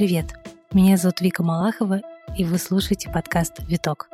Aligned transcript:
Привет, 0.00 0.32
меня 0.72 0.96
зовут 0.96 1.20
Вика 1.20 1.42
Малахова, 1.42 2.00
и 2.34 2.44
вы 2.44 2.56
слушаете 2.56 3.10
подкаст 3.10 3.58
«Виток». 3.68 4.08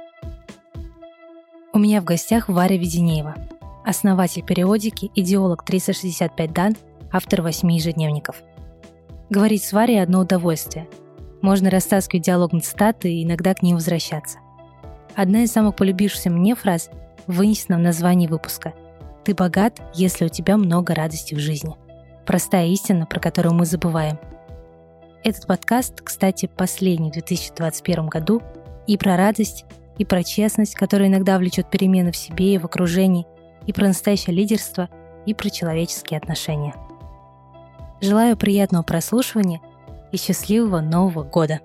У 1.73 1.79
меня 1.79 2.01
в 2.01 2.05
гостях 2.05 2.49
Варя 2.49 2.77
Веденеева, 2.77 3.37
основатель 3.85 4.43
периодики, 4.43 5.13
идеолог 5.15 5.65
365 5.65 6.53
дан, 6.53 6.77
автор 7.13 7.43
восьми 7.43 7.77
ежедневников. 7.77 8.43
Говорить 9.31 9.63
с 9.63 9.73
Варей– 9.73 10.03
одно 10.03 10.23
удовольствие. 10.23 10.89
Можно 11.41 11.71
растаскивать 11.71 12.25
диалог 12.25 12.53
на 12.53 12.63
цитаты 12.63 13.13
и 13.13 13.23
иногда 13.23 13.55
к 13.55 13.63
ним 13.63 13.77
возвращаться. 13.77 14.39
Одна 15.15 15.45
из 15.45 15.53
самых 15.53 15.77
полюбившихся 15.77 16.31
мне 16.31 16.57
фраз 16.57 16.91
вынесена 17.29 17.77
в 17.77 17.81
названии 17.81 18.27
выпуска 18.27 18.75
«Ты 19.27 19.35
богат, 19.35 19.83
если 19.93 20.25
у 20.25 20.29
тебя 20.29 20.57
много 20.57 20.95
радости 20.95 21.35
в 21.35 21.39
жизни». 21.39 21.77
Простая 22.25 22.69
истина, 22.69 23.05
про 23.05 23.21
которую 23.21 23.55
мы 23.55 23.67
забываем– 23.67 24.19
этот 25.27 25.49
подкаст, 25.49 26.03
кстати, 26.03 26.47
последний 26.47 27.11
в 27.11 27.15
2021 27.15 28.07
году, 28.07 28.43
и 28.87 28.97
про 28.97 29.17
радость, 29.17 29.65
и 29.99 30.05
про 30.05 30.23
честность, 30.23 30.77
которая 30.77 31.09
иногда 31.09 31.37
влечет 31.37 31.69
перемены 31.69 32.13
в 32.13 32.17
себе 32.17 32.55
и 32.55 32.59
в 32.59 32.65
окружении, 32.65 33.27
и 33.67 33.73
про 33.73 33.89
настоящее 33.89 34.37
лидерство, 34.37 34.89
и 35.27 35.35
про 35.35 35.51
человеческие 35.51 36.19
отношения. 36.19 36.77
Желаю 38.01 38.37
приятного 38.37 38.85
прослушивания 38.85 39.61
и 40.13 40.17
счастливого 40.17 40.81
Нового 40.81 41.25
года! 41.25 41.59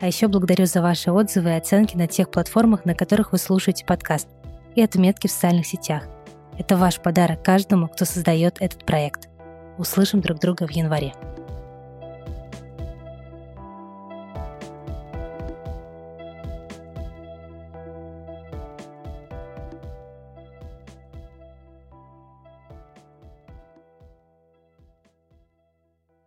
А 0.00 0.06
еще 0.06 0.26
благодарю 0.26 0.64
за 0.64 0.80
ваши 0.80 1.12
отзывы 1.12 1.50
и 1.50 1.58
оценки 1.58 1.98
на 1.98 2.06
тех 2.06 2.30
платформах, 2.30 2.86
на 2.86 2.94
которых 2.94 3.32
вы 3.32 3.38
слушаете 3.38 3.84
подкаст, 3.84 4.28
и 4.76 4.82
отметки 4.82 5.26
в 5.26 5.30
социальных 5.30 5.66
сетях. 5.66 6.08
Это 6.56 6.76
ваш 6.76 7.00
подарок 7.00 7.42
каждому, 7.42 7.88
кто 7.88 8.04
создает 8.04 8.60
этот 8.60 8.84
проект. 8.86 9.28
Услышим 9.76 10.20
друг 10.20 10.38
друга 10.38 10.66
в 10.66 10.70
январе. 10.70 11.12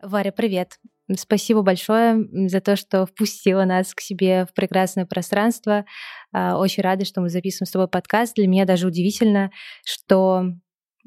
Варя, 0.01 0.31
привет. 0.31 0.79
Спасибо 1.15 1.61
большое 1.61 2.27
за 2.49 2.59
то, 2.59 2.75
что 2.75 3.05
впустила 3.05 3.63
нас 3.63 3.93
к 3.93 4.01
себе 4.01 4.45
в 4.45 4.53
прекрасное 4.53 5.05
пространство. 5.05 5.85
А, 6.33 6.57
очень 6.57 6.83
рада, 6.83 7.05
что 7.05 7.21
мы 7.21 7.29
записываем 7.29 7.67
с 7.67 7.71
тобой 7.71 7.87
подкаст. 7.87 8.35
Для 8.35 8.47
меня 8.47 8.65
даже 8.65 8.87
удивительно, 8.87 9.51
что 9.85 10.51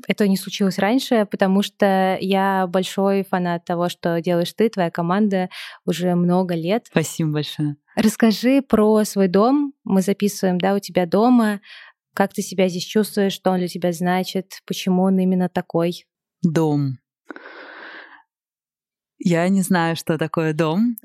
это 0.06 0.26
не 0.28 0.36
случилось 0.36 0.78
раньше, 0.78 1.26
потому 1.30 1.62
что 1.62 2.16
я 2.20 2.66
большой 2.66 3.24
фанат 3.24 3.64
того, 3.64 3.88
что 3.88 4.20
делаешь 4.20 4.52
ты, 4.54 4.70
твоя 4.70 4.90
команда 4.90 5.50
уже 5.84 6.14
много 6.14 6.54
лет. 6.54 6.86
Спасибо 6.90 7.32
большое. 7.32 7.76
Расскажи 7.96 8.62
про 8.62 9.04
свой 9.04 9.28
дом. 9.28 9.74
Мы 9.84 10.00
записываем, 10.00 10.58
да, 10.58 10.74
у 10.74 10.78
тебя 10.78 11.06
дома. 11.06 11.60
Как 12.14 12.32
ты 12.32 12.42
себя 12.42 12.68
здесь 12.68 12.84
чувствуешь, 12.84 13.32
что 13.32 13.50
он 13.50 13.58
для 13.58 13.68
тебя 13.68 13.92
значит, 13.92 14.60
почему 14.66 15.02
он 15.02 15.18
именно 15.18 15.48
такой? 15.48 16.06
Дом. 16.42 16.98
Я 19.22 19.48
не 19.48 19.60
знаю, 19.60 19.96
что 19.96 20.16
такое 20.18 20.54
дом. 20.54 20.96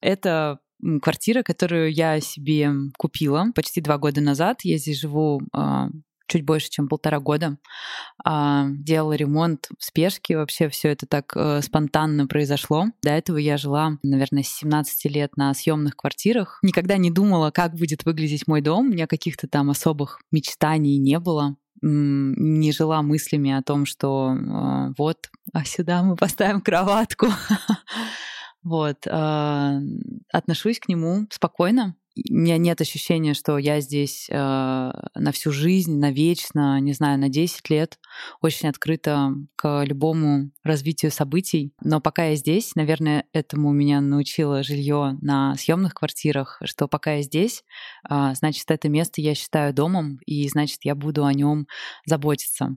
Это 0.00 0.60
квартира, 1.02 1.42
которую 1.42 1.92
я 1.92 2.20
себе 2.20 2.70
купила 2.96 3.46
почти 3.54 3.80
два 3.80 3.98
года 3.98 4.20
назад. 4.20 4.60
Я 4.62 4.78
здесь 4.78 5.00
живу 5.00 5.40
а, 5.52 5.88
чуть 6.28 6.44
больше, 6.44 6.68
чем 6.70 6.88
полтора 6.88 7.18
года. 7.18 7.58
А, 8.24 8.66
делала 8.68 9.14
ремонт 9.14 9.68
в 9.78 9.84
спешке. 9.84 10.36
Вообще 10.36 10.68
все 10.68 10.88
это 10.88 11.06
так 11.06 11.32
э, 11.34 11.62
спонтанно 11.62 12.26
произошло. 12.26 12.86
До 13.02 13.10
этого 13.10 13.38
я 13.38 13.56
жила, 13.56 13.98
наверное, 14.02 14.42
с 14.42 14.48
17 14.48 15.10
лет 15.10 15.36
на 15.36 15.54
съемных 15.54 15.96
квартирах. 15.96 16.58
Никогда 16.62 16.96
не 16.96 17.10
думала, 17.10 17.50
как 17.50 17.74
будет 17.74 18.04
выглядеть 18.04 18.46
мой 18.46 18.60
дом. 18.60 18.86
У 18.86 18.92
меня 18.92 19.06
каких-то 19.06 19.48
там 19.48 19.70
особых 19.70 20.20
мечтаний 20.30 20.98
не 20.98 21.18
было 21.18 21.56
не 21.82 22.72
жила 22.72 23.02
мыслями 23.02 23.52
о 23.52 23.62
том, 23.62 23.86
что 23.86 24.34
э, 24.34 24.94
вот, 24.96 25.30
а 25.52 25.64
сюда 25.64 26.02
мы 26.02 26.16
поставим 26.16 26.60
кроватку. 26.60 27.28
Вот. 28.62 29.06
Э, 29.06 29.78
отношусь 30.32 30.80
к 30.80 30.88
нему 30.88 31.28
спокойно 31.30 31.94
у 32.30 32.34
меня 32.34 32.56
нет 32.56 32.80
ощущения, 32.80 33.34
что 33.34 33.58
я 33.58 33.80
здесь 33.80 34.28
э, 34.30 34.34
на 34.34 35.32
всю 35.32 35.52
жизнь, 35.52 35.98
навечно, 35.98 36.80
не 36.80 36.92
знаю, 36.92 37.18
на 37.18 37.28
10 37.28 37.68
лет, 37.70 37.98
очень 38.40 38.68
открыта 38.68 39.32
к 39.56 39.84
любому 39.84 40.50
развитию 40.62 41.12
событий. 41.12 41.72
Но 41.82 42.00
пока 42.00 42.26
я 42.26 42.36
здесь, 42.36 42.74
наверное, 42.74 43.24
этому 43.32 43.72
меня 43.72 44.00
научило 44.00 44.62
жилье 44.62 45.18
на 45.20 45.56
съемных 45.56 45.94
квартирах, 45.94 46.60
что 46.64 46.88
пока 46.88 47.14
я 47.14 47.22
здесь, 47.22 47.64
э, 48.08 48.32
значит, 48.34 48.70
это 48.70 48.88
место 48.88 49.20
я 49.20 49.34
считаю 49.34 49.74
домом, 49.74 50.18
и 50.26 50.48
значит, 50.48 50.80
я 50.82 50.94
буду 50.94 51.24
о 51.24 51.34
нем 51.34 51.66
заботиться. 52.06 52.76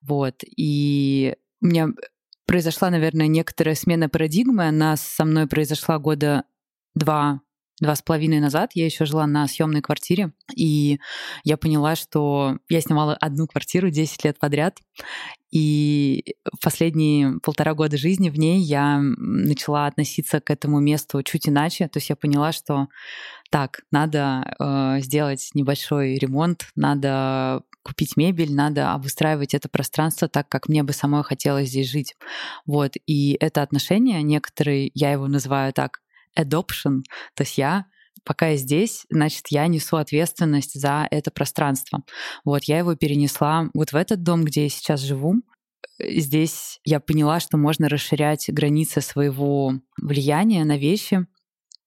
Вот. 0.00 0.42
И 0.56 1.34
у 1.60 1.66
меня 1.66 1.88
произошла, 2.46 2.90
наверное, 2.90 3.26
некоторая 3.26 3.74
смена 3.74 4.08
парадигмы. 4.08 4.68
Она 4.68 4.96
со 4.96 5.24
мной 5.24 5.48
произошла 5.48 5.98
года 5.98 6.44
два 6.94 7.40
два 7.80 7.94
с 7.94 8.02
половиной 8.02 8.40
назад 8.40 8.70
я 8.74 8.84
еще 8.86 9.04
жила 9.04 9.26
на 9.26 9.46
съемной 9.46 9.82
квартире, 9.82 10.32
и 10.54 10.98
я 11.44 11.56
поняла, 11.56 11.96
что 11.96 12.58
я 12.68 12.80
снимала 12.80 13.14
одну 13.14 13.46
квартиру 13.46 13.90
10 13.90 14.24
лет 14.24 14.38
подряд, 14.38 14.78
и 15.52 16.34
последние 16.62 17.38
полтора 17.42 17.74
года 17.74 17.96
жизни 17.96 18.30
в 18.30 18.38
ней 18.38 18.60
я 18.60 18.98
начала 19.00 19.86
относиться 19.86 20.40
к 20.40 20.50
этому 20.50 20.80
месту 20.80 21.22
чуть 21.22 21.48
иначе. 21.48 21.88
То 21.88 21.98
есть 21.98 22.10
я 22.10 22.16
поняла, 22.16 22.52
что 22.52 22.88
так, 23.50 23.80
надо 23.92 24.54
э, 24.58 25.00
сделать 25.00 25.50
небольшой 25.54 26.16
ремонт, 26.16 26.68
надо 26.74 27.62
купить 27.82 28.16
мебель, 28.16 28.52
надо 28.52 28.92
обустраивать 28.92 29.54
это 29.54 29.68
пространство 29.68 30.28
так, 30.28 30.48
как 30.48 30.68
мне 30.68 30.82
бы 30.82 30.92
самой 30.92 31.22
хотелось 31.22 31.68
здесь 31.68 31.88
жить. 31.88 32.16
Вот. 32.66 32.94
И 33.06 33.36
это 33.38 33.62
отношение, 33.62 34.22
некоторые, 34.22 34.90
я 34.94 35.12
его 35.12 35.28
называю 35.28 35.72
так, 35.72 36.00
adoption, 36.36 37.02
то 37.34 37.42
есть 37.42 37.58
я 37.58 37.86
пока 38.24 38.48
я 38.48 38.56
здесь, 38.56 39.06
значит, 39.08 39.46
я 39.50 39.66
несу 39.68 39.96
ответственность 39.96 40.78
за 40.78 41.06
это 41.10 41.30
пространство. 41.30 42.02
Вот 42.44 42.64
я 42.64 42.78
его 42.78 42.96
перенесла 42.96 43.70
вот 43.72 43.92
в 43.92 43.96
этот 43.96 44.22
дом, 44.22 44.44
где 44.44 44.64
я 44.64 44.68
сейчас 44.68 45.00
живу. 45.00 45.36
Здесь 45.98 46.80
я 46.84 47.00
поняла, 47.00 47.40
что 47.40 47.56
можно 47.56 47.88
расширять 47.88 48.50
границы 48.52 49.00
своего 49.00 49.74
влияния 49.96 50.64
на 50.64 50.76
вещи. 50.76 51.26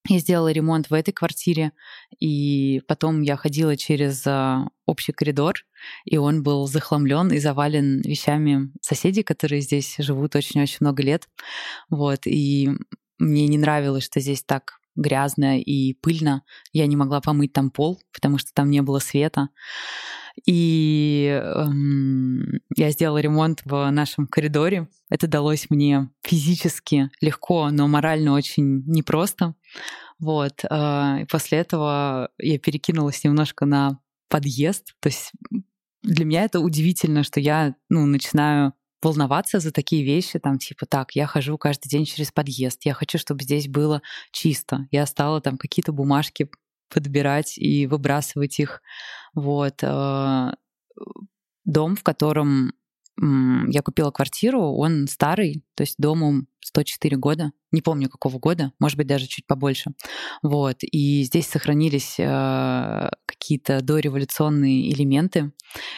Я 0.08 0.20
сделала 0.20 0.52
ремонт 0.52 0.90
в 0.90 0.94
этой 0.94 1.12
квартире, 1.12 1.74
и 2.20 2.82
потом 2.88 3.22
я 3.22 3.36
ходила 3.36 3.76
через 3.76 4.26
а, 4.26 4.70
общий 4.86 5.12
коридор, 5.12 5.56
и 6.06 6.18
он 6.18 6.42
был 6.42 6.66
захламлен 6.68 7.28
и 7.32 7.38
завален 7.38 8.02
вещами 8.02 8.72
соседей, 8.82 9.24
которые 9.24 9.62
здесь 9.62 9.96
живут 10.00 10.36
очень-очень 10.36 10.78
много 10.80 11.04
лет. 11.04 11.28
Вот, 11.90 12.26
и 12.26 12.70
мне 13.20 13.48
не 13.48 13.58
нравилось, 13.58 14.06
что 14.06 14.20
здесь 14.20 14.44
так 14.44 14.80
грязно 14.96 15.60
и 15.60 15.94
пыльно. 15.94 16.44
Я 16.74 16.88
не 16.88 16.96
могла 16.96 17.22
помыть 17.22 17.54
там 17.54 17.70
пол, 17.70 18.02
потому 18.14 18.38
что 18.38 18.52
там 18.54 18.70
не 18.70 18.82
было 18.82 19.00
света. 19.00 19.50
И 20.46 21.28
эм, 21.28 22.60
я 22.76 22.92
сделала 22.92 23.18
ремонт 23.18 23.62
в 23.66 23.90
нашем 23.92 24.28
коридоре. 24.28 24.88
Это 25.10 25.28
далось 25.28 25.70
мне 25.70 26.10
физически 26.24 27.10
легко, 27.22 27.70
но 27.72 27.88
морально 27.88 28.34
очень 28.34 28.84
непросто. 28.86 29.56
Вот. 30.20 30.64
Э, 30.70 31.22
и 31.22 31.26
после 31.26 31.60
этого 31.60 32.30
я 32.38 32.60
перекинулась 32.60 33.24
немножко 33.24 33.66
на 33.66 34.00
подъезд. 34.30 34.96
То 35.00 35.10
есть 35.10 35.32
для 36.04 36.26
меня 36.26 36.44
это 36.44 36.60
удивительно, 36.60 37.24
что 37.24 37.40
я 37.40 37.76
ну, 37.90 38.06
начинаю 38.06 38.74
волноваться 39.02 39.60
за 39.60 39.72
такие 39.72 40.04
вещи, 40.04 40.40
там 40.40 40.58
типа 40.58 40.86
так, 40.86 41.12
я 41.16 41.28
хожу 41.28 41.58
каждый 41.58 41.90
день 41.90 42.06
через 42.06 42.32
подъезд, 42.32 42.86
я 42.86 42.94
хочу, 42.94 43.18
чтобы 43.18 43.44
здесь 43.44 43.68
было 43.68 44.02
чисто. 44.32 44.88
Я 44.92 45.06
стала 45.06 45.42
там 45.42 45.58
какие-то 45.58 45.92
бумажки 45.92 46.50
подбирать 46.90 47.58
и 47.58 47.88
выбрасывать 47.88 48.60
их. 48.60 48.82
Вот. 49.34 49.84
Э, 49.84 50.52
дом, 51.66 51.96
в 51.96 52.04
котором 52.04 52.74
я 53.22 53.82
купила 53.82 54.12
квартиру, 54.12 54.62
он 54.62 55.08
старый, 55.08 55.64
то 55.76 55.82
есть 55.82 55.96
дому 55.98 56.46
104 56.70 57.18
года, 57.18 57.52
не 57.72 57.82
помню 57.82 58.10
какого 58.10 58.40
года, 58.40 58.72
может 58.80 58.98
быть 58.98 59.08
даже 59.08 59.28
чуть 59.28 59.46
побольше. 59.46 59.92
Вот. 60.42 60.78
И 60.82 61.24
здесь 61.24 61.48
сохранились 61.48 62.16
э, 62.20 63.10
какие-то 63.26 63.82
дореволюционные 63.82 64.92
элементы. 64.94 65.52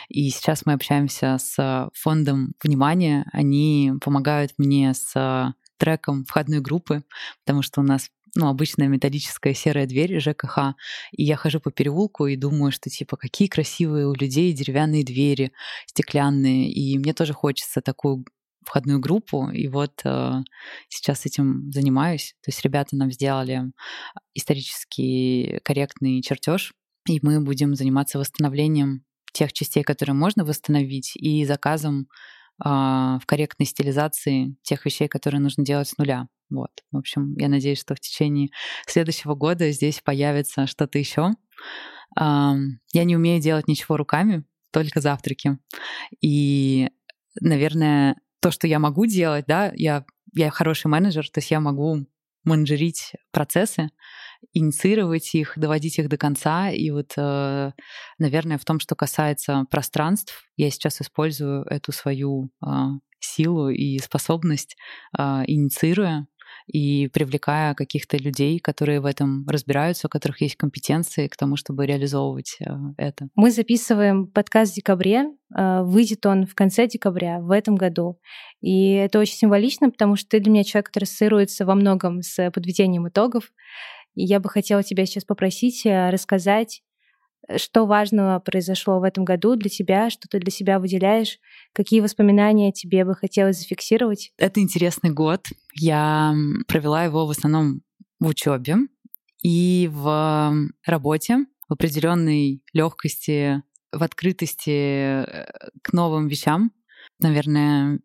И 0.09 0.29
сейчас 0.29 0.65
мы 0.65 0.73
общаемся 0.73 1.38
с 1.39 1.89
фондом 1.94 2.53
внимания. 2.63 3.25
Они 3.33 3.94
помогают 4.01 4.53
мне 4.57 4.94
с 4.94 5.53
треком 5.77 6.25
входной 6.25 6.62
группы, 6.62 7.03
потому 7.44 7.62
что 7.62 7.81
у 7.81 7.83
нас 7.83 8.09
ну, 8.35 8.47
обычная 8.47 8.88
металлическая 8.88 9.53
серая 9.53 9.85
дверь 9.85 10.19
ЖКХ, 10.19 10.75
и 11.12 11.23
я 11.23 11.35
хожу 11.35 11.59
по 11.59 11.69
переулку 11.69 12.27
и 12.27 12.38
думаю, 12.38 12.71
что 12.71 12.89
типа 12.89 13.18
какие 13.18 13.50
красивые 13.50 14.07
у 14.07 14.13
людей 14.13 14.53
деревянные 14.53 15.03
двери 15.03 15.51
стеклянные, 15.85 16.71
и 16.71 16.97
мне 16.97 17.13
тоже 17.13 17.33
хочется 17.33 17.81
такую 17.81 18.25
входную 18.63 19.00
группу, 19.00 19.50
и 19.50 19.68
вот 19.68 20.02
э, 20.04 20.31
сейчас 20.90 21.25
этим 21.25 21.72
занимаюсь. 21.72 22.36
То 22.44 22.50
есть 22.50 22.63
ребята 22.63 22.96
нам 22.96 23.12
сделали 23.12 23.63
исторически 24.34 25.60
корректный 25.63 26.22
чертеж, 26.22 26.74
и 27.08 27.19
мы 27.22 27.42
будем 27.42 27.75
заниматься 27.75 28.19
восстановлением 28.19 29.04
тех 29.34 29.54
частей, 29.54 29.84
которые 29.84 30.13
можно 30.13 30.46
восстановить, 30.46 31.16
и 31.16 31.46
заказом 31.46 32.08
э, 32.63 32.66
в 32.66 33.22
корректной 33.25 33.66
стилизации 33.66 34.56
тех 34.62 34.86
вещей, 34.86 35.07
которые 35.07 35.42
нужно 35.42 35.66
делать 35.66 35.88
с 35.88 35.98
нуля. 35.98 36.28
Вот. 36.50 36.72
В 36.92 36.98
общем, 36.98 37.34
я 37.38 37.48
надеюсь, 37.48 37.80
что 37.80 37.96
в 37.96 38.00
течение 38.00 38.50
следующего 38.86 39.36
года 39.36 39.72
здесь 39.72 40.02
появится 40.04 40.68
что-то 40.68 41.00
еще. 41.00 41.31
Э, 42.19 42.54
я 42.94 43.04
не 43.04 43.16
умею 43.16 43.42
делать 43.42 43.68
ничего 43.68 43.98
руками, 43.98 44.44
только 44.72 45.02
завтраки. 45.02 45.57
И, 46.22 46.90
наверное, 47.40 48.16
то, 48.42 48.52
что 48.52 48.68
я 48.68 48.80
могу 48.80 49.06
делать, 49.06 49.46
да, 49.48 49.72
я, 49.76 50.06
я 50.34 50.50
хороший 50.50 50.88
менеджер, 50.88 51.30
то 51.30 51.40
есть 51.40 51.52
я 51.52 51.60
могу 51.60 52.06
менеджерить 52.44 53.14
процессы, 53.32 53.90
инициировать 54.54 55.36
их, 55.36 55.54
доводить 55.58 56.00
их 56.00 56.10
до 56.10 56.18
конца. 56.18 56.70
И 56.72 56.90
вот, 56.90 57.14
э, 57.16 57.72
наверное, 58.18 58.58
в 58.58 58.66
том, 58.66 58.80
что 58.80 58.96
касается 58.96 59.66
пространств, 59.70 60.44
я 60.58 60.72
сейчас 60.72 61.02
использую 61.02 61.64
эту 61.66 61.92
свою 61.92 62.50
э, 62.66 62.68
силу 63.20 63.70
и 63.70 64.00
способность, 64.00 64.76
э, 65.18 65.22
инициируя 65.46 66.28
и 66.68 67.08
привлекая 67.08 67.74
каких-то 67.74 68.18
людей, 68.18 68.60
которые 68.60 69.00
в 69.00 69.06
этом 69.06 69.48
разбираются, 69.48 70.08
у 70.08 70.10
которых 70.10 70.42
есть 70.42 70.56
компетенции 70.56 71.28
к 71.28 71.38
тому, 71.38 71.56
чтобы 71.56 71.86
реализовывать 71.86 72.58
э, 72.60 72.66
это. 72.98 73.30
Мы 73.36 73.52
записываем 73.52 74.28
подкаст 74.28 74.74
в 74.74 74.75
декабре, 74.75 75.25
э, 75.56 75.81
выйдет 75.84 76.25
он 76.25 76.46
в 76.46 76.56
конце 76.56 76.88
декабря 76.88 77.40
в 77.40 77.52
этом 77.52 77.75
году. 77.75 78.19
И 78.62 78.94
это 78.94 79.19
очень 79.19 79.36
символично, 79.36 79.90
потому 79.90 80.16
что 80.16 80.30
ты 80.30 80.40
для 80.40 80.52
меня 80.52 80.63
человек, 80.63 80.88
который 80.88 81.06
ассоциируется 81.06 81.66
во 81.66 81.75
многом 81.75 82.22
с 82.22 82.52
подведением 82.52 83.07
итогов. 83.07 83.52
И 84.16 84.24
я 84.24 84.40
бы 84.40 84.50
хотела 84.50 84.84
тебя 84.84 85.06
сейчас 85.06 85.24
попросить 85.24 85.86
э, 85.86 86.10
рассказать 86.10 86.81
что 87.58 87.86
важного 87.86 88.40
произошло 88.40 89.00
в 89.00 89.04
этом 89.04 89.26
году 89.26 89.56
для 89.56 89.70
тебя, 89.70 90.10
что 90.10 90.28
ты 90.28 90.40
для 90.40 90.52
себя 90.52 90.80
выделяешь, 90.80 91.40
какие 91.74 92.02
воспоминания 92.02 92.72
тебе 92.72 93.06
бы 93.06 93.16
хотелось 93.16 93.60
зафиксировать? 93.60 94.32
Это 94.38 94.60
интересный 94.60 95.12
год. 95.12 95.48
Я 95.74 96.34
провела 96.68 97.04
его 97.04 97.26
в 97.26 97.32
основном 97.32 97.82
в 98.20 98.28
учебе 98.28 98.76
и 99.42 99.90
в 99.92 100.54
работе, 100.86 101.46
в 101.68 101.74
определенной 101.74 102.62
легкости, 102.74 103.64
в 103.92 104.04
открытости 104.04 104.70
э, 104.70 105.46
к 105.82 105.94
новым 105.94 106.28
вещам. 106.28 106.72
Наверное, 107.20 108.00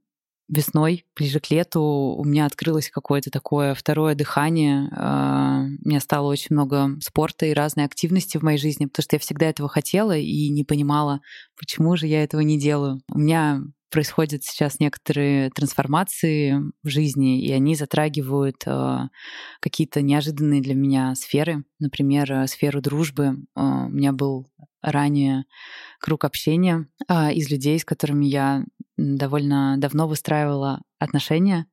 весной, 0.49 1.05
ближе 1.17 1.41
к 1.41 1.51
лету, 1.51 1.81
у 1.81 2.25
меня 2.25 2.47
открылось 2.47 2.91
какое-то 2.91 3.31
такое 3.31 3.75
второе 3.75 4.15
дыхание. 4.15 4.89
А, 4.93 5.63
у 5.85 5.89
меня 5.89 6.01
стало 6.01 6.29
очень 6.29 6.55
много 6.55 6.97
спорта 7.01 7.47
и 7.47 7.53
разной 7.53 7.85
активности 7.85 8.39
в 8.39 8.43
моей 8.43 8.59
жизни, 8.59 8.87
потому 8.87 9.03
что 9.03 9.17
я 9.17 9.21
всегда 9.21 9.47
этого 9.47 9.69
хотела 9.69 10.17
и 10.17 10.49
не 10.49 10.65
понимала, 10.65 11.21
почему 11.59 11.97
же 11.97 12.07
я 12.07 12.23
этого 12.23 12.41
не 12.41 12.59
делаю. 12.59 13.01
У 13.13 13.19
меня 13.19 13.63
происходят 13.91 14.43
сейчас 14.45 14.81
некоторые 14.81 15.51
трансформации 15.51 16.61
в 16.83 16.89
жизни, 16.89 17.45
и 17.45 17.53
они 17.53 17.75
затрагивают 17.75 18.63
э, 18.67 19.09
какие-то 19.61 20.03
неожиданные 20.03 20.61
для 20.61 20.75
меня 20.75 21.15
сферы. 21.15 21.65
Например, 21.79 22.31
э, 22.33 22.47
сферу 22.47 22.81
дружбы. 22.81 23.37
Э, 23.55 23.61
у 23.61 23.89
меня 23.89 24.13
был 24.13 24.49
ранее 24.83 25.45
круг 26.01 26.25
общения 26.25 26.89
э, 27.09 27.33
из 27.35 27.51
людей, 27.51 27.79
с 27.79 27.85
которыми 27.85 28.27
я 28.27 28.65
довольно 28.97 29.77
давно 29.79 30.09
выстраивала 30.09 30.83
отношения. 30.99 31.67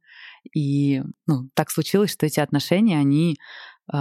И 0.56 1.02
ну, 1.26 1.50
так 1.54 1.72
случилось, 1.72 2.12
что 2.12 2.26
эти 2.26 2.40
отношения, 2.40 3.00
они 3.00 3.38
э, 3.92 3.98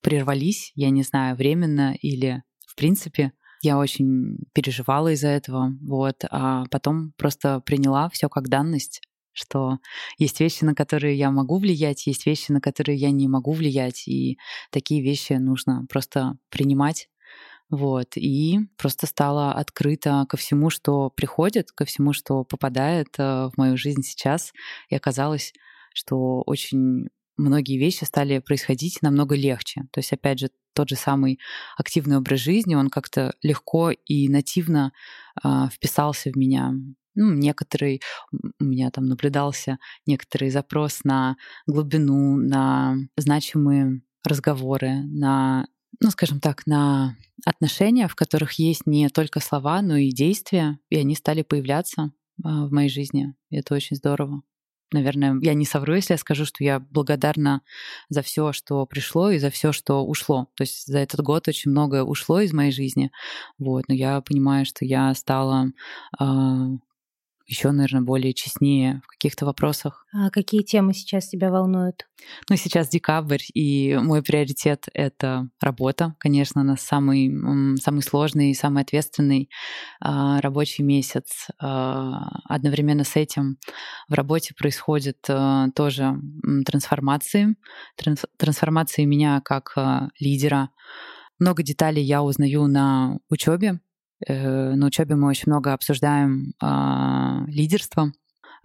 прервались, 0.00 0.72
я 0.74 0.90
не 0.90 1.02
знаю, 1.02 1.36
временно 1.36 1.94
или 2.00 2.42
в 2.66 2.76
принципе. 2.76 3.32
Я 3.62 3.78
очень 3.78 4.38
переживала 4.52 5.12
из-за 5.12 5.28
этого, 5.28 5.72
вот, 5.82 6.24
а 6.30 6.64
потом 6.70 7.12
просто 7.16 7.60
приняла 7.60 8.08
все 8.10 8.28
как 8.28 8.48
данность, 8.48 9.00
что 9.32 9.78
есть 10.18 10.40
вещи, 10.40 10.64
на 10.64 10.74
которые 10.74 11.16
я 11.16 11.30
могу 11.30 11.58
влиять, 11.58 12.06
есть 12.06 12.26
вещи, 12.26 12.52
на 12.52 12.60
которые 12.60 12.96
я 12.96 13.10
не 13.10 13.28
могу 13.28 13.52
влиять, 13.52 14.08
и 14.08 14.38
такие 14.70 15.02
вещи 15.02 15.34
нужно 15.34 15.86
просто 15.88 16.38
принимать 16.50 17.08
вот, 17.68 18.16
и 18.16 18.60
просто 18.76 19.06
стала 19.06 19.52
открыта 19.52 20.24
ко 20.28 20.36
всему, 20.36 20.70
что 20.70 21.10
приходит, 21.10 21.72
ко 21.72 21.84
всему, 21.84 22.12
что 22.12 22.44
попадает 22.44 23.08
э, 23.18 23.48
в 23.48 23.52
мою 23.56 23.76
жизнь 23.76 24.02
сейчас. 24.02 24.52
И 24.88 24.94
оказалось, 24.94 25.52
что 25.92 26.42
очень 26.46 27.08
многие 27.36 27.78
вещи 27.78 28.04
стали 28.04 28.38
происходить 28.38 29.02
намного 29.02 29.34
легче. 29.34 29.82
То 29.92 30.00
есть, 30.00 30.12
опять 30.12 30.38
же, 30.38 30.50
тот 30.74 30.88
же 30.88 30.96
самый 30.96 31.38
активный 31.76 32.18
образ 32.18 32.40
жизни, 32.40 32.74
он 32.74 32.90
как-то 32.90 33.34
легко 33.42 33.90
и 33.90 34.28
нативно 34.28 34.92
э, 35.42 35.48
вписался 35.72 36.30
в 36.30 36.36
меня. 36.36 36.72
Ну, 37.14 37.32
некоторый, 37.32 38.02
у 38.60 38.64
меня 38.64 38.90
там 38.90 39.06
наблюдался 39.06 39.78
некоторый 40.06 40.50
запрос 40.50 41.00
на 41.04 41.36
глубину, 41.66 42.36
на 42.36 42.96
значимые 43.16 44.02
разговоры, 44.22 45.02
на 45.04 45.66
ну, 46.00 46.10
скажем 46.10 46.40
так, 46.40 46.66
на 46.66 47.16
отношения, 47.44 48.08
в 48.08 48.14
которых 48.14 48.52
есть 48.54 48.86
не 48.86 49.08
только 49.08 49.40
слова, 49.40 49.80
но 49.82 49.96
и 49.96 50.10
действия, 50.10 50.78
и 50.90 50.96
они 50.96 51.14
стали 51.14 51.42
появляться 51.42 52.12
а, 52.44 52.66
в 52.66 52.72
моей 52.72 52.88
жизни. 52.88 53.34
И 53.50 53.56
это 53.56 53.74
очень 53.74 53.96
здорово. 53.96 54.42
Наверное, 54.92 55.36
я 55.42 55.54
не 55.54 55.64
совру, 55.64 55.94
если 55.94 56.14
я 56.14 56.18
скажу, 56.18 56.44
что 56.44 56.62
я 56.62 56.78
благодарна 56.78 57.62
за 58.08 58.22
все, 58.22 58.52
что 58.52 58.86
пришло, 58.86 59.30
и 59.30 59.38
за 59.38 59.50
все, 59.50 59.72
что 59.72 60.04
ушло. 60.04 60.46
То 60.54 60.62
есть 60.62 60.86
за 60.86 60.98
этот 60.98 61.20
год 61.20 61.48
очень 61.48 61.72
многое 61.72 62.04
ушло 62.04 62.40
из 62.40 62.52
моей 62.52 62.70
жизни. 62.70 63.10
Вот, 63.58 63.88
но 63.88 63.94
я 63.94 64.20
понимаю, 64.20 64.64
что 64.64 64.84
я 64.84 65.12
стала 65.14 65.72
а, 66.18 66.68
еще, 67.46 67.70
наверное, 67.70 68.02
более 68.02 68.34
честнее 68.34 69.00
в 69.04 69.08
каких-то 69.08 69.46
вопросах. 69.46 70.04
А 70.12 70.30
какие 70.30 70.62
темы 70.62 70.94
сейчас 70.94 71.28
тебя 71.28 71.50
волнуют? 71.50 72.06
Ну, 72.50 72.56
сейчас 72.56 72.88
декабрь, 72.88 73.42
и 73.54 73.96
мой 73.96 74.22
приоритет— 74.22 74.86
это 74.94 75.48
работа. 75.60 76.16
Конечно, 76.18 76.62
она 76.62 76.76
самый, 76.76 77.30
самый 77.78 78.02
сложный 78.02 78.50
и 78.50 78.54
самый 78.54 78.82
ответственный 78.82 79.48
а, 80.00 80.40
рабочий 80.40 80.82
месяц. 80.82 81.48
А, 81.60 82.40
одновременно 82.44 83.04
с 83.04 83.14
этим 83.14 83.58
в 84.08 84.14
работе 84.14 84.54
происходят 84.54 85.18
а, 85.28 85.68
тоже 85.74 86.16
трансформации. 86.64 87.56
Транс, 87.96 88.24
трансформации 88.38 89.04
меня 89.04 89.40
как 89.44 89.74
лидера. 90.18 90.70
Много 91.38 91.62
деталей 91.62 92.02
я 92.02 92.22
узнаю 92.22 92.66
на 92.66 93.18
учебе, 93.28 93.80
на 94.28 94.86
учебе 94.86 95.16
мы 95.16 95.28
очень 95.28 95.44
много 95.46 95.72
обсуждаем 95.72 96.54
а, 96.60 97.44
лидерство, 97.46 98.12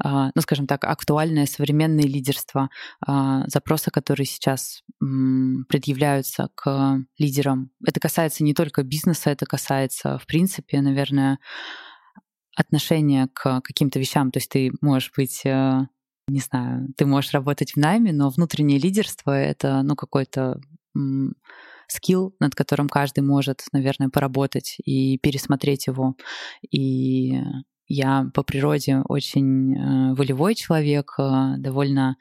а, 0.04 0.32
ну, 0.34 0.42
скажем 0.42 0.68
так, 0.68 0.84
актуальное 0.86 1.46
современное 1.46 2.06
лидерство, 2.06 2.70
а, 3.06 3.48
запросы, 3.48 3.92
которые 3.92 4.26
сейчас 4.26 4.84
предъявляются 5.00 6.50
к 6.56 7.04
лидерам. 7.18 7.72
Это 7.86 8.00
касается 8.00 8.44
не 8.44 8.54
только 8.54 8.84
бизнеса, 8.84 9.30
это 9.30 9.46
касается, 9.46 10.18
в 10.18 10.26
принципе, 10.26 10.82
наверное, 10.82 11.40
отношения 12.56 13.30
к 13.34 13.62
каким-то 13.62 14.00
вещам. 14.00 14.32
То 14.32 14.38
есть 14.38 14.50
ты 14.50 14.72
можешь 14.82 15.12
быть 15.16 15.42
э, 15.46 15.88
не 16.28 16.40
знаю, 16.40 16.90
ты 16.98 17.06
можешь 17.06 17.34
работать 17.34 17.74
в 17.74 17.78
найме, 17.78 18.12
но 18.14 18.30
внутреннее 18.30 18.80
лидерство— 18.80 19.32
это, 19.32 19.82
ну, 19.84 19.96
какой-то 19.96 20.60
скилл, 21.92 22.36
над 22.40 22.56
которым 22.56 22.90
каждый 22.90 23.22
может, 23.22 23.64
наверное, 23.72 24.10
поработать 24.10 24.78
и 24.84 25.18
пересмотреть 25.18 25.88
его. 25.88 26.16
И 26.70 27.40
я 27.88 28.30
по 28.34 28.44
природе 28.44 29.02
очень 29.08 29.76
э, 29.76 30.14
волевой 30.16 30.56
человек, 30.56 31.14
э, 31.18 31.56
довольно 31.58 32.16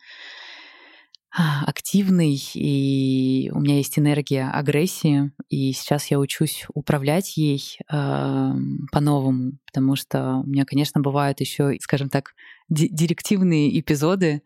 а, 1.32 1.64
активный, 1.66 2.42
и 2.54 3.52
у 3.54 3.60
меня 3.60 3.76
есть 3.76 3.96
энергия 3.96 4.50
агрессии, 4.50 5.30
и 5.48 5.72
сейчас 5.72 6.10
я 6.10 6.18
учусь 6.18 6.64
управлять 6.74 7.36
ей 7.36 7.78
э, 7.88 8.50
по-новому, 8.90 9.52
потому 9.64 9.94
что 9.94 10.42
у 10.44 10.46
меня, 10.48 10.64
конечно, 10.64 11.00
бывают 11.00 11.38
еще, 11.38 11.76
скажем 11.80 12.08
так, 12.08 12.32
директивные 12.68 13.78
эпизоды, 13.78 14.42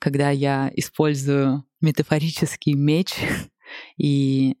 когда 0.00 0.30
я 0.30 0.70
использую 0.74 1.64
метафорический 1.82 2.72
меч 2.72 3.14
и 3.96 4.56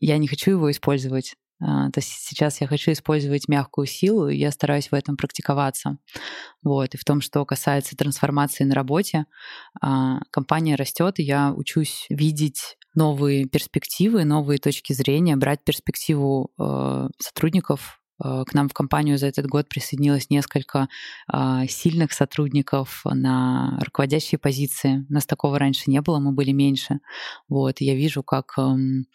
я 0.00 0.18
не 0.18 0.28
хочу 0.28 0.52
его 0.52 0.70
использовать 0.70 1.34
А, 1.64 1.90
то 1.92 2.00
есть 2.00 2.08
сейчас 2.08 2.60
я 2.60 2.66
хочу 2.66 2.90
использовать 2.90 3.46
мягкую 3.46 3.86
силу, 3.86 4.28
и 4.28 4.36
я 4.36 4.50
стараюсь 4.50 4.90
в 4.90 4.94
этом 4.94 5.16
практиковаться. 5.16 5.98
Вот. 6.64 6.94
И 6.94 6.98
в 6.98 7.04
том, 7.04 7.20
что 7.20 7.44
касается 7.44 7.96
трансформации 7.96 8.64
на 8.64 8.74
работе, 8.74 9.26
а, 9.80 10.20
компания 10.32 10.74
растет, 10.74 11.20
и 11.20 11.22
я 11.22 11.52
учусь 11.54 12.06
видеть 12.10 12.76
новые 12.94 13.46
перспективы, 13.46 14.24
новые 14.24 14.58
точки 14.58 14.92
зрения, 14.92 15.36
брать 15.36 15.64
перспективу 15.64 16.50
э, 16.58 17.08
сотрудников 17.18 18.01
к 18.22 18.54
нам 18.54 18.68
в 18.68 18.72
компанию 18.72 19.18
за 19.18 19.26
этот 19.26 19.46
год 19.46 19.68
присоединилось 19.68 20.30
несколько 20.30 20.88
а, 21.26 21.66
сильных 21.66 22.12
сотрудников 22.12 23.02
на 23.04 23.78
руководящие 23.84 24.38
позиции. 24.38 25.04
У 25.08 25.12
нас 25.12 25.26
такого 25.26 25.58
раньше 25.58 25.90
не 25.90 26.00
было, 26.00 26.18
мы 26.18 26.32
были 26.32 26.52
меньше. 26.52 27.00
Вот, 27.48 27.80
я 27.80 27.94
вижу, 27.94 28.22
как 28.22 28.54
эм, 28.58 29.06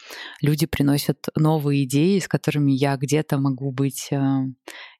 люди 0.42 0.66
приносят 0.66 1.28
новые 1.36 1.86
идеи, 1.86 2.20
с 2.20 2.28
которыми 2.28 2.72
я 2.72 2.98
где-то 2.98 3.38
могу 3.38 3.72
быть 3.72 4.10
э, 4.12 4.18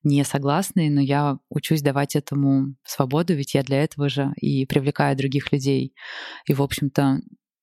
не 0.04 0.24
согласной, 0.24 0.90
но 0.90 1.02
я 1.02 1.38
учусь 1.50 1.82
давать 1.82 2.16
этому 2.16 2.76
свободу, 2.84 3.34
ведь 3.34 3.54
я 3.54 3.64
для 3.64 3.84
этого 3.84 4.10
же 4.10 4.34
и 4.38 4.66
привлекаю 4.66 5.18
других 5.18 5.52
людей. 5.52 5.94
И, 6.46 6.54
в 6.54 6.62
общем-то, 6.62 7.22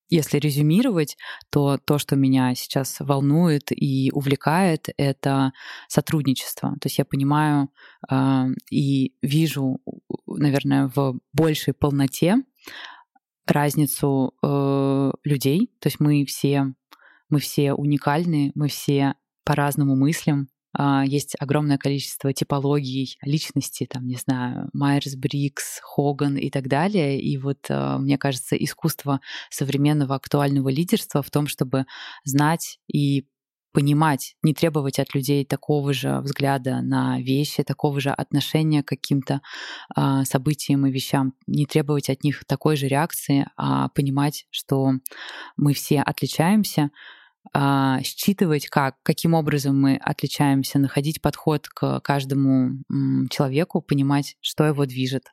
если 0.08 0.38
резюмировать, 0.38 1.16
то 1.50 1.78
то, 1.78 1.98
что 1.98 2.16
меня 2.16 2.54
сейчас 2.54 2.96
волнует 3.00 3.70
и 3.70 4.10
увлекает, 4.12 4.88
это 4.96 5.52
сотрудничество. 5.88 6.70
То 6.80 6.86
есть 6.86 6.98
я 6.98 7.04
понимаю 7.04 7.70
э, 8.10 8.44
и 8.70 9.14
вижу, 9.22 9.80
наверное, 10.26 10.90
в 10.94 11.18
большей 11.32 11.74
полноте 11.74 12.36
разницу 13.46 14.34
э, 14.42 15.10
людей. 15.24 15.70
То 15.80 15.88
есть 15.88 16.00
мы 16.00 16.24
все, 16.24 16.74
мы 17.28 17.40
все 17.40 17.72
уникальны, 17.72 18.52
мы 18.54 18.68
все 18.68 19.14
по-разному 19.44 19.96
мыслим, 19.96 20.48
есть 21.06 21.36
огромное 21.38 21.78
количество 21.78 22.32
типологий 22.32 23.16
личности, 23.22 23.86
там, 23.90 24.06
не 24.06 24.16
знаю, 24.16 24.68
Майерс 24.72 25.14
Брикс, 25.14 25.80
Хоган 25.82 26.36
и 26.36 26.50
так 26.50 26.68
далее. 26.68 27.20
И 27.20 27.36
вот, 27.38 27.66
а, 27.68 27.98
мне 27.98 28.18
кажется, 28.18 28.56
искусство 28.56 29.20
современного 29.50 30.14
актуального 30.14 30.68
лидерства 30.68 31.22
в 31.22 31.30
том, 31.30 31.46
чтобы 31.46 31.86
знать 32.24 32.78
и 32.92 33.26
понимать, 33.72 34.36
не 34.42 34.54
требовать 34.54 35.00
от 35.00 35.14
людей 35.14 35.44
такого 35.44 35.92
же 35.92 36.20
взгляда 36.20 36.80
на 36.80 37.20
вещи, 37.20 37.64
такого 37.64 38.00
же 38.00 38.10
отношения 38.10 38.84
к 38.84 38.88
каким-то 38.88 39.40
э, 39.96 40.22
событиям 40.24 40.86
и 40.86 40.92
вещам, 40.92 41.34
не 41.48 41.66
требовать 41.66 42.08
от 42.08 42.22
них 42.22 42.44
такой 42.46 42.76
же 42.76 42.86
реакции, 42.86 43.48
а 43.56 43.88
понимать, 43.88 44.46
что 44.50 44.92
мы 45.56 45.74
все 45.74 46.02
отличаемся, 46.02 46.82
а, 46.82 46.88
считывать, 48.02 48.66
как, 48.68 48.96
каким 49.02 49.34
образом 49.34 49.80
мы 49.80 49.96
отличаемся, 49.96 50.78
находить 50.78 51.20
подход 51.20 51.68
к 51.68 52.00
каждому 52.00 52.78
человеку, 53.30 53.80
понимать, 53.82 54.36
что 54.40 54.64
его 54.64 54.86
движет, 54.86 55.26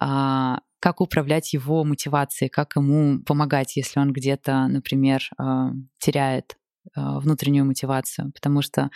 а, 0.00 0.60
как 0.80 1.00
управлять 1.00 1.52
его 1.52 1.84
мотивацией, 1.84 2.48
как 2.48 2.76
ему 2.76 3.22
помогать, 3.22 3.76
если 3.76 4.00
он 4.00 4.12
где-то, 4.12 4.66
например, 4.68 5.20
а, 5.38 5.72
теряет 5.98 6.56
внутреннюю 6.96 7.66
мотивацию, 7.66 8.32
потому 8.32 8.62
что 8.62 8.90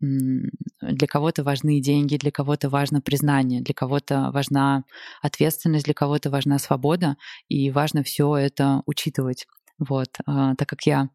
для 0.00 1.06
кого-то 1.06 1.44
важны 1.44 1.80
деньги, 1.80 2.16
для 2.16 2.32
кого-то 2.32 2.68
важно 2.68 3.00
признание, 3.00 3.62
для 3.62 3.74
кого-то 3.74 4.30
важна 4.32 4.82
ответственность, 5.22 5.84
для 5.84 5.94
кого-то 5.94 6.30
важна 6.30 6.58
свобода, 6.58 7.16
и 7.46 7.70
важно 7.70 8.02
все 8.02 8.36
это 8.36 8.82
учитывать. 8.86 9.46
Вот, 9.78 10.08
так 10.26 10.68
как 10.68 10.82
я 10.84 11.10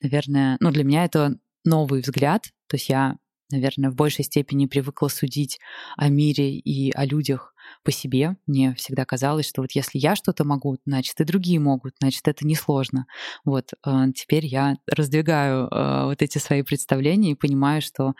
наверное, 0.00 0.56
ну, 0.60 0.70
для 0.70 0.84
меня 0.84 1.04
это 1.04 1.38
новый 1.64 2.00
взгляд. 2.00 2.44
То 2.68 2.76
есть 2.76 2.88
я, 2.88 3.16
наверное, 3.50 3.90
в 3.90 3.94
большей 3.94 4.24
степени 4.24 4.66
привыкла 4.66 5.08
судить 5.08 5.58
о 5.96 6.08
мире 6.08 6.56
и 6.58 6.92
о 6.92 7.04
людях 7.04 7.54
по 7.88 7.92
себе. 7.92 8.36
Мне 8.46 8.74
всегда 8.74 9.06
казалось, 9.06 9.48
что 9.48 9.62
вот 9.62 9.72
если 9.72 9.98
я 9.98 10.14
что-то 10.14 10.44
могу, 10.44 10.76
значит 10.84 11.18
и 11.22 11.24
другие 11.24 11.58
могут, 11.58 11.94
значит 12.00 12.28
это 12.28 12.46
несложно. 12.46 13.06
Вот 13.46 13.70
э, 13.72 13.90
теперь 14.14 14.44
я 14.44 14.76
раздвигаю 14.86 15.68
э, 15.68 16.04
вот 16.04 16.20
эти 16.20 16.36
свои 16.36 16.60
представления 16.60 17.30
и 17.30 17.34
понимаю, 17.34 17.80
что 17.80 18.12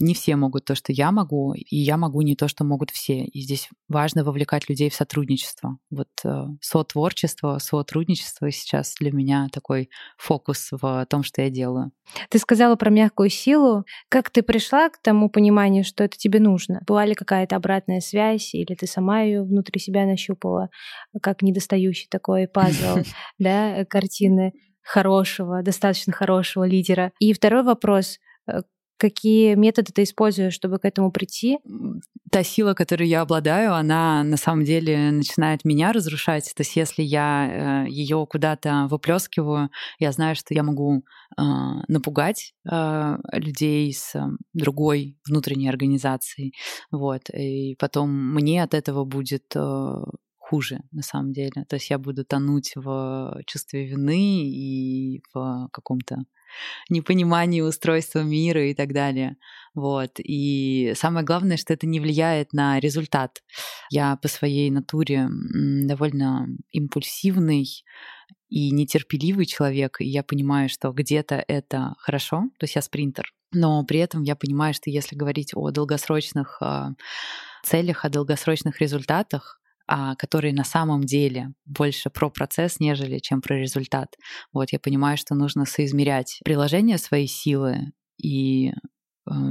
не 0.00 0.14
все 0.14 0.34
могут 0.36 0.64
то, 0.64 0.74
что 0.74 0.94
я 0.94 1.12
могу, 1.12 1.52
и 1.52 1.76
я 1.76 1.98
могу 1.98 2.22
не 2.22 2.36
то, 2.36 2.48
что 2.48 2.64
могут 2.64 2.90
все. 2.90 3.26
И 3.26 3.42
здесь 3.42 3.68
важно 3.86 4.24
вовлекать 4.24 4.70
людей 4.70 4.88
в 4.88 4.94
сотрудничество. 4.94 5.76
Вот 5.90 6.08
э, 6.24 6.46
сотворчество, 6.62 7.58
сотрудничество 7.58 8.50
сейчас 8.50 8.94
для 8.98 9.12
меня 9.12 9.48
такой 9.52 9.90
фокус 10.16 10.68
в 10.70 11.06
том, 11.10 11.22
что 11.22 11.42
я 11.42 11.50
делаю. 11.50 11.92
Ты 12.30 12.38
сказала 12.38 12.76
про 12.76 12.88
мягкую 12.88 13.28
силу. 13.28 13.84
Как 14.08 14.30
ты 14.30 14.42
пришла 14.42 14.88
к 14.88 15.02
тому 15.02 15.28
пониманию, 15.28 15.84
что 15.84 16.02
это 16.04 16.16
тебе 16.16 16.40
нужно? 16.40 16.80
Была 16.86 17.04
ли 17.04 17.14
какая-то 17.14 17.56
обратная 17.56 18.00
связь, 18.00 18.54
или 18.54 18.74
ты 18.74 18.86
сама 18.86 19.01
ее 19.22 19.42
внутри 19.42 19.80
себя 19.80 20.06
нащупала, 20.06 20.70
как 21.20 21.42
недостающий 21.42 22.08
такой 22.10 22.48
пазл, 22.48 23.00
да, 23.38 23.84
картины 23.84 24.52
хорошего, 24.82 25.62
достаточно 25.62 26.12
хорошего 26.12 26.64
лидера. 26.64 27.12
И 27.18 27.32
второй 27.32 27.62
вопрос, 27.62 28.18
э, 28.46 28.62
какие 29.02 29.56
методы 29.56 29.92
ты 29.92 30.04
используешь, 30.04 30.54
чтобы 30.54 30.78
к 30.78 30.84
этому 30.84 31.10
прийти? 31.10 31.58
Та 32.30 32.44
сила, 32.44 32.74
которой 32.74 33.08
я 33.08 33.22
обладаю, 33.22 33.74
она 33.74 34.22
на 34.22 34.36
самом 34.36 34.64
деле 34.64 35.10
начинает 35.10 35.64
меня 35.64 35.92
разрушать. 35.92 36.52
То 36.54 36.60
есть 36.60 36.76
если 36.76 37.02
я 37.02 37.84
э, 37.86 37.90
ее 37.90 38.24
куда-то 38.30 38.86
выплескиваю, 38.88 39.70
я 39.98 40.12
знаю, 40.12 40.36
что 40.36 40.54
я 40.54 40.62
могу 40.62 40.98
э, 40.98 41.42
напугать 41.88 42.54
э, 42.70 43.16
людей 43.32 43.92
с 43.92 44.14
другой 44.54 45.18
внутренней 45.28 45.68
организацией. 45.68 46.54
Вот. 46.92 47.22
И 47.30 47.74
потом 47.80 48.08
мне 48.34 48.62
от 48.62 48.72
этого 48.72 49.04
будет 49.04 49.52
хуже, 50.38 50.78
на 50.92 51.02
самом 51.02 51.32
деле. 51.32 51.64
То 51.68 51.74
есть 51.74 51.90
я 51.90 51.98
буду 51.98 52.24
тонуть 52.24 52.72
в 52.76 53.42
чувстве 53.46 53.86
вины 53.86 54.46
и 54.46 55.22
в 55.34 55.68
каком-то 55.72 56.18
непонимании 56.88 57.60
устройства 57.60 58.20
мира 58.20 58.68
и 58.70 58.74
так 58.74 58.92
далее. 58.92 59.36
Вот. 59.74 60.12
И 60.18 60.92
самое 60.96 61.24
главное, 61.24 61.56
что 61.56 61.72
это 61.72 61.86
не 61.86 62.00
влияет 62.00 62.52
на 62.52 62.78
результат. 62.80 63.42
Я 63.90 64.16
по 64.16 64.28
своей 64.28 64.70
натуре 64.70 65.28
довольно 65.30 66.46
импульсивный 66.70 67.66
и 68.48 68.70
нетерпеливый 68.70 69.46
человек, 69.46 70.00
и 70.00 70.06
я 70.06 70.22
понимаю, 70.22 70.68
что 70.68 70.92
где-то 70.92 71.42
это 71.48 71.94
хорошо, 71.98 72.42
то 72.58 72.64
есть 72.64 72.74
я 72.74 72.82
спринтер, 72.82 73.32
но 73.50 73.82
при 73.84 73.98
этом 74.00 74.22
я 74.22 74.36
понимаю, 74.36 74.74
что 74.74 74.90
если 74.90 75.16
говорить 75.16 75.52
о 75.54 75.70
долгосрочных 75.70 76.58
а, 76.60 76.90
целях, 77.64 78.04
о 78.04 78.10
долгосрочных 78.10 78.78
результатах, 78.80 79.61
а, 79.86 80.14
которые 80.16 80.54
на 80.54 80.64
самом 80.64 81.04
деле 81.04 81.52
больше 81.64 82.10
про 82.10 82.30
процесс, 82.30 82.80
нежели 82.80 83.18
чем 83.18 83.40
про 83.40 83.58
результат. 83.58 84.16
Вот 84.52 84.72
я 84.72 84.78
понимаю, 84.78 85.16
что 85.16 85.34
нужно 85.34 85.64
соизмерять 85.64 86.40
приложение 86.44 86.98
своей 86.98 87.26
силы 87.26 87.92
и 88.18 88.70
э, 88.70 88.72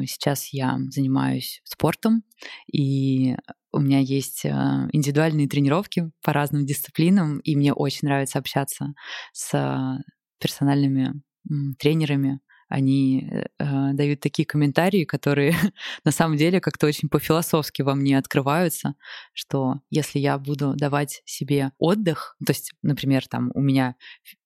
Сейчас 0.05 0.49
я 0.53 0.77
занимаюсь 0.89 1.61
спортом, 1.63 2.23
и 2.71 3.35
у 3.71 3.79
меня 3.79 3.99
есть 3.99 4.45
э, 4.45 4.49
индивидуальные 4.91 5.47
тренировки 5.47 6.11
по 6.21 6.33
разным 6.33 6.65
дисциплинам, 6.65 7.39
и 7.39 7.55
мне 7.55 7.73
очень 7.73 8.07
нравится 8.07 8.39
общаться 8.39 8.93
с 9.33 10.01
персональными 10.39 11.21
тренерами, 11.79 12.39
они 12.71 13.27
э, 13.29 13.45
э, 13.59 13.93
дают 13.93 14.21
такие 14.21 14.45
комментарии, 14.45 15.03
которые 15.03 15.53
на 16.05 16.11
самом 16.11 16.37
деле 16.37 16.59
как-то 16.61 16.87
очень 16.87 17.09
по-философски 17.09 17.81
во 17.81 17.93
мне 17.95 18.17
открываются, 18.17 18.95
что 19.33 19.81
если 19.89 20.19
я 20.19 20.37
буду 20.37 20.73
давать 20.75 21.21
себе 21.25 21.71
отдых, 21.77 22.35
то 22.45 22.51
есть, 22.51 22.71
например, 22.81 23.27
там 23.27 23.51
у 23.53 23.61
меня 23.61 23.95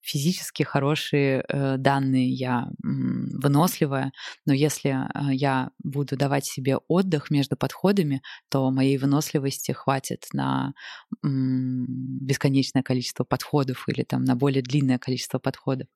физически 0.06 0.64
хорошие 0.64 1.44
э, 1.48 1.78
данные, 1.78 2.30
я 2.30 2.68
выносливая, 2.84 4.12
но 4.46 4.54
если 4.54 4.92
э, 4.92 5.34
я 5.34 5.72
буду 5.84 6.16
давать 6.16 6.46
себе 6.46 6.78
отдых 6.88 7.32
между 7.32 7.58
подходами, 7.58 8.22
то 8.50 8.70
моей 8.72 8.98
выносливости 8.98 9.72
хватит 9.72 10.28
на 10.34 10.74
бесконечное 11.24 12.84
количество 12.84 13.24
подходов 13.24 13.86
или 13.88 14.04
там 14.04 14.24
на 14.24 14.36
более 14.36 14.62
длинное 14.62 15.00
количество 15.00 15.40
подходов. 15.40 15.88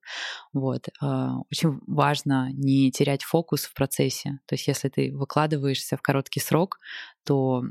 Вот. 0.52 0.88
Э, 1.00 1.28
очень 1.50 1.80
важно 1.86 2.50
не 2.52 2.90
терять 2.90 3.22
фокус 3.22 3.64
в 3.64 3.74
процессе. 3.74 4.40
То 4.46 4.54
есть 4.54 4.66
если 4.66 4.88
ты 4.88 5.12
выкладываешься 5.12 5.96
в 5.96 6.02
короткий 6.02 6.40
срок, 6.40 6.80
то 7.30 7.62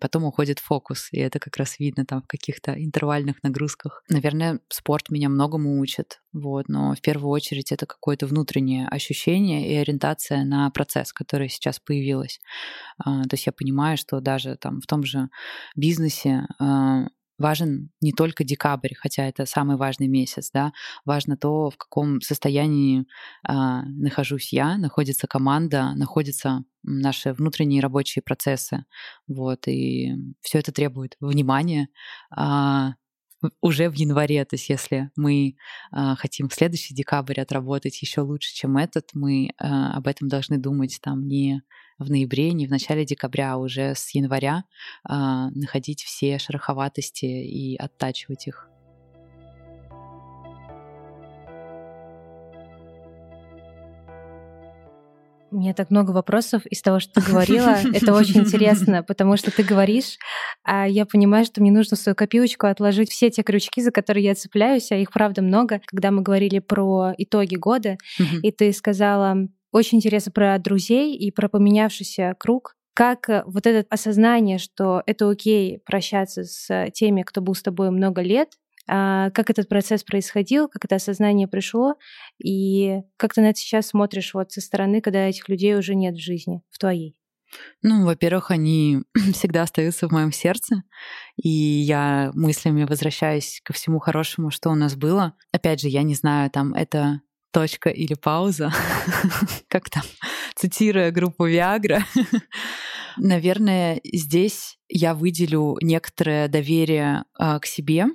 потом 0.00 0.24
уходит 0.24 0.58
фокус, 0.58 1.08
и 1.12 1.20
это 1.20 1.38
как 1.38 1.56
раз 1.56 1.78
видно 1.78 2.04
там 2.04 2.20
в 2.20 2.26
каких-то 2.26 2.72
интервальных 2.72 3.40
нагрузках. 3.44 4.02
Наверное, 4.08 4.58
спорт 4.68 5.10
меня 5.10 5.28
многому 5.28 5.78
учит, 5.78 6.20
вот, 6.32 6.68
но 6.68 6.96
в 6.96 7.00
первую 7.00 7.30
очередь 7.30 7.70
это 7.70 7.86
какое-то 7.86 8.26
внутреннее 8.26 8.88
ощущение 8.88 9.70
и 9.72 9.76
ориентация 9.76 10.44
на 10.44 10.68
процесс, 10.70 11.12
который 11.12 11.48
сейчас 11.48 11.78
появилась. 11.78 12.40
А, 12.98 13.22
то 13.22 13.34
есть 13.34 13.46
я 13.46 13.52
понимаю, 13.52 13.96
что 13.98 14.18
даже 14.18 14.56
там 14.56 14.80
в 14.80 14.86
том 14.88 15.04
же 15.04 15.28
бизнесе 15.76 16.48
а, 16.58 17.06
важен 17.38 17.90
не 18.00 18.12
только 18.12 18.44
декабрь, 18.44 18.94
хотя 18.94 19.26
это 19.26 19.46
самый 19.46 19.76
важный 19.76 20.08
месяц, 20.08 20.50
да, 20.52 20.72
важно 21.04 21.36
то, 21.36 21.70
в 21.70 21.76
каком 21.76 22.20
состоянии 22.20 23.00
э, 23.00 23.04
нахожусь 23.48 24.52
я, 24.52 24.76
находится 24.76 25.26
команда, 25.26 25.94
находятся 25.94 26.64
наши 26.82 27.32
внутренние 27.32 27.80
рабочие 27.80 28.22
процессы, 28.22 28.84
вот, 29.26 29.68
и 29.68 30.14
все 30.40 30.58
это 30.58 30.72
требует 30.72 31.16
внимания, 31.20 31.88
э, 32.36 32.88
уже 33.60 33.88
в 33.88 33.94
январе, 33.94 34.44
то 34.44 34.54
есть 34.54 34.68
если 34.68 35.10
мы 35.16 35.56
э, 35.92 36.14
хотим 36.16 36.48
в 36.48 36.54
следующий 36.54 36.94
декабрь 36.94 37.40
отработать 37.40 38.00
еще 38.02 38.22
лучше, 38.22 38.54
чем 38.54 38.76
этот, 38.76 39.10
мы 39.14 39.46
э, 39.46 39.50
об 39.58 40.06
этом 40.08 40.28
должны 40.28 40.58
думать 40.58 40.98
там 41.00 41.26
не 41.26 41.62
в 41.98 42.10
ноябре, 42.10 42.52
не 42.52 42.66
в 42.66 42.70
начале 42.70 43.04
декабря, 43.04 43.54
а 43.54 43.56
уже 43.56 43.94
с 43.94 44.14
января 44.14 44.64
э, 45.08 45.12
находить 45.54 46.02
все 46.02 46.38
шероховатости 46.38 47.26
и 47.26 47.76
оттачивать 47.76 48.46
их. 48.46 48.68
У 55.50 55.56
меня 55.56 55.72
так 55.72 55.90
много 55.90 56.10
вопросов 56.10 56.66
из 56.66 56.82
того, 56.82 57.00
что 57.00 57.20
ты 57.20 57.30
говорила. 57.30 57.78
Это 57.94 58.12
очень 58.12 58.40
интересно, 58.40 59.02
потому 59.02 59.36
что 59.38 59.50
ты 59.50 59.62
говоришь, 59.62 60.18
а 60.62 60.86
я 60.86 61.06
понимаю, 61.06 61.46
что 61.46 61.62
мне 61.62 61.72
нужно 61.72 61.96
в 61.96 62.00
свою 62.00 62.14
копилочку 62.14 62.66
отложить 62.66 63.10
все 63.10 63.30
те 63.30 63.42
крючки, 63.42 63.80
за 63.80 63.90
которые 63.90 64.24
я 64.24 64.34
цепляюсь, 64.34 64.92
а 64.92 64.96
их 64.96 65.10
правда 65.10 65.40
много. 65.40 65.80
Когда 65.86 66.10
мы 66.10 66.20
говорили 66.20 66.58
про 66.58 67.14
итоги 67.16 67.56
года, 67.56 67.96
и 68.42 68.52
ты 68.52 68.72
сказала, 68.74 69.48
очень 69.72 69.98
интересно 69.98 70.32
про 70.32 70.58
друзей 70.58 71.16
и 71.16 71.30
про 71.30 71.48
поменявшийся 71.48 72.34
круг. 72.38 72.74
Как 72.94 73.28
э, 73.28 73.44
вот 73.46 73.66
это 73.66 73.86
осознание, 73.90 74.58
что 74.58 75.02
это 75.06 75.30
окей 75.30 75.78
прощаться 75.84 76.44
с 76.44 76.90
теми, 76.92 77.22
кто 77.22 77.40
был 77.40 77.54
с 77.54 77.62
тобой 77.62 77.90
много 77.90 78.22
лет, 78.22 78.50
а, 78.90 79.30
как 79.30 79.50
этот 79.50 79.68
процесс 79.68 80.02
происходил, 80.02 80.66
как 80.68 80.86
это 80.86 80.96
осознание 80.96 81.46
пришло, 81.46 81.94
и 82.42 83.00
как 83.18 83.34
ты 83.34 83.42
на 83.42 83.50
это 83.50 83.58
сейчас 83.58 83.88
смотришь 83.88 84.32
вот 84.32 84.50
со 84.50 84.62
стороны, 84.62 85.02
когда 85.02 85.26
этих 85.26 85.48
людей 85.48 85.76
уже 85.76 85.94
нет 85.94 86.14
в 86.14 86.22
жизни, 86.22 86.62
в 86.70 86.78
твоей? 86.78 87.14
Ну, 87.82 88.04
во-первых, 88.04 88.50
они 88.50 89.02
всегда 89.34 89.62
остаются 89.62 90.08
в 90.08 90.12
моем 90.12 90.32
сердце, 90.32 90.82
и 91.36 91.48
я 91.48 92.30
мыслями 92.34 92.84
возвращаюсь 92.84 93.60
ко 93.62 93.74
всему 93.74 93.98
хорошему, 93.98 94.50
что 94.50 94.70
у 94.70 94.74
нас 94.74 94.96
было. 94.96 95.34
Опять 95.52 95.80
же, 95.80 95.88
я 95.88 96.02
не 96.02 96.14
знаю, 96.14 96.50
там 96.50 96.72
это 96.72 97.20
точка 97.52 97.90
или 97.90 98.14
пауза, 98.14 98.72
как 99.68 99.90
там, 99.90 100.02
цитируя 100.54 101.10
группу 101.10 101.48
Viagra. 101.48 102.02
Наверное, 103.16 104.00
здесь 104.04 104.78
я 104.88 105.14
выделю 105.14 105.76
некоторое 105.80 106.48
доверие 106.48 107.24
э, 107.38 107.58
к 107.60 107.66
себе, 107.66 108.06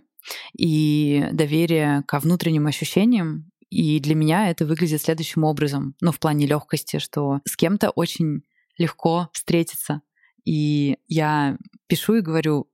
и 0.57 1.27
доверие 1.31 2.03
ко 2.07 2.19
внутренним 2.19 2.67
ощущениям. 2.67 3.49
И 3.69 3.99
для 3.99 4.15
меня 4.15 4.49
это 4.49 4.65
выглядит 4.65 5.01
следующим 5.01 5.43
образом, 5.43 5.95
ну, 5.99 6.11
в 6.11 6.19
плане 6.19 6.45
легкости, 6.45 6.99
что 6.99 7.39
с 7.45 7.55
кем-то 7.55 7.89
очень 7.89 8.43
легко 8.77 9.29
встретиться. 9.33 10.01
И 10.45 10.97
я 11.07 11.57
пишу 11.87 12.15
и 12.15 12.21
говорю, 12.21 12.69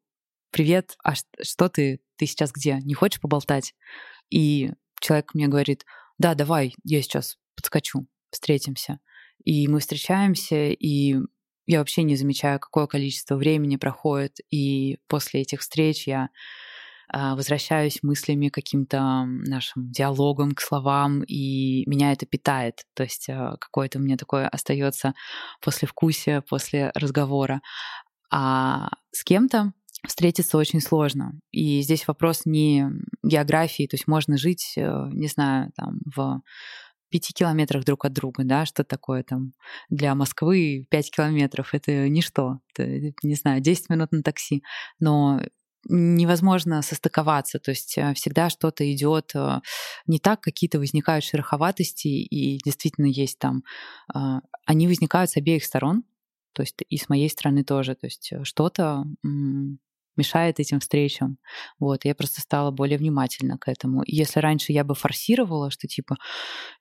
привет, 0.51 0.97
а 1.03 1.13
что 1.15 1.69
ты, 1.69 2.01
ты 2.17 2.25
сейчас 2.25 2.51
где? 2.51 2.79
Не 2.83 2.95
хочешь 2.95 3.21
поболтать? 3.21 3.75
И 4.29 4.71
человек 4.99 5.33
мне 5.33 5.47
говорит, 5.47 5.85
да, 6.19 6.35
давай, 6.35 6.75
я 6.83 7.01
сейчас 7.01 7.37
подскочу, 7.55 8.07
встретимся. 8.29 8.99
И 9.43 9.67
мы 9.67 9.79
встречаемся, 9.79 10.67
и 10.67 11.15
я 11.65 11.79
вообще 11.79 12.03
не 12.03 12.15
замечаю, 12.15 12.59
какое 12.59 12.87
количество 12.87 13.35
времени 13.35 13.77
проходит. 13.77 14.37
И 14.51 14.97
после 15.07 15.41
этих 15.41 15.61
встреч 15.61 16.07
я 16.07 16.29
а, 17.07 17.35
возвращаюсь 17.35 18.03
мыслями 18.03 18.49
каким-то 18.49 19.25
нашим 19.25 19.91
диалогом 19.91 20.51
к 20.51 20.61
словам, 20.61 21.23
и 21.23 21.83
меня 21.89 22.11
это 22.11 22.25
питает. 22.25 22.83
То 22.95 23.03
есть 23.03 23.29
а, 23.29 23.55
какое-то 23.57 23.97
мне 23.99 24.17
такое 24.17 24.47
остается 24.47 25.13
после 25.61 25.87
вкусия, 25.87 26.41
после 26.41 26.91
разговора. 26.95 27.61
А 28.29 28.89
с 29.11 29.23
кем-то 29.23 29.73
встретиться 30.07 30.57
очень 30.57 30.81
сложно. 30.81 31.39
И 31.51 31.81
здесь 31.81 32.07
вопрос 32.07 32.41
не 32.45 32.87
географии, 33.23 33.87
то 33.87 33.95
есть 33.95 34.07
можно 34.07 34.37
жить, 34.37 34.73
э, 34.77 35.09
не 35.11 35.27
знаю, 35.27 35.71
там 35.75 35.99
в 36.05 36.41
пяти 37.09 37.33
километрах 37.33 37.83
друг 37.85 38.05
от 38.05 38.13
друга, 38.13 38.43
да, 38.43 38.65
что 38.65 38.83
такое 38.83 39.23
там 39.23 39.53
для 39.89 40.13
Москвы 40.15 40.85
пять 40.89 41.11
километров, 41.11 41.73
это 41.73 42.07
ничто, 42.07 42.59
это, 42.73 43.13
не 43.23 43.35
знаю, 43.35 43.61
10 43.61 43.89
минут 43.89 44.11
на 44.11 44.21
такси, 44.21 44.63
но 44.99 45.41
невозможно 45.87 46.81
состыковаться, 46.81 47.59
то 47.59 47.71
есть 47.71 47.97
э, 47.97 48.13
всегда 48.13 48.49
что-то 48.49 48.89
идет 48.91 49.31
э, 49.33 49.59
не 50.07 50.19
так, 50.19 50.41
какие-то 50.41 50.77
возникают 50.77 51.25
шероховатости, 51.25 52.07
и 52.07 52.59
действительно 52.63 53.05
есть 53.07 53.39
там, 53.39 53.63
они 54.65 54.87
возникают 54.87 55.31
с 55.31 55.37
обеих 55.37 55.63
сторон, 55.63 56.03
то 56.53 56.63
есть 56.63 56.83
и 56.89 56.97
с 56.97 57.09
моей 57.09 57.29
стороны 57.29 57.63
тоже, 57.63 57.95
то 57.95 58.07
есть 58.07 58.31
э, 58.31 58.43
что-то 58.43 59.05
мешает 60.19 60.59
этим 60.59 60.79
встречам. 60.79 61.37
Вот, 61.79 62.05
я 62.05 62.13
просто 62.13 62.41
стала 62.41 62.71
более 62.71 62.97
внимательна 62.97 63.57
к 63.57 63.67
этому. 63.67 64.03
Если 64.05 64.39
раньше 64.39 64.73
я 64.73 64.83
бы 64.83 64.93
форсировала, 64.93 65.71
что 65.71 65.87
типа, 65.87 66.17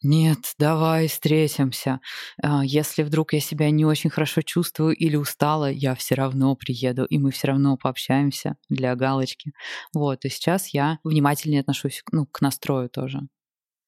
нет, 0.03 0.38
давай 0.59 1.09
встретимся. 1.09 2.01
А, 2.42 2.64
если 2.64 3.03
вдруг 3.03 3.33
я 3.33 3.40
себя 3.40 3.70
не 3.70 3.87
очень 3.87 4.11
хорошо 4.11 4.42
чувствую 4.42 4.94
или 4.94 5.16
устала, 5.16 5.70
я 5.70 5.94
все 5.94 6.14
равно 6.16 6.55
приеду, 6.57 7.05
и 7.05 7.18
мы 7.18 7.31
все 7.31 7.48
равно 7.48 7.77
пообщаемся 7.77 8.57
для 8.68 8.94
галочки. 8.96 9.53
Вот, 9.94 10.24
и 10.24 10.29
сейчас 10.29 10.68
я 10.74 10.98
внимательнее 11.05 11.61
отношусь 11.61 12.03
ну, 12.12 12.27
к 12.27 12.40
настрою 12.40 12.90
тоже 12.90 13.20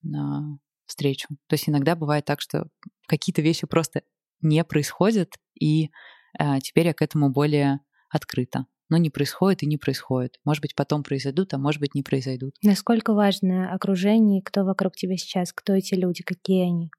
на 0.02 0.58
встречу. 0.86 1.28
То 1.48 1.54
есть 1.54 1.68
иногда 1.68 1.94
бывает 1.96 2.24
так, 2.24 2.40
что 2.40 2.66
какие-то 3.06 3.42
вещи 3.42 3.66
просто 3.66 4.02
не 4.40 4.64
происходят, 4.64 5.34
и 5.58 5.90
э, 6.38 6.60
теперь 6.60 6.86
я 6.86 6.94
к 6.94 7.02
этому 7.02 7.30
более 7.30 7.80
открыта 8.08 8.66
но 8.90 8.96
не 8.96 9.10
происходит 9.10 9.62
и 9.62 9.66
не 9.66 9.78
происходит. 9.78 10.38
Может 10.44 10.62
быть, 10.62 10.74
потом 10.74 11.02
произойдут, 11.02 11.54
а 11.54 11.58
может 11.58 11.80
быть, 11.80 11.94
не 11.94 12.02
произойдут. 12.02 12.54
Насколько 12.62 13.14
важно 13.14 13.72
окружение, 13.72 14.42
кто 14.42 14.64
вокруг 14.64 14.96
тебя 14.96 15.16
сейчас, 15.16 15.52
кто 15.52 15.74
эти 15.74 15.94
люди, 15.94 16.22
какие 16.22 16.64
они? 16.64 16.90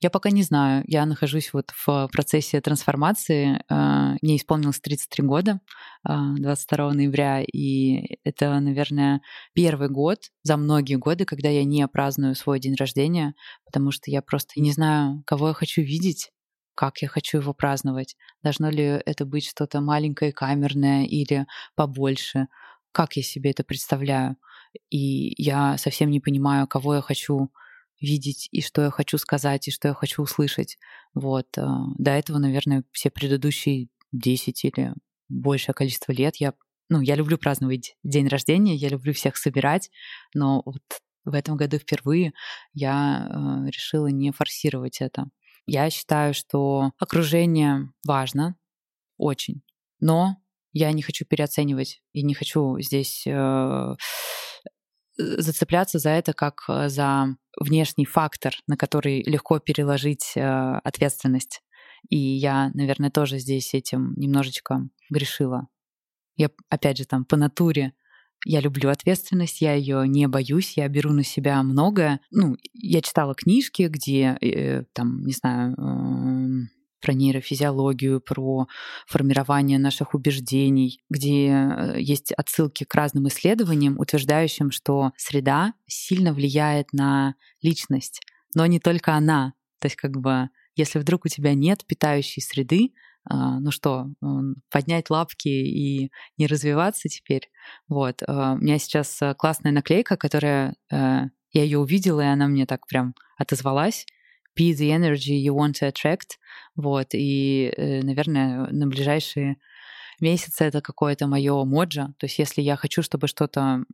Я 0.00 0.10
пока 0.10 0.30
не 0.30 0.42
знаю. 0.42 0.84
Я 0.86 1.06
нахожусь 1.06 1.52
вот 1.52 1.72
в 1.74 2.08
процессе 2.12 2.60
трансформации. 2.60 3.62
А, 3.68 4.14
мне 4.22 4.36
исполнилось 4.36 4.80
33 4.80 5.26
года 5.26 5.60
22 6.04 6.88
а, 6.88 6.92
ноября, 6.92 7.42
и 7.42 8.18
это, 8.24 8.58
наверное, 8.60 9.20
первый 9.52 9.88
год 9.88 10.18
за 10.42 10.56
многие 10.56 10.96
годы, 10.96 11.24
когда 11.24 11.48
я 11.48 11.64
не 11.64 11.86
праздную 11.88 12.34
свой 12.34 12.60
день 12.60 12.74
рождения, 12.74 13.34
потому 13.64 13.90
что 13.90 14.10
я 14.10 14.22
просто 14.22 14.60
не 14.60 14.72
знаю, 14.72 15.22
кого 15.26 15.48
я 15.48 15.54
хочу 15.54 15.82
видеть, 15.82 16.30
как 16.74 17.02
я 17.02 17.08
хочу 17.08 17.38
его 17.38 17.54
праздновать. 17.54 18.16
Должно 18.42 18.70
ли 18.70 18.84
это 18.84 19.24
быть 19.24 19.46
что-то 19.46 19.80
маленькое, 19.80 20.32
камерное 20.32 21.04
или 21.04 21.46
побольше? 21.74 22.48
Как 22.92 23.16
я 23.16 23.22
себе 23.22 23.50
это 23.50 23.64
представляю? 23.64 24.36
И 24.90 25.40
я 25.42 25.78
совсем 25.78 26.10
не 26.10 26.20
понимаю, 26.20 26.66
кого 26.66 26.96
я 26.96 27.00
хочу 27.00 27.50
видеть, 28.00 28.48
и 28.50 28.60
что 28.60 28.82
я 28.82 28.90
хочу 28.90 29.18
сказать, 29.18 29.68
и 29.68 29.70
что 29.70 29.88
я 29.88 29.94
хочу 29.94 30.22
услышать. 30.22 30.78
Вот. 31.14 31.46
Э, 31.56 31.66
до 31.98 32.10
этого, 32.10 32.38
наверное, 32.38 32.84
все 32.92 33.10
предыдущие 33.10 33.88
10 34.12 34.64
или 34.64 34.92
большее 35.28 35.74
количество 35.74 36.12
лет 36.12 36.36
я 36.36 36.54
ну, 36.90 37.00
я 37.00 37.14
люблю 37.14 37.38
праздновать 37.38 37.96
день 38.02 38.28
рождения, 38.28 38.74
я 38.74 38.90
люблю 38.90 39.14
всех 39.14 39.36
собирать, 39.38 39.90
но 40.34 40.62
вот 40.66 40.82
в 41.24 41.32
этом 41.32 41.56
году 41.56 41.78
впервые 41.78 42.32
я 42.74 43.26
э, 43.26 43.70
решила 43.70 44.08
не 44.08 44.32
форсировать 44.32 45.00
это. 45.00 45.26
Я 45.66 45.90
считаю, 45.90 46.34
что 46.34 46.92
окружение 46.98 47.90
важно 48.06 48.56
очень, 49.16 49.62
но 50.00 50.36
я 50.72 50.92
не 50.92 51.02
хочу 51.02 51.24
переоценивать 51.24 52.02
и 52.12 52.22
не 52.22 52.34
хочу 52.34 52.78
здесь 52.80 53.24
э, 53.26 53.94
зацепляться 55.16 55.98
за 55.98 56.10
это 56.10 56.32
как 56.32 56.64
э, 56.68 56.88
за 56.88 57.36
внешний 57.58 58.04
фактор, 58.04 58.54
на 58.66 58.76
который 58.76 59.22
легко 59.22 59.58
переложить 59.58 60.32
э, 60.36 60.40
ответственность. 60.40 61.62
И 62.10 62.18
я, 62.18 62.70
наверное, 62.74 63.10
тоже 63.10 63.38
здесь 63.38 63.72
этим 63.72 64.12
немножечко 64.16 64.88
грешила. 65.10 65.68
Я, 66.36 66.50
опять 66.68 66.98
же, 66.98 67.06
там 67.06 67.24
по 67.24 67.36
натуре 67.36 67.94
я 68.44 68.60
люблю 68.60 68.90
ответственность, 68.90 69.60
я 69.60 69.74
ее 69.74 70.06
не 70.06 70.28
боюсь, 70.28 70.76
я 70.76 70.88
беру 70.88 71.12
на 71.12 71.24
себя 71.24 71.62
многое. 71.62 72.20
Ну, 72.30 72.56
я 72.72 73.00
читала 73.00 73.34
книжки, 73.34 73.84
где, 73.84 74.36
э, 74.40 74.84
там, 74.92 75.22
не 75.22 75.32
знаю, 75.32 75.74
э, 75.74 76.66
про 77.00 77.12
нейрофизиологию, 77.12 78.20
про 78.20 78.66
формирование 79.06 79.78
наших 79.78 80.14
убеждений, 80.14 81.00
где 81.10 81.48
э, 81.48 81.96
есть 82.00 82.32
отсылки 82.32 82.84
к 82.84 82.94
разным 82.94 83.28
исследованиям, 83.28 83.98
утверждающим, 83.98 84.70
что 84.70 85.12
среда 85.16 85.74
сильно 85.86 86.32
влияет 86.32 86.92
на 86.92 87.34
личность, 87.62 88.20
но 88.54 88.66
не 88.66 88.80
только 88.80 89.14
она. 89.14 89.54
То 89.80 89.86
есть 89.86 89.96
как 89.96 90.18
бы 90.18 90.48
если 90.76 90.98
вдруг 90.98 91.24
у 91.24 91.28
тебя 91.28 91.54
нет 91.54 91.84
питающей 91.86 92.42
среды, 92.42 92.92
ну 93.28 93.70
что, 93.70 94.08
поднять 94.70 95.10
лапки 95.10 95.48
и 95.48 96.10
не 96.36 96.46
развиваться 96.46 97.08
теперь. 97.08 97.50
Вот. 97.88 98.22
А, 98.26 98.54
у 98.54 98.58
меня 98.58 98.78
сейчас 98.78 99.20
э, 99.22 99.34
классная 99.34 99.72
наклейка, 99.72 100.16
которая 100.16 100.76
э, 100.90 100.96
я 101.52 101.62
ее 101.62 101.78
увидела, 101.78 102.20
и 102.20 102.26
она 102.26 102.46
мне 102.46 102.66
так 102.66 102.86
прям 102.86 103.14
отозвалась. 103.36 104.06
Be 104.58 104.72
the 104.72 104.90
energy 104.90 105.34
you 105.34 105.54
want 105.54 105.74
to 105.80 105.90
attract. 105.90 106.38
Вот. 106.76 107.08
И, 107.12 107.72
э, 107.76 108.02
наверное, 108.02 108.68
на 108.70 108.86
ближайшие 108.86 109.56
месяцы 110.20 110.64
это 110.64 110.80
какое-то 110.80 111.26
мое 111.26 111.64
моджа. 111.64 112.08
То 112.18 112.26
есть 112.26 112.38
если 112.38 112.62
я 112.62 112.76
хочу, 112.76 113.02
чтобы 113.02 113.26
что-то 113.26 113.84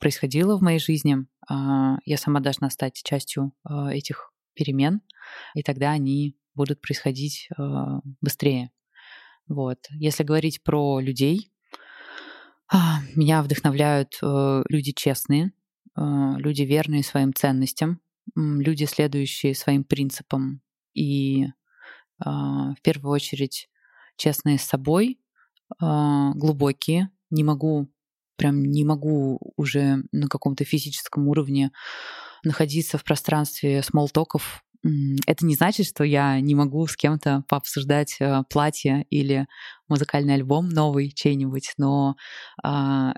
происходило 0.00 0.58
в 0.58 0.62
моей 0.62 0.80
жизни, 0.80 1.18
а, 1.48 1.98
я 2.04 2.16
сама 2.16 2.40
должна 2.40 2.68
стать 2.68 3.00
частью 3.04 3.52
этих 3.90 4.32
перемен, 4.54 5.02
и 5.54 5.62
тогда 5.62 5.92
они 5.92 6.36
будут 6.54 6.80
происходить 6.80 7.48
быстрее. 8.20 8.72
Вот. 9.48 9.78
Если 9.90 10.24
говорить 10.24 10.62
про 10.62 11.00
людей, 11.00 11.50
а, 12.70 13.00
меня 13.14 13.42
вдохновляют 13.42 14.18
э, 14.22 14.62
люди 14.68 14.92
честные, 14.92 15.52
э, 15.96 16.00
люди 16.36 16.62
верные 16.62 17.02
своим 17.02 17.32
ценностям, 17.32 18.00
люди, 18.36 18.84
следующие 18.84 19.54
своим 19.54 19.84
принципам 19.84 20.60
и 20.94 21.46
а, 22.18 22.74
в 22.74 22.82
первую 22.82 23.12
очередь 23.12 23.68
честные 24.16 24.58
с 24.58 24.62
собой, 24.62 25.18
а, 25.80 26.32
глубокие. 26.34 27.10
Не 27.30 27.44
могу, 27.44 27.88
прям 28.36 28.62
не 28.62 28.84
могу 28.84 29.38
уже 29.56 30.04
на 30.12 30.28
каком-то 30.28 30.64
физическом 30.64 31.28
уровне 31.28 31.72
находиться 32.44 32.98
в 32.98 33.04
пространстве 33.04 33.82
смолтоков 33.82 34.64
это 34.82 35.44
не 35.44 35.54
значит, 35.54 35.86
что 35.86 36.04
я 36.04 36.40
не 36.40 36.54
могу 36.54 36.86
с 36.86 36.96
кем-то 36.96 37.44
пообсуждать 37.48 38.16
э, 38.20 38.42
платье 38.48 39.04
или 39.10 39.46
музыкальный 39.88 40.34
альбом 40.34 40.68
новый 40.68 41.10
чей-нибудь, 41.10 41.74
но 41.78 42.16
э, 42.62 42.68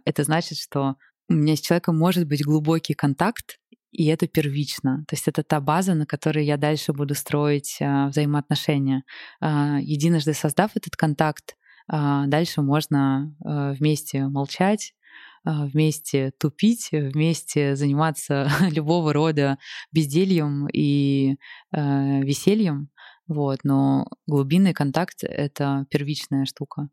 это 0.05 0.25
значит, 0.25 0.59
что 0.59 0.97
у 1.29 1.35
меня 1.35 1.57
с 1.57 1.61
человеком 1.61 1.99
может 1.99 2.27
быть 2.27 2.45
глубокий 2.45 2.95
контакт, 2.95 3.59
и 3.93 4.07
это 4.07 4.27
первично. 4.27 5.05
То 5.09 5.15
есть 5.15 5.29
это 5.29 5.43
та 5.43 5.61
база, 5.61 5.95
на 5.95 6.07
которой 6.07 6.45
я 6.45 6.57
дальше 6.57 6.93
буду 6.93 7.15
строить 7.15 7.77
э, 7.81 8.07
взаимоотношения. 8.07 9.03
Э, 9.41 9.79
единожды 9.81 10.35
создав 10.35 10.77
этот 10.77 10.97
контакт, 10.97 11.57
дальше 11.89 12.63
можно 12.63 13.35
э, 13.45 13.73
вместе 13.73 14.29
молчать, 14.29 14.93
а, 14.93 15.00
вместе 15.45 16.33
тупить, 16.39 16.89
вместе 16.93 17.77
заниматься 17.77 18.49
любого 18.71 19.13
рода 19.13 19.59
бездельем 19.93 20.69
и 20.69 21.37
э, 21.73 22.21
весельем. 22.23 22.91
Вот, 23.27 23.61
но 23.63 24.07
глубинный 24.27 24.75
контакт— 24.75 25.19
это 25.23 25.87
первичная 25.91 26.45
штука. 26.47 26.89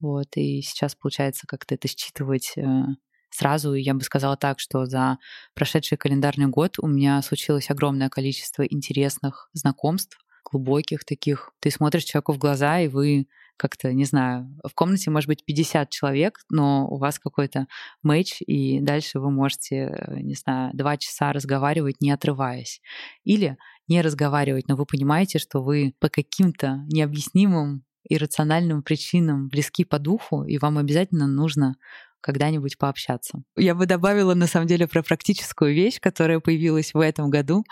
Вот, 0.00 0.36
и 0.36 0.62
сейчас 0.62 0.94
получается 0.94 1.46
как-то 1.46 1.74
это 1.74 1.86
считывать 1.86 2.54
э, 2.56 2.82
сразу. 3.30 3.74
Я 3.74 3.94
бы 3.94 4.02
сказала 4.02 4.36
так, 4.36 4.58
что 4.58 4.86
за 4.86 5.18
прошедший 5.54 5.98
календарный 5.98 6.46
год 6.46 6.78
у 6.78 6.86
меня 6.86 7.20
случилось 7.22 7.70
огромное 7.70 8.08
количество 8.08 8.62
интересных 8.62 9.50
знакомств, 9.52 10.18
глубоких 10.50 11.04
таких. 11.04 11.52
Ты 11.60 11.70
смотришь 11.70 12.04
человеку 12.04 12.32
в 12.32 12.38
глаза, 12.38 12.80
и 12.80 12.88
вы 12.88 13.26
как-то, 13.62 13.92
не 13.92 14.04
знаю, 14.04 14.48
в 14.68 14.74
комнате 14.74 15.08
может 15.12 15.28
быть 15.28 15.44
50 15.44 15.88
человек, 15.88 16.40
но 16.50 16.88
у 16.88 16.98
вас 16.98 17.20
какой-то 17.20 17.68
мэч, 18.02 18.38
и 18.40 18.80
дальше 18.80 19.20
вы 19.20 19.30
можете, 19.30 19.76
э, 19.76 20.20
не 20.20 20.34
знаю, 20.34 20.72
два 20.74 20.96
часа 20.96 21.32
разговаривать, 21.32 22.00
не 22.00 22.10
отрываясь. 22.10 22.80
Или 23.22 23.56
не 23.86 24.02
разговаривать, 24.02 24.66
но 24.66 24.74
вы 24.74 24.84
понимаете, 24.84 25.38
что 25.38 25.62
вы 25.62 25.94
по 26.00 26.08
каким-то 26.08 26.84
необъяснимым 26.88 27.84
иррациональным 28.08 28.82
причинам 28.82 29.48
близки 29.48 29.84
по 29.84 30.00
духу, 30.00 30.42
и 30.42 30.58
вам 30.58 30.78
обязательно 30.78 31.28
нужно 31.28 31.76
когда-нибудь 32.20 32.78
пообщаться. 32.78 33.44
Я 33.56 33.76
бы 33.76 33.86
добавила, 33.86 34.34
на 34.34 34.48
самом 34.48 34.66
деле, 34.66 34.88
про 34.88 35.04
практическую 35.04 35.72
вещь, 35.72 36.00
которая 36.00 36.40
появилась 36.40 36.94
в 36.94 36.98
этом 36.98 37.30
году. 37.30 37.64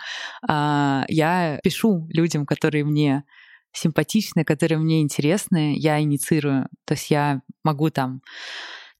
А, 0.47 1.03
я 1.09 1.59
пишу 1.63 2.07
людям, 2.09 2.45
которые 2.45 2.85
мне 2.85 3.23
симпатичные, 3.73 4.45
которые 4.45 4.77
мне 4.77 5.01
интересны, 5.01 5.75
я 5.77 5.99
инициирую. 6.01 6.67
То 6.85 6.93
есть 6.93 7.09
я 7.09 7.41
могу 7.63 7.89
там 7.89 8.21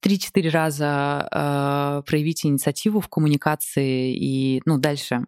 три-четыре 0.01 0.49
раза 0.49 1.27
э, 1.31 2.01
проявить 2.07 2.45
инициативу 2.45 2.99
в 2.99 3.07
коммуникации, 3.07 4.15
и 4.15 4.61
ну, 4.65 4.79
дальше 4.79 5.25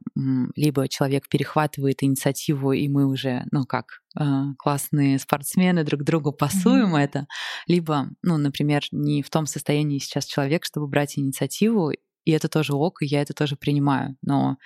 либо 0.56 0.88
человек 0.90 1.30
перехватывает 1.30 2.04
инициативу, 2.04 2.74
и 2.74 2.88
мы 2.90 3.06
уже, 3.06 3.46
ну 3.52 3.66
как, 3.66 4.02
э, 4.20 4.24
классные 4.58 5.20
спортсмены 5.20 5.84
друг 5.84 6.04
другу 6.04 6.34
пасуем 6.34 6.96
mm-hmm. 6.96 7.04
это, 7.04 7.28
либо, 7.68 8.10
ну, 8.24 8.38
например, 8.38 8.82
не 8.92 9.22
в 9.22 9.30
том 9.30 9.46
состоянии 9.46 10.00
сейчас 10.00 10.26
человек, 10.26 10.66
чтобы 10.66 10.88
брать 10.88 11.20
инициативу, 11.20 11.92
и 12.26 12.32
это 12.32 12.48
тоже 12.48 12.74
ок, 12.74 13.02
и 13.02 13.06
я 13.06 13.22
это 13.22 13.34
тоже 13.34 13.56
принимаю. 13.56 14.16
Но 14.22 14.58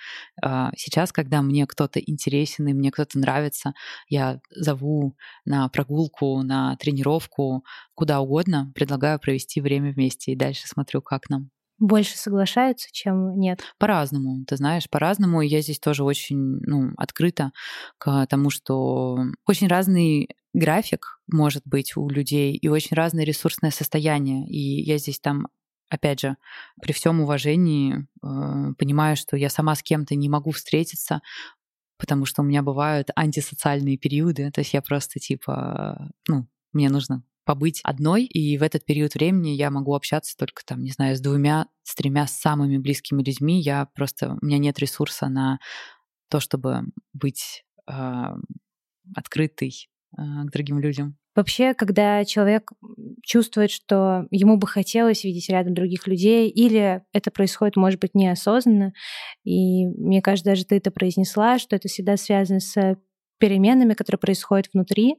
э, 0.42 0.70
сейчас, 0.76 1.12
когда 1.12 1.42
мне 1.42 1.66
кто-то 1.66 2.00
интересен 2.00 2.66
и 2.68 2.72
мне 2.72 2.90
кто-то 2.90 3.18
нравится, 3.18 3.74
я 4.08 4.40
зову 4.50 5.16
на 5.44 5.68
прогулку, 5.68 6.42
на 6.42 6.76
тренировку, 6.76 7.64
куда 7.94 8.20
угодно, 8.20 8.72
предлагаю 8.74 9.18
провести 9.18 9.60
время 9.60 9.92
вместе 9.92 10.32
и 10.32 10.36
дальше 10.36 10.66
смотрю, 10.66 11.02
как 11.02 11.28
нам. 11.30 11.50
Больше 11.78 12.16
соглашаются, 12.16 12.88
чем 12.90 13.38
нет? 13.38 13.62
По-разному, 13.78 14.44
ты 14.46 14.56
знаешь, 14.56 14.90
по-разному. 14.90 15.42
Я 15.42 15.60
здесь 15.60 15.78
тоже 15.78 16.02
очень 16.02 16.58
ну, 16.62 16.90
открыта 16.96 17.52
к 17.98 18.26
тому, 18.26 18.50
что 18.50 19.18
очень 19.46 19.68
разный 19.68 20.28
график 20.52 21.20
может 21.28 21.62
быть 21.64 21.96
у 21.96 22.08
людей 22.08 22.56
и 22.56 22.68
очень 22.68 22.96
разное 22.96 23.24
ресурсное 23.24 23.70
состояние. 23.70 24.48
И 24.48 24.82
я 24.82 24.98
здесь 24.98 25.20
там 25.20 25.46
опять 25.88 26.20
же, 26.20 26.36
при 26.80 26.92
всем 26.92 27.20
уважении 27.20 28.06
э, 28.22 28.74
понимаю, 28.78 29.16
что 29.16 29.36
я 29.36 29.48
сама 29.48 29.74
с 29.74 29.82
кем-то 29.82 30.14
не 30.14 30.28
могу 30.28 30.50
встретиться, 30.50 31.20
потому 31.98 32.24
что 32.24 32.42
у 32.42 32.44
меня 32.44 32.62
бывают 32.62 33.10
антисоциальные 33.16 33.98
периоды, 33.98 34.50
то 34.50 34.60
есть 34.60 34.74
я 34.74 34.82
просто 34.82 35.18
типа, 35.18 36.10
ну, 36.28 36.46
мне 36.72 36.90
нужно 36.90 37.24
побыть 37.44 37.80
одной, 37.82 38.24
и 38.24 38.58
в 38.58 38.62
этот 38.62 38.84
период 38.84 39.14
времени 39.14 39.48
я 39.48 39.70
могу 39.70 39.94
общаться 39.94 40.36
только 40.36 40.62
там, 40.66 40.82
не 40.82 40.90
знаю, 40.90 41.16
с 41.16 41.20
двумя, 41.20 41.66
с 41.82 41.94
тремя 41.94 42.26
самыми 42.26 42.76
близкими 42.76 43.22
людьми. 43.22 43.58
Я 43.62 43.86
просто, 43.94 44.36
у 44.40 44.44
меня 44.44 44.58
нет 44.58 44.78
ресурса 44.78 45.30
на 45.30 45.58
то, 46.28 46.40
чтобы 46.40 46.82
быть 47.14 47.64
э, 47.90 48.26
открытой 49.16 49.88
к 50.16 50.50
другим 50.52 50.78
людям. 50.78 51.16
Вообще, 51.36 51.74
когда 51.74 52.24
человек 52.24 52.72
чувствует, 53.22 53.70
что 53.70 54.26
ему 54.30 54.56
бы 54.56 54.66
хотелось 54.66 55.22
видеть 55.22 55.48
рядом 55.48 55.74
других 55.74 56.06
людей, 56.08 56.48
или 56.48 57.02
это 57.12 57.30
происходит, 57.30 57.76
может 57.76 58.00
быть, 58.00 58.14
неосознанно, 58.14 58.92
и 59.44 59.86
мне 59.86 60.20
кажется, 60.20 60.50
даже 60.50 60.64
ты 60.64 60.76
это 60.78 60.90
произнесла, 60.90 61.58
что 61.58 61.76
это 61.76 61.88
всегда 61.88 62.16
связано 62.16 62.58
с 62.58 62.96
переменами, 63.38 63.94
которые 63.94 64.18
происходят 64.18 64.68
внутри, 64.72 65.16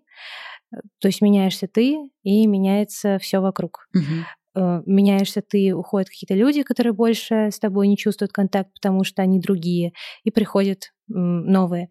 то 0.99 1.07
есть 1.07 1.21
меняешься 1.21 1.67
ты, 1.67 1.97
и 2.23 2.47
меняется 2.47 3.17
все 3.19 3.39
вокруг. 3.39 3.87
Угу. 3.95 4.83
Меняешься 4.85 5.41
ты, 5.41 5.73
уходят 5.73 6.09
какие-то 6.09 6.33
люди, 6.33 6.63
которые 6.63 6.91
больше 6.91 7.49
с 7.49 7.59
тобой 7.59 7.87
не 7.87 7.95
чувствуют 7.95 8.33
контакт, 8.33 8.73
потому 8.73 9.05
что 9.05 9.21
они 9.21 9.39
другие, 9.39 9.93
и 10.23 10.31
приходят 10.31 10.91
новые. 11.07 11.87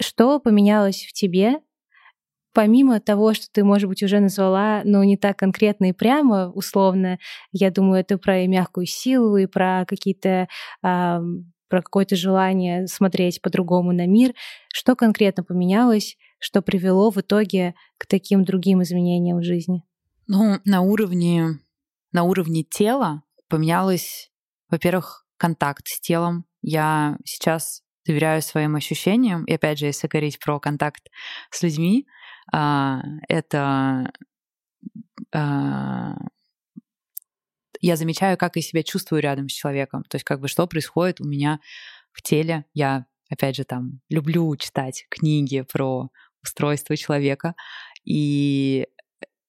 Что 0.00 0.40
поменялось 0.40 1.06
в 1.08 1.12
тебе 1.14 1.60
помимо 2.58 2.98
того, 2.98 3.34
что 3.34 3.46
ты, 3.52 3.62
может 3.62 3.88
быть, 3.88 4.02
уже 4.02 4.18
назвала, 4.18 4.82
но 4.82 5.04
не 5.04 5.16
так 5.16 5.38
конкретно 5.38 5.90
и 5.90 5.92
прямо, 5.92 6.50
условно, 6.50 7.20
я 7.52 7.70
думаю, 7.70 8.00
это 8.00 8.18
про 8.18 8.40
и 8.40 8.48
мягкую 8.48 8.86
силу, 8.86 9.36
и 9.36 9.46
про 9.46 9.84
какие-то 9.86 10.48
а, 10.82 11.20
про 11.68 11.82
какое-то 11.82 12.16
желание 12.16 12.88
смотреть 12.88 13.40
по-другому 13.42 13.92
на 13.92 14.08
мир. 14.08 14.34
Что 14.74 14.96
конкретно 14.96 15.44
поменялось, 15.44 16.16
что 16.40 16.60
привело 16.60 17.12
в 17.12 17.18
итоге 17.18 17.76
к 17.96 18.08
таким 18.08 18.42
другим 18.44 18.82
изменениям 18.82 19.38
в 19.38 19.44
жизни? 19.44 19.84
Ну, 20.26 20.58
на 20.64 20.80
уровне, 20.80 21.60
на 22.10 22.24
уровне 22.24 22.64
тела 22.64 23.22
поменялось, 23.48 24.32
во-первых, 24.68 25.28
контакт 25.36 25.86
с 25.86 26.00
телом. 26.00 26.44
Я 26.62 27.18
сейчас 27.24 27.84
доверяю 28.04 28.42
своим 28.42 28.74
ощущениям. 28.74 29.44
И 29.44 29.52
опять 29.52 29.78
же, 29.78 29.86
если 29.86 30.08
говорить 30.08 30.40
про 30.40 30.58
контакт 30.58 31.08
с 31.52 31.62
людьми, 31.62 32.08
а, 32.52 33.02
это 33.28 34.12
а, 35.32 36.16
я 37.80 37.96
замечаю, 37.96 38.36
как 38.36 38.56
я 38.56 38.62
себя 38.62 38.82
чувствую 38.82 39.22
рядом 39.22 39.48
с 39.48 39.52
человеком. 39.52 40.04
То 40.04 40.16
есть 40.16 40.24
как 40.24 40.40
бы 40.40 40.48
что 40.48 40.66
происходит 40.66 41.20
у 41.20 41.24
меня 41.24 41.60
в 42.12 42.22
теле. 42.22 42.64
Я, 42.74 43.06
опять 43.30 43.56
же, 43.56 43.64
там 43.64 44.00
люблю 44.08 44.54
читать 44.56 45.06
книги 45.10 45.64
про 45.72 46.10
устройство 46.42 46.96
человека. 46.96 47.54
И 48.04 48.86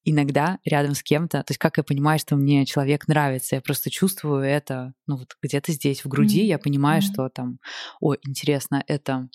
иногда 0.04 0.60
рядом 0.66 0.96
с 0.96 1.04
кем-то, 1.04 1.44
то 1.44 1.52
есть 1.52 1.60
как 1.60 1.78
я 1.78 1.84
понимаю, 1.84 2.20
что 2.20 2.36
мне 2.36 2.66
человек 2.66 3.08
нравится, 3.08 3.56
я 3.56 3.62
просто 3.62 3.90
чувствую 3.90 4.44
это, 4.44 4.94
ну 5.08 5.18
вот 5.18 5.38
где-то 5.42 5.72
здесь 5.72 6.04
в 6.04 6.08
груди, 6.08 6.42
mm-hmm. 6.42 6.48
я 6.48 6.58
понимаю, 6.58 7.02
mm-hmm. 7.02 7.14
что 7.14 7.30
там, 7.30 7.60
о, 8.00 8.16
интересно, 8.16 8.84
это 8.88 9.30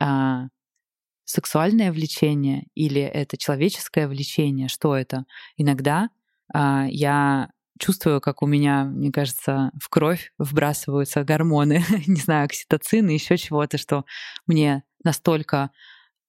а, 0.00 0.48
сексуальное 1.28 1.92
влечение 1.92 2.68
или 2.74 3.02
это 3.02 3.36
человеческое 3.36 4.08
влечение, 4.08 4.68
что 4.68 4.96
это. 4.96 5.26
Иногда 5.58 6.08
а, 6.54 6.86
я 6.88 7.50
чувствую, 7.78 8.22
как 8.22 8.40
у 8.40 8.46
меня, 8.46 8.84
мне 8.84 9.12
кажется, 9.12 9.70
в 9.78 9.90
кровь 9.90 10.32
вбрасываются 10.38 11.24
гормоны, 11.24 11.84
не 12.06 12.20
знаю, 12.20 12.46
окситоцин 12.46 13.10
и 13.10 13.14
еще 13.14 13.36
чего-то, 13.36 13.76
что 13.76 14.06
мне 14.46 14.84
настолько 15.04 15.70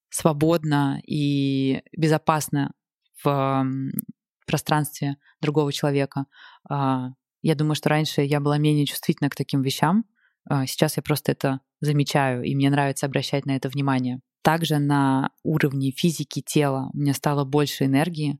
свободно 0.09 1.01
и 1.07 1.81
безопасно 1.95 2.73
в 3.23 3.65
пространстве 4.45 5.15
другого 5.39 5.71
человека. 5.71 6.25
А, 6.69 7.11
я 7.41 7.55
думаю, 7.55 7.75
что 7.75 7.87
раньше 7.87 8.21
я 8.21 8.41
была 8.41 8.57
менее 8.57 8.85
чувствительна 8.85 9.29
к 9.29 9.35
таким 9.35 9.61
вещам. 9.61 10.03
А, 10.43 10.65
сейчас 10.65 10.97
я 10.97 11.03
просто 11.03 11.31
это 11.31 11.61
замечаю, 11.79 12.43
и 12.43 12.53
мне 12.53 12.69
нравится 12.69 13.05
обращать 13.05 13.45
на 13.45 13.55
это 13.55 13.69
внимание. 13.69 14.19
Также 14.41 14.79
на 14.79 15.31
уровне 15.43 15.91
физики 15.91 16.41
тела 16.41 16.89
у 16.93 16.97
меня 16.97 17.13
стало 17.13 17.43
больше 17.43 17.85
энергии. 17.85 18.39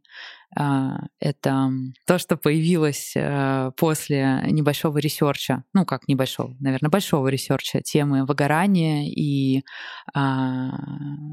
А, 0.56 1.02
это 1.20 1.72
то, 2.08 2.18
что 2.18 2.36
появилось 2.36 3.14
э, 3.16 3.72
после 3.78 4.44
небольшого 4.50 4.98
ресерча, 4.98 5.64
ну 5.74 5.86
как 5.86 6.08
небольшого, 6.08 6.56
наверное, 6.60 6.90
большого 6.90 7.28
ресерча 7.28 7.82
темы 7.82 8.26
выгорания 8.26 9.06
и 9.08 9.64
а, 10.14 10.72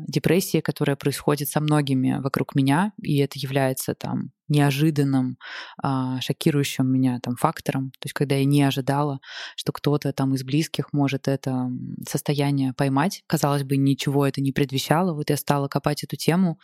депрессии, 0.06 0.60
которая 0.60 0.96
происходит 0.96 1.48
со 1.48 1.60
многими 1.60 2.20
вокруг 2.20 2.54
меня, 2.54 2.92
и 3.02 3.18
это 3.18 3.38
является 3.38 3.94
там 3.94 4.32
неожиданным, 4.48 5.38
а, 5.82 6.20
шокирующим 6.20 6.86
меня 6.86 7.18
там 7.20 7.36
фактором, 7.36 7.90
то 7.98 8.06
есть 8.06 8.14
когда 8.14 8.36
я 8.36 8.44
не 8.44 8.62
ожидала, 8.62 9.18
что 9.56 9.72
кто-то 9.72 10.12
там 10.12 10.34
из 10.34 10.44
близких 10.44 10.92
может 10.92 11.26
это 11.28 11.68
состояние 12.08 12.72
поймать. 12.72 13.22
Казалось 13.26 13.64
бы, 13.64 13.76
ничего 13.76 14.26
это 14.26 14.40
не 14.40 14.52
предвещало. 14.52 15.14
Вот 15.14 15.30
я 15.30 15.36
стала 15.36 15.68
копать 15.68 16.04
эту 16.04 16.16
тему 16.16 16.58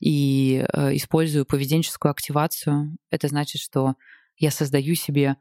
и 0.00 0.64
э, 0.72 0.96
использую 0.96 1.44
поведенческую 1.44 1.95
активацию. 2.04 2.96
Это 3.10 3.28
значит, 3.28 3.60
что 3.60 3.94
я 4.36 4.50
создаю 4.50 4.94
себе 4.94 5.36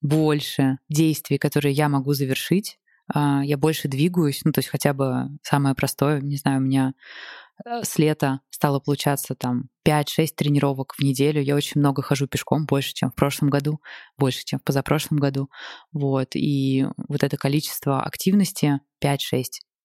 больше 0.00 0.78
действий, 0.88 1.38
которые 1.38 1.72
я 1.72 1.88
могу 1.88 2.12
завершить, 2.12 2.78
а, 3.08 3.42
я 3.44 3.56
больше 3.56 3.88
двигаюсь, 3.88 4.40
ну, 4.44 4.52
то 4.52 4.58
есть 4.58 4.68
хотя 4.68 4.92
бы 4.92 5.28
самое 5.42 5.74
простое, 5.74 6.20
не 6.20 6.36
знаю, 6.36 6.58
у 6.58 6.64
меня 6.64 6.94
с 7.64 7.98
лета 7.98 8.40
стало 8.50 8.80
получаться 8.80 9.34
там 9.34 9.68
5-6 9.84 10.34
тренировок 10.34 10.94
в 10.96 11.02
неделю. 11.02 11.42
Я 11.42 11.54
очень 11.54 11.80
много 11.80 12.02
хожу 12.02 12.26
пешком, 12.26 12.66
больше, 12.66 12.92
чем 12.94 13.10
в 13.10 13.14
прошлом 13.14 13.50
году, 13.50 13.80
больше, 14.18 14.44
чем 14.44 14.58
в 14.58 14.64
позапрошлом 14.64 15.18
году. 15.18 15.50
Вот. 15.92 16.30
И 16.34 16.86
вот 17.08 17.22
это 17.22 17.36
количество 17.36 18.02
активности 18.02 18.80
5-6 19.02 19.44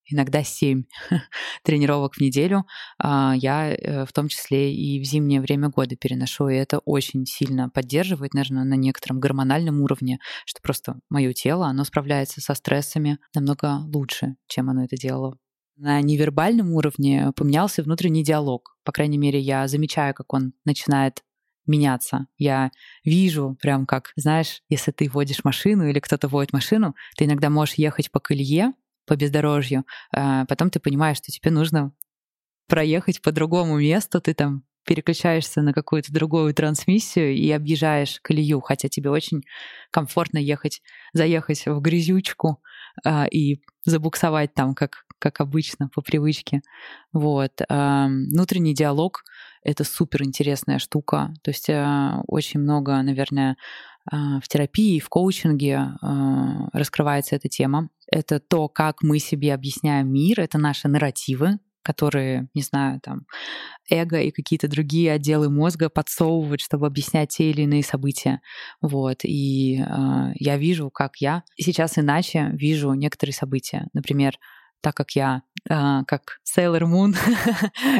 иногда 0.09 0.43
7 0.43 0.83
тренировок 1.63 2.15
в 2.15 2.21
неделю 2.21 2.65
а, 2.99 3.33
я 3.35 3.73
э, 3.73 4.05
в 4.05 4.13
том 4.13 4.27
числе 4.27 4.73
и 4.73 4.99
в 4.99 5.03
зимнее 5.03 5.41
время 5.41 5.69
года 5.69 5.95
переношу, 5.95 6.49
и 6.49 6.55
это 6.55 6.79
очень 6.79 7.25
сильно 7.25 7.69
поддерживает, 7.69 8.33
наверное, 8.33 8.63
на 8.63 8.75
некотором 8.75 9.19
гормональном 9.19 9.81
уровне, 9.81 10.19
что 10.45 10.61
просто 10.61 10.99
мое 11.09 11.33
тело, 11.33 11.67
оно 11.67 11.83
справляется 11.83 12.41
со 12.41 12.53
стрессами 12.53 13.19
намного 13.33 13.79
лучше, 13.93 14.35
чем 14.47 14.69
оно 14.69 14.83
это 14.83 14.97
делало 14.97 15.37
на 15.77 16.01
невербальном 16.01 16.73
уровне 16.73 17.31
поменялся 17.35 17.83
внутренний 17.83 18.23
диалог. 18.23 18.75
По 18.83 18.91
крайней 18.91 19.19
мере, 19.19 19.39
я 19.39 19.67
замечаю, 19.67 20.15
как 20.15 20.33
он 20.33 20.53
начинает 20.65 21.23
меняться. 21.67 22.27
Я 22.37 22.71
вижу 23.03 23.57
прям 23.61 23.85
как, 23.85 24.13
знаешь, 24.15 24.61
если 24.69 24.91
ты 24.91 25.09
водишь 25.09 25.43
машину 25.43 25.87
или 25.87 25.99
кто-то 25.99 26.27
водит 26.27 26.53
машину, 26.53 26.95
ты 27.15 27.25
иногда 27.25 27.49
можешь 27.49 27.75
ехать 27.75 28.11
по 28.11 28.19
колее, 28.19 28.73
по 29.07 29.15
бездорожью, 29.15 29.85
а 30.13 30.45
потом 30.45 30.69
ты 30.69 30.79
понимаешь, 30.79 31.17
что 31.17 31.31
тебе 31.31 31.49
нужно 31.49 31.91
проехать 32.67 33.21
по 33.21 33.31
другому 33.31 33.79
месту, 33.79 34.21
ты 34.21 34.33
там 34.33 34.63
переключаешься 34.87 35.61
на 35.61 35.73
какую-то 35.73 36.13
другую 36.13 36.53
трансмиссию 36.53 37.35
и 37.35 37.51
объезжаешь 37.51 38.19
колею, 38.21 38.61
хотя 38.61 38.87
тебе 38.87 39.09
очень 39.09 39.43
комфортно 39.91 40.37
ехать, 40.37 40.81
заехать 41.13 41.65
в 41.65 41.79
грязючку 41.81 42.61
э, 43.05 43.27
и 43.27 43.61
забуксовать 43.83 44.53
там, 44.53 44.73
как, 44.73 45.05
как 45.19 45.41
обычно, 45.41 45.89
по 45.93 46.01
привычке. 46.01 46.61
Вот. 47.11 47.51
Э, 47.67 48.05
внутренний 48.07 48.73
диалог— 48.73 49.23
это 49.61 49.83
супер 49.83 50.23
интересная 50.23 50.79
штука. 50.79 51.33
То 51.43 51.51
есть 51.51 51.69
э, 51.69 52.13
очень 52.27 52.61
много, 52.61 53.01
наверное, 53.01 53.57
в 54.11 54.47
терапии, 54.47 54.99
в 54.99 55.09
коучинге 55.09 55.91
раскрывается 56.73 57.35
эта 57.35 57.49
тема. 57.49 57.89
Это 58.11 58.39
то, 58.39 58.67
как 58.69 59.03
мы 59.03 59.19
себе 59.19 59.53
объясняем 59.53 60.11
мир, 60.11 60.39
это 60.39 60.57
наши 60.57 60.87
нарративы, 60.87 61.59
которые, 61.87 62.49
не 62.53 62.61
знаю, 62.61 62.99
там, 63.01 63.21
эго 63.89 64.19
и 64.19 64.31
какие-то 64.31 64.67
другие 64.67 65.13
отделы 65.13 65.49
мозга 65.49 65.89
подсовывают, 65.89 66.59
чтобы 66.59 66.85
объяснять 66.85 67.29
те 67.29 67.49
или 67.49 67.61
иные 67.61 67.81
события. 67.81 68.41
Вот. 68.81 69.19
И 69.23 69.79
э, 69.79 70.31
я 70.35 70.57
вижу, 70.57 70.89
как 70.89 71.15
я 71.21 71.43
сейчас 71.57 71.97
иначе 71.97 72.49
вижу 72.51 72.91
некоторые 72.91 73.33
события. 73.33 73.87
Например, 73.93 74.37
так 74.81 74.95
как 74.95 75.11
я, 75.11 75.43
э, 75.69 76.03
как 76.05 76.39
Sailor 76.43 76.81
Moon, 76.91 77.15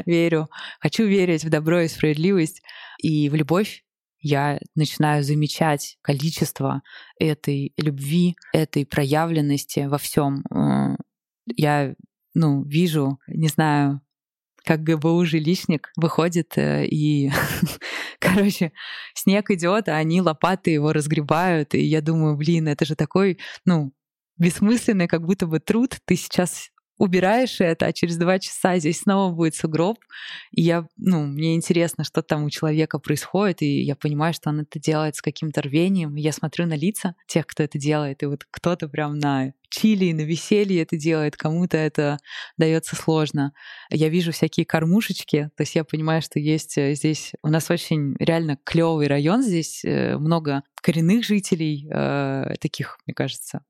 верю, 0.06 0.50
хочу 0.82 1.06
верить 1.06 1.46
в 1.46 1.50
добро 1.50 1.80
и 1.80 1.88
справедливость 1.88 2.62
и 3.02 3.30
в 3.30 3.36
любовь, 3.36 3.86
я 4.28 4.60
начинаю 4.76 5.24
замечать 5.24 5.98
количество 6.02 6.82
этой 7.20 7.74
любви, 7.78 8.36
этой 8.54 8.86
проявленности 8.86 9.88
во 9.88 9.98
всем. 9.98 10.44
Э, 10.52 10.96
я 11.56 11.96
ну, 12.34 12.64
вижу, 12.64 13.20
не 13.28 13.48
знаю, 13.48 14.02
как 14.64 14.84
ГБУ 14.84 15.26
жилищник 15.26 15.92
выходит 15.96 16.58
э, 16.58 16.86
и, 16.86 17.32
короче, 18.20 18.74
снег 19.16 19.50
идет, 19.50 19.88
а 19.88 19.96
они 19.96 20.22
лопаты 20.22 20.72
его 20.72 20.92
разгребают, 20.92 21.74
и 21.74 21.82
я 21.82 22.02
думаю, 22.02 22.36
блин, 22.36 22.68
это 22.68 22.86
же 22.86 22.96
такой, 22.96 23.40
ну, 23.66 23.94
бессмысленный 24.38 25.08
как 25.08 25.26
будто 25.26 25.48
бы 25.48 25.60
труд. 25.60 25.98
Ты 26.06 26.16
сейчас 26.16 26.70
убираешь 26.98 27.62
это, 27.62 27.88
а 27.88 27.94
через 27.94 28.18
два 28.18 28.40
часа 28.40 28.78
здесь 28.78 29.02
снова 29.02 29.34
будет 29.34 29.56
сугроб. 29.56 30.00
И 30.52 30.62
я, 30.62 30.88
ну, 30.98 31.26
мне 31.26 31.56
интересно, 31.56 32.04
что 32.04 32.22
там 32.22 32.46
у 32.46 32.50
человека 32.50 33.00
происходит, 33.00 33.62
и 33.62 33.82
я 33.82 33.96
понимаю, 33.96 34.34
что 34.34 34.50
он 34.50 34.62
это 34.62 34.80
делает 34.80 35.16
с 35.16 35.22
каким-то 35.22 35.62
рвением. 35.62 36.16
Я 36.16 36.32
смотрю 36.32 36.66
на 36.66 36.76
лица 36.76 37.16
тех, 37.28 37.46
кто 37.46 37.64
это 37.64 37.78
делает, 37.78 38.24
и 38.24 38.26
вот 38.26 38.46
кто-то 38.50 38.88
прям 38.88 39.20
на 39.20 39.54
чили 39.70 40.12
на 40.14 40.22
веселье 40.22 40.82
это 40.82 40.98
делает, 40.98 41.36
кому-то 41.36 41.78
это 41.78 42.20
дается 42.58 42.96
сложно. 42.96 43.54
Я 43.90 44.10
вижу 44.10 44.32
всякие 44.32 44.66
кормушечки, 44.66 45.50
то 45.56 45.62
есть 45.62 45.76
я 45.76 45.84
понимаю, 45.84 46.22
что 46.22 46.40
есть 46.40 46.78
э, 46.78 46.94
здесь 46.96 47.34
у 47.44 47.50
нас 47.50 47.70
очень 47.70 48.16
реально 48.20 48.58
клевый 48.64 49.08
район, 49.08 49.44
здесь 49.44 49.84
э, 49.84 50.18
много 50.18 50.64
коренных 50.82 51.26
жителей, 51.26 51.88
э, 51.92 52.56
таких, 52.60 52.98
мне 53.06 53.14
кажется, 53.14 53.62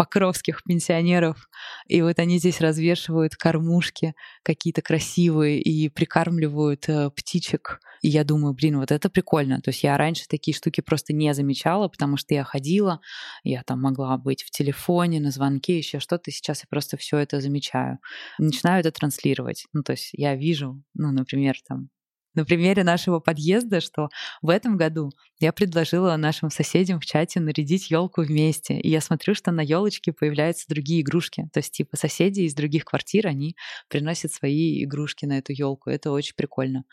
покровских 0.00 0.62
пенсионеров. 0.64 1.50
И 1.86 2.00
вот 2.00 2.18
они 2.20 2.38
здесь 2.38 2.62
развешивают 2.62 3.36
кормушки 3.36 4.14
какие-то 4.42 4.80
красивые 4.80 5.60
и 5.60 5.90
прикармливают 5.90 6.88
э, 6.88 7.10
птичек. 7.10 7.80
И 8.00 8.08
я 8.08 8.24
думаю, 8.24 8.54
блин, 8.54 8.78
вот 8.78 8.92
это 8.92 9.10
прикольно. 9.10 9.60
То 9.60 9.68
есть 9.68 9.82
я 9.82 9.98
раньше 9.98 10.24
такие 10.26 10.54
штуки 10.54 10.80
просто 10.80 11.12
не 11.12 11.34
замечала, 11.34 11.88
потому 11.88 12.16
что 12.16 12.32
я 12.32 12.44
ходила, 12.44 13.02
я 13.44 13.62
там 13.62 13.82
могла 13.82 14.16
быть 14.16 14.42
в 14.42 14.50
телефоне, 14.50 15.20
на 15.20 15.30
звонке, 15.30 15.76
еще 15.76 16.00
что-то. 16.00 16.30
Сейчас 16.30 16.60
я 16.60 16.66
просто 16.70 16.96
все 16.96 17.18
это 17.18 17.42
замечаю. 17.42 17.98
Начинаю 18.38 18.80
это 18.80 18.92
транслировать. 18.92 19.66
Ну, 19.74 19.82
то 19.82 19.92
есть 19.92 20.08
я 20.14 20.34
вижу, 20.34 20.82
ну, 20.94 21.12
например, 21.12 21.56
там 21.68 21.90
на 22.34 22.44
примере 22.44 22.84
нашего 22.84 23.20
подъезда, 23.20 23.80
что 23.80 24.08
в 24.42 24.50
этом 24.50 24.76
году 24.76 25.10
я 25.40 25.52
предложила 25.52 26.16
нашим 26.16 26.50
соседям 26.50 27.00
в 27.00 27.06
чате 27.06 27.40
нарядить 27.40 27.90
елку 27.90 28.22
вместе. 28.22 28.78
И 28.78 28.88
я 28.88 29.00
смотрю, 29.00 29.34
что 29.34 29.50
на 29.52 29.62
елочке 29.62 30.12
появляются 30.12 30.66
другие 30.68 31.00
игрушки. 31.00 31.48
То 31.52 31.60
есть, 31.60 31.72
типа, 31.72 31.96
соседи 31.96 32.42
из 32.42 32.54
других 32.54 32.84
квартир, 32.84 33.26
они 33.26 33.56
приносят 33.88 34.32
свои 34.32 34.84
игрушки 34.84 35.24
на 35.24 35.38
эту 35.38 35.52
елку. 35.52 35.90
Это 35.90 36.12
очень 36.12 36.34
прикольно. 36.36 36.84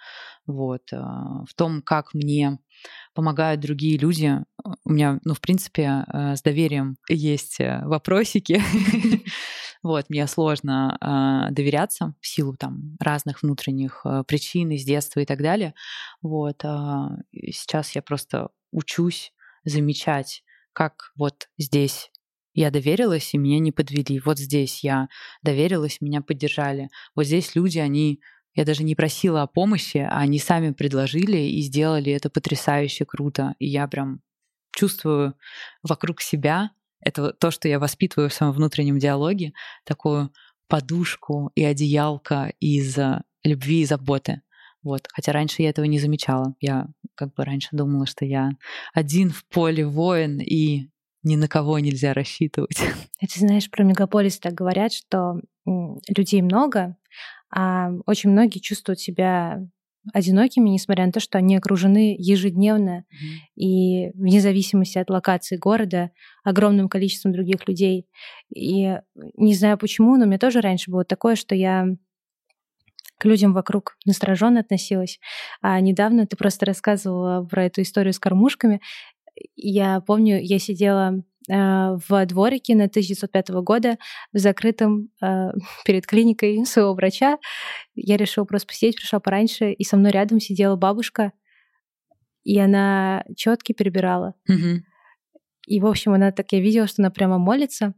Вот. 0.45 0.82
А, 0.93 1.43
в 1.45 1.54
том, 1.56 1.82
как 1.82 2.13
мне 2.13 2.60
помогают 3.13 3.62
другие 3.62 3.97
люди, 3.97 4.39
у 4.84 4.91
меня, 4.91 5.19
ну, 5.23 5.34
в 5.34 5.41
принципе, 5.41 6.06
э, 6.08 6.36
с 6.36 6.41
доверием 6.41 6.97
есть 7.10 7.60
э, 7.60 7.82
вопросики. 7.84 8.62
Вот, 9.88 10.10
мне 10.10 10.28
сложно 10.28 10.97
э, 11.00 11.54
доверяться 11.54 12.13
в 12.19 12.28
силу 12.28 12.58
там 12.58 12.97
разных 13.00 13.41
внутренних 13.41 14.02
э, 14.04 14.26
причин 14.28 14.69
из 14.71 14.84
детства 14.84 15.21
и 15.21 15.26
так 15.26 15.41
далее. 15.41 15.73
Вот, 16.21 16.62
э, 16.65 17.08
сейчас 17.54 17.95
я 17.95 18.02
просто 18.02 18.50
учусь 18.71 19.32
замечать, 19.63 20.43
как 20.73 21.13
вот 21.15 21.47
здесь 21.58 22.12
я 22.54 22.69
доверилась, 22.69 23.34
и 23.34 23.38
меня 23.38 23.60
не 23.60 23.71
подвели. 23.71 24.19
Вот 24.19 24.38
здесь 24.39 24.84
я 24.84 25.08
доверилась, 25.41 26.02
меня 26.02 26.21
поддержали. 26.21 26.89
Вот 27.15 27.26
здесь 27.26 27.56
люди, 27.56 27.80
они 27.80 28.19
я 28.56 28.65
даже 28.65 28.84
не 28.84 28.93
просила 28.93 29.43
о 29.43 29.47
помощи, 29.47 30.00
а 30.00 30.17
они 30.17 30.38
сами 30.38 30.73
предложили 30.73 31.38
и 31.38 31.62
сделали 31.62 32.12
это 32.12 32.30
потрясающе 32.30 33.06
круто. 33.06 33.56
И 33.60 33.67
я 33.67 33.88
прям 33.88 34.19
чувствую 34.76 35.36
вокруг 35.82 36.19
себя 36.19 36.71
это 36.99 37.31
то, 37.33 37.51
что 37.51 37.67
я 37.67 37.79
воспитываю 37.79 38.29
в 38.29 38.33
своем 38.33 38.51
внутреннем 38.51 38.99
диалоге, 38.99 39.53
такую 39.86 40.31
подушку 40.67 41.51
и 41.55 41.63
одеялко 41.63 42.53
из 42.60 42.97
любви 43.43 43.81
и 43.81 43.86
заботы. 43.86 44.41
Вот. 44.83 45.07
Хотя 45.12 45.31
раньше 45.31 45.62
я 45.62 45.69
этого 45.69 45.86
не 45.86 45.99
замечала. 45.99 46.55
Я 46.60 46.88
как 47.15 47.33
бы 47.33 47.43
раньше 47.43 47.69
думала, 47.71 48.05
что 48.05 48.25
я 48.25 48.51
один 48.93 49.31
в 49.31 49.45
поле 49.45 49.86
воин 49.86 50.39
и 50.39 50.89
ни 51.23 51.36
на 51.36 51.47
кого 51.47 51.79
нельзя 51.79 52.13
рассчитывать. 52.13 52.77
Ты 53.19 53.39
знаешь, 53.39 53.69
про 53.69 53.83
мегаполис 53.83 54.39
так 54.39 54.53
говорят, 54.53 54.93
что 54.93 55.41
людей 55.65 56.41
много, 56.41 56.95
а 57.53 57.91
очень 58.05 58.29
многие 58.29 58.60
чувствуют 58.60 58.99
себя 58.99 59.67
одинокими, 60.13 60.69
несмотря 60.69 61.05
на 61.05 61.11
то, 61.11 61.19
что 61.19 61.37
они 61.37 61.55
окружены 61.55 62.15
ежедневно 62.17 63.05
mm-hmm. 63.11 63.61
и 63.61 64.11
вне 64.13 64.41
зависимости 64.41 64.97
от 64.97 65.09
локации 65.09 65.57
города 65.57 66.11
огромным 66.43 66.89
количеством 66.89 67.33
других 67.33 67.67
людей. 67.67 68.07
И 68.53 68.97
не 69.35 69.53
знаю 69.53 69.77
почему, 69.77 70.15
но 70.15 70.23
у 70.23 70.27
меня 70.27 70.39
тоже 70.39 70.61
раньше 70.61 70.91
было 70.91 71.03
такое, 71.03 71.35
что 71.35 71.55
я 71.55 71.87
к 73.17 73.25
людям 73.25 73.53
вокруг 73.53 73.97
настороженно 74.05 74.59
относилась. 74.59 75.19
А 75.61 75.79
недавно 75.79 76.27
ты 76.27 76.37
просто 76.37 76.65
рассказывала 76.65 77.43
про 77.43 77.65
эту 77.65 77.81
историю 77.81 78.13
с 78.13 78.19
кормушками. 78.19 78.81
Я 79.55 80.01
помню, 80.01 80.39
я 80.41 80.59
сидела 80.59 81.23
в 81.47 82.25
дворике 82.25 82.75
на 82.75 82.86
1905 82.86 83.49
года 83.62 83.97
в 84.33 84.38
закрытом 84.38 85.10
э, 85.21 85.51
перед 85.86 86.05
клиникой 86.05 86.65
своего 86.65 86.93
врача. 86.93 87.38
Я 87.95 88.17
решила 88.17 88.45
просто 88.45 88.67
посидеть, 88.67 88.97
пришла 88.97 89.19
пораньше, 89.19 89.71
и 89.71 89.83
со 89.83 89.97
мной 89.97 90.12
рядом 90.12 90.39
сидела 90.39 90.75
бабушка, 90.75 91.31
и 92.43 92.60
она 92.60 93.23
четки 93.36 93.73
перебирала. 93.73 94.33
Mm-hmm. 94.49 94.77
И, 95.67 95.79
в 95.79 95.86
общем, 95.86 96.13
она 96.13 96.31
так 96.31 96.51
я 96.51 96.62
видела, 96.62 96.88
что 96.88 97.01
она 97.01 97.12
прямо 97.12 97.38
молится. 97.38 97.93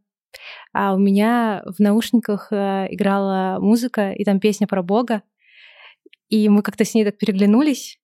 А 0.73 0.93
у 0.93 0.97
меня 0.97 1.63
в 1.65 1.79
наушниках 1.79 2.51
э, 2.51 2.88
играла 2.89 3.59
музыка, 3.59 4.12
и 4.12 4.23
там 4.23 4.39
песня 4.39 4.67
про 4.67 4.83
Бога. 4.83 5.23
И 6.29 6.49
мы 6.49 6.62
как-то 6.62 6.85
с 6.85 6.93
ней 6.93 7.03
так 7.03 7.17
переглянулись, 7.17 7.99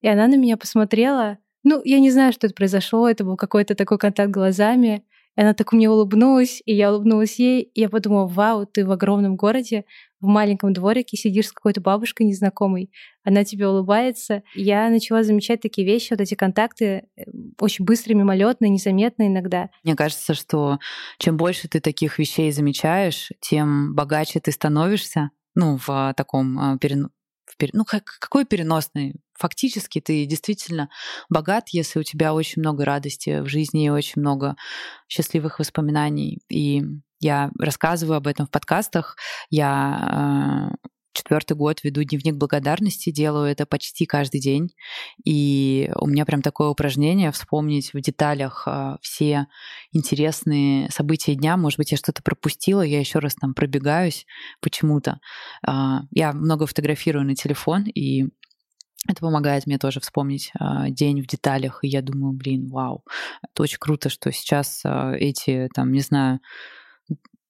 и 0.00 0.08
она 0.08 0.26
на 0.26 0.36
меня 0.36 0.56
посмотрела, 0.56 1.38
ну, 1.66 1.82
я 1.84 1.98
не 1.98 2.12
знаю, 2.12 2.32
что 2.32 2.46
это 2.46 2.54
произошло, 2.54 3.08
это 3.08 3.24
был 3.24 3.36
какой-то 3.36 3.74
такой 3.74 3.98
контакт 3.98 4.30
глазами. 4.30 5.02
И 5.36 5.40
она 5.40 5.52
так 5.52 5.72
мне 5.72 5.90
улыбнулась, 5.90 6.62
и 6.64 6.72
я 6.72 6.92
улыбнулась 6.92 7.40
ей, 7.40 7.62
и 7.62 7.80
я 7.80 7.88
подумала, 7.88 8.26
вау, 8.28 8.66
ты 8.66 8.86
в 8.86 8.92
огромном 8.92 9.34
городе, 9.34 9.84
в 10.20 10.26
маленьком 10.26 10.72
дворике 10.72 11.16
сидишь 11.16 11.48
с 11.48 11.52
какой-то 11.52 11.80
бабушкой 11.80 12.24
незнакомой, 12.24 12.90
она 13.24 13.44
тебе 13.44 13.66
улыбается. 13.66 14.44
Я 14.54 14.88
начала 14.90 15.24
замечать 15.24 15.60
такие 15.60 15.84
вещи, 15.84 16.12
вот 16.12 16.20
эти 16.20 16.34
контакты 16.36 17.08
э, 17.16 17.24
очень 17.58 17.84
быстрые, 17.84 18.16
мимолетные, 18.16 18.70
незаметные 18.70 19.28
иногда. 19.28 19.68
Мне 19.82 19.96
кажется, 19.96 20.34
что 20.34 20.78
чем 21.18 21.36
больше 21.36 21.66
ты 21.68 21.80
таких 21.80 22.20
вещей 22.20 22.52
замечаешь, 22.52 23.32
тем 23.40 23.92
богаче 23.96 24.38
ты 24.38 24.52
становишься, 24.52 25.30
ну, 25.56 25.78
в 25.84 26.14
таком 26.16 26.58
а, 26.60 26.78
ну, 27.72 27.84
как, 27.84 28.04
какой 28.20 28.44
переносный? 28.44 29.16
Фактически 29.38 30.00
ты 30.00 30.24
действительно 30.26 30.88
богат, 31.28 31.68
если 31.70 31.98
у 31.98 32.02
тебя 32.02 32.34
очень 32.34 32.60
много 32.60 32.84
радости 32.84 33.40
в 33.40 33.48
жизни 33.48 33.86
и 33.86 33.90
очень 33.90 34.20
много 34.20 34.56
счастливых 35.08 35.58
воспоминаний. 35.58 36.40
И 36.48 36.82
я 37.20 37.50
рассказываю 37.58 38.16
об 38.16 38.26
этом 38.26 38.46
в 38.46 38.50
подкастах. 38.50 39.16
Я 39.50 40.70
э, 40.82 40.88
четвертый 41.16 41.56
год 41.56 41.82
веду 41.82 42.02
дневник 42.02 42.36
благодарности, 42.36 43.10
делаю 43.10 43.50
это 43.50 43.66
почти 43.66 44.06
каждый 44.06 44.40
день. 44.40 44.70
И 45.24 45.90
у 45.96 46.06
меня 46.06 46.24
прям 46.26 46.42
такое 46.42 46.68
упражнение 46.68 47.32
вспомнить 47.32 47.92
в 47.92 48.00
деталях 48.00 48.64
а, 48.66 48.98
все 49.00 49.46
интересные 49.92 50.90
события 50.90 51.34
дня. 51.34 51.56
Может 51.56 51.78
быть, 51.78 51.92
я 51.92 51.96
что-то 51.96 52.22
пропустила, 52.22 52.82
я 52.82 53.00
еще 53.00 53.18
раз 53.18 53.34
там 53.34 53.54
пробегаюсь 53.54 54.26
почему-то. 54.60 55.18
А, 55.66 56.02
я 56.10 56.32
много 56.32 56.66
фотографирую 56.66 57.24
на 57.24 57.34
телефон, 57.34 57.84
и 57.84 58.26
это 59.08 59.20
помогает 59.20 59.66
мне 59.66 59.78
тоже 59.78 60.00
вспомнить 60.00 60.52
э, 60.58 60.90
день 60.90 61.22
в 61.22 61.26
деталях, 61.26 61.80
и 61.82 61.88
я 61.88 62.02
думаю, 62.02 62.32
блин, 62.32 62.68
вау, 62.68 63.04
это 63.42 63.62
очень 63.62 63.78
круто, 63.78 64.08
что 64.08 64.32
сейчас 64.32 64.82
э, 64.84 65.16
эти, 65.18 65.68
там, 65.74 65.92
не 65.92 66.00
знаю, 66.00 66.40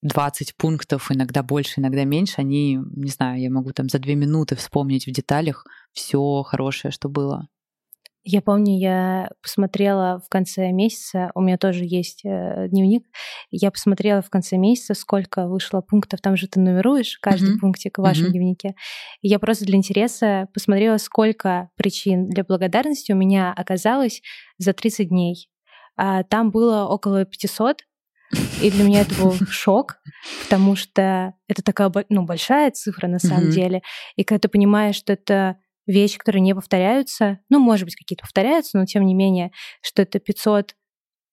20 0.03 0.57
пунктов, 0.57 1.11
иногда 1.11 1.43
больше, 1.43 1.81
иногда 1.81 2.05
меньше, 2.05 2.35
они, 2.39 2.79
не 2.95 3.11
знаю, 3.11 3.41
я 3.41 3.51
могу 3.51 3.73
там 3.73 3.89
за 3.89 3.99
две 3.99 4.15
минуты 4.15 4.55
вспомнить 4.57 5.07
в 5.07 5.11
деталях 5.11 5.65
все 5.93 6.43
хорошее, 6.43 6.93
что 6.93 7.09
было. 7.09 7.49
Я 8.29 8.43
помню, 8.43 8.77
я 8.77 9.31
посмотрела 9.41 10.19
в 10.19 10.29
конце 10.29 10.73
месяца, 10.73 11.31
у 11.37 11.41
меня 11.41 11.57
тоже 11.59 11.85
есть 11.85 12.25
э, 12.25 12.67
дневник, 12.69 13.07
я 13.53 13.71
посмотрела 13.71 14.21
в 14.21 14.31
конце 14.31 14.57
месяца, 14.57 14.95
сколько 14.95 15.47
вышло 15.47 15.81
пунктов, 15.81 16.21
там 16.21 16.37
же 16.37 16.49
ты 16.49 16.59
нумеруешь 16.59 17.19
каждый 17.23 17.55
mm-hmm. 17.55 17.61
пунктик 17.61 17.99
в 17.99 18.03
вашем 18.03 18.27
mm-hmm. 18.27 18.31
дневнике. 18.31 18.75
И 19.23 19.29
я 19.29 19.39
просто 19.39 19.65
для 19.65 19.77
интереса 19.77 20.49
посмотрела, 20.53 20.97
сколько 20.97 21.71
причин 21.77 22.27
для 22.27 22.43
благодарности 22.43 23.13
у 23.13 23.17
меня 23.17 23.53
оказалось 23.53 24.23
за 24.59 24.73
30 24.73 25.09
дней. 25.09 25.49
А, 25.97 26.25
там 26.25 26.51
было 26.51 26.85
около 26.85 27.25
500, 27.25 27.83
и 28.61 28.73
для 28.73 28.83
меня 28.83 29.03
это 29.03 29.15
был 29.23 29.35
шок, 29.49 29.99
потому 30.43 30.75
что 30.75 31.35
это 31.47 31.63
такая 31.63 31.93
ну, 32.09 32.25
большая 32.25 32.73
цифра 32.73 33.07
на 33.07 33.21
самом 33.21 33.45
mm-hmm. 33.45 33.53
деле. 33.53 33.83
И 34.17 34.25
когда 34.25 34.41
ты 34.41 34.49
понимаешь, 34.49 34.97
что 34.97 35.13
это 35.13 35.59
вещи, 35.87 36.19
которые 36.19 36.41
не 36.41 36.55
повторяются, 36.55 37.39
ну, 37.49 37.59
может 37.59 37.85
быть, 37.85 37.97
какие-то 37.97 38.23
повторяются, 38.23 38.79
но 38.79 38.85
тем 38.85 39.05
не 39.05 39.15
менее, 39.15 39.53
что 39.83 40.03
это 40.03 40.19
500 40.19 40.77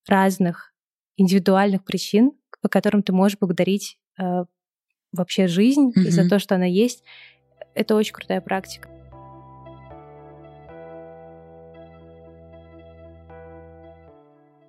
разных 0.07 0.73
индивидуальных 1.17 1.83
причин, 1.83 2.33
по 2.61 2.69
которым 2.69 3.03
ты 3.03 3.13
можешь 3.13 3.37
благодарить 3.37 3.97
э, 4.19 4.45
вообще 5.11 5.47
жизнь 5.47 5.91
mm-hmm. 5.95 6.09
за 6.09 6.29
то, 6.29 6.39
что 6.39 6.55
она 6.55 6.65
есть, 6.65 7.03
это 7.75 7.95
очень 7.95 8.13
крутая 8.13 8.41
практика. 8.41 8.89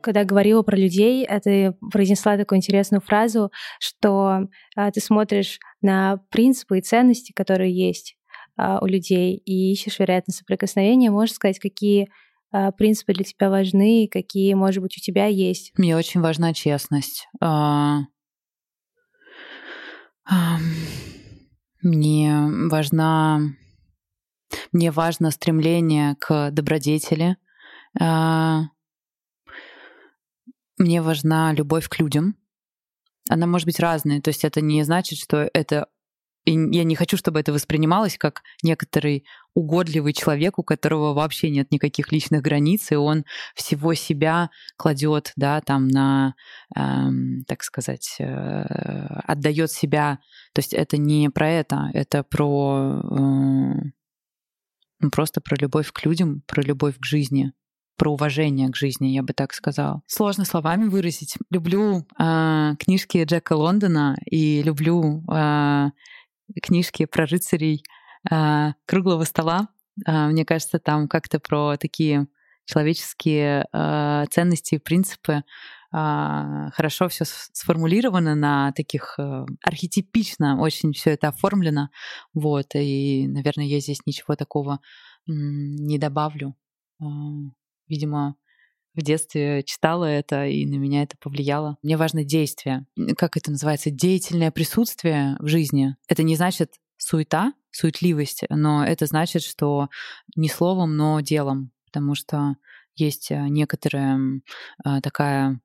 когда 0.01 0.25
говорила 0.25 0.61
про 0.63 0.77
людей, 0.77 1.25
а 1.25 1.41
ты 1.41 1.73
произнесла 1.91 2.37
такую 2.37 2.59
интересную 2.59 3.01
фразу, 3.01 3.51
что 3.81 4.49
а, 4.77 4.91
ты 4.91 5.01
смотришь 5.01 5.59
на 5.81 6.19
принципы 6.29 6.79
и 6.79 6.83
ценности, 6.83 7.33
которые 7.33 7.75
есть 7.75 8.15
а, 8.57 8.79
у 8.81 8.87
людей, 8.87 9.37
и 9.37 9.73
ищешь 9.73 9.99
вероятность 9.99 10.39
соприкосновения. 10.39 11.11
Можешь 11.11 11.35
сказать, 11.35 11.59
какие 11.59 12.09
а, 12.53 12.73
принципы 12.73 13.13
для 13.13 13.25
тебя 13.25 13.51
важны, 13.51 14.09
какие, 14.11 14.55
может 14.55 14.83
быть, 14.83 14.97
у 14.97 15.01
тебя 15.01 15.27
есть? 15.27 15.73
Мне 15.77 15.97
очень 15.97 16.21
важна 16.21 16.53
честность. 16.55 17.29
А... 17.41 18.03
Мне 21.83 22.49
важна 22.71 23.41
мне 24.73 24.91
важно 24.91 25.31
стремление 25.31 26.17
к 26.19 26.51
добродетели, 26.51 27.37
мне 30.79 31.03
важна 31.03 31.53
любовь 31.53 31.89
к 31.89 31.99
людям. 31.99 32.37
Она 33.31 33.47
может 33.47 33.67
быть 33.67 33.81
разная. 33.81 34.21
То 34.21 34.29
есть 34.29 34.45
это 34.45 34.61
не 34.61 34.83
значит, 34.83 35.19
что 35.19 35.49
это... 35.55 35.87
И 36.45 36.53
я 36.53 36.85
не 36.85 36.95
хочу, 36.95 37.17
чтобы 37.17 37.41
это 37.41 37.53
воспринималось 37.53 38.19
как 38.19 38.43
некоторый 38.63 39.25
угодливый 39.55 40.13
человек, 40.13 40.59
у 40.59 40.63
которого 40.63 41.15
вообще 41.15 41.49
нет 41.51 41.71
никаких 41.71 42.13
личных 42.13 42.43
границ, 42.43 42.91
и 42.93 42.97
он 42.97 43.25
всего 43.55 43.95
себя 43.95 44.51
кладет, 44.77 45.33
да, 45.37 45.61
там 45.61 45.89
на, 45.89 46.35
эм, 46.77 47.45
так 47.47 47.63
сказать, 47.63 48.17
э, 48.19 48.25
отдает 48.25 49.71
себя. 49.71 50.19
То 50.53 50.59
есть 50.59 50.75
это 50.75 50.99
не 50.99 51.31
про 51.31 51.49
это, 51.49 51.91
это 51.95 52.25
про 52.25 53.01
э, 53.03 53.91
ну, 55.01 55.11
просто 55.11 55.41
про 55.41 55.57
любовь 55.57 55.93
к 55.93 56.05
людям, 56.05 56.43
про 56.47 56.63
любовь 56.63 56.97
к 56.99 57.05
жизни 57.05 57.53
про 57.97 58.13
уважение 58.13 58.69
к 58.71 58.77
жизни, 58.77 59.09
я 59.09 59.23
бы 59.23 59.33
так 59.33 59.53
сказала. 59.53 60.03
Сложно 60.07 60.45
словами 60.45 60.89
выразить. 60.89 61.37
Люблю 61.51 62.05
э, 62.19 62.75
книжки 62.79 63.23
Джека 63.23 63.53
Лондона 63.53 64.17
и 64.27 64.63
люблю 64.63 65.23
э, 65.33 65.91
книжки 66.63 67.07
про 67.07 67.27
рыцарей 67.27 67.85
э, 68.31 68.73
круглого 68.87 69.25
стола. 69.25 69.69
Э, 70.07 70.29
мне 70.29 70.45
кажется, 70.45 70.79
там 70.79 71.09
как-то 71.09 71.41
про 71.41 71.77
такие 71.77 72.27
человеческие 72.65 73.67
э, 73.73 74.25
ценности 74.31 74.77
и 74.77 74.79
принципы 74.79 75.43
хорошо 75.97 77.09
все 77.09 77.25
сформулировано 77.25 78.35
на 78.35 78.73
таких 78.73 79.15
э, 79.17 79.47
архетипично 79.63 80.61
очень 80.61 80.93
все 80.93 81.11
это 81.11 81.29
оформлено. 81.29 81.89
Вот, 82.33 82.75
и, 82.75 83.29
наверное, 83.29 83.67
я 83.67 83.79
здесь 83.79 84.01
ничего 84.05 84.35
такого 84.35 84.81
не 85.29 85.97
добавлю 85.99 86.57
видимо, 87.89 88.37
в 88.95 89.03
детстве 89.03 89.63
читала 89.63 90.05
это, 90.05 90.47
и 90.47 90.67
на 90.67 90.77
меня 90.77 91.03
это 91.03 91.17
повлияло. 91.19 91.77
Мне 91.83 91.97
важно 91.97 92.25
действие. 92.25 92.87
Как 93.17 93.37
это 93.37 93.51
называется? 93.51 93.91
Деятельное 93.91 94.51
присутствие 94.51 95.37
в 95.41 95.49
жизни. 95.49 95.97
Это 96.09 96.23
не 96.23 96.37
значит 96.37 96.75
суета, 96.97 97.53
суетливость, 97.71 98.45
но 98.49 98.85
это 98.85 99.07
значит, 99.07 99.43
что 99.43 99.89
не 100.37 100.49
словом, 100.49 100.97
но 100.97 101.21
делом. 101.21 101.73
Потому 101.87 102.15
что 102.15 102.57
есть 102.97 103.31
э, 103.31 103.37
некоторая 103.49 104.19
э, 104.85 105.01
такая 105.03 105.61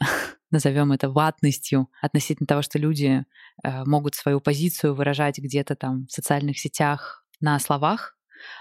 назовем 0.50 0.92
это 0.92 1.10
ватностью 1.10 1.88
относительно 2.00 2.46
того, 2.46 2.62
что 2.62 2.78
люди 2.78 3.24
э, 3.62 3.84
могут 3.84 4.14
свою 4.14 4.40
позицию 4.40 4.94
выражать 4.94 5.38
где-то 5.38 5.76
там 5.76 6.06
в 6.06 6.12
социальных 6.12 6.58
сетях 6.58 7.24
на 7.40 7.58
словах, 7.58 8.16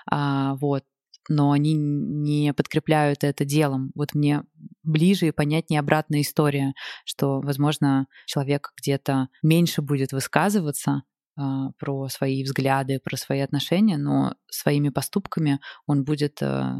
а, 0.09 0.55
вот, 0.55 0.84
но 1.30 1.51
они 1.51 1.74
не 1.74 2.53
подкрепляют 2.53 3.24
это 3.24 3.45
делом. 3.45 3.91
Вот 3.95 4.13
мне 4.13 4.43
ближе 4.84 5.28
и 5.28 5.32
понятнее 5.32 5.80
обратная 5.80 6.22
история, 6.22 6.74
что, 7.05 7.41
возможно, 7.41 8.07
человек 8.26 8.72
где-то 8.78 9.30
меньше 9.43 9.82
будет 9.82 10.11
высказываться, 10.11 11.03
а, 11.38 11.72
про 11.80 12.07
свои 12.09 12.43
взгляды, 12.43 12.99
про 12.99 13.15
свои 13.15 13.39
отношения, 13.39 13.97
но 13.97 14.36
своими 14.49 14.89
поступками 14.89 15.59
он 15.88 16.03
будет 16.03 16.41
э, 16.41 16.74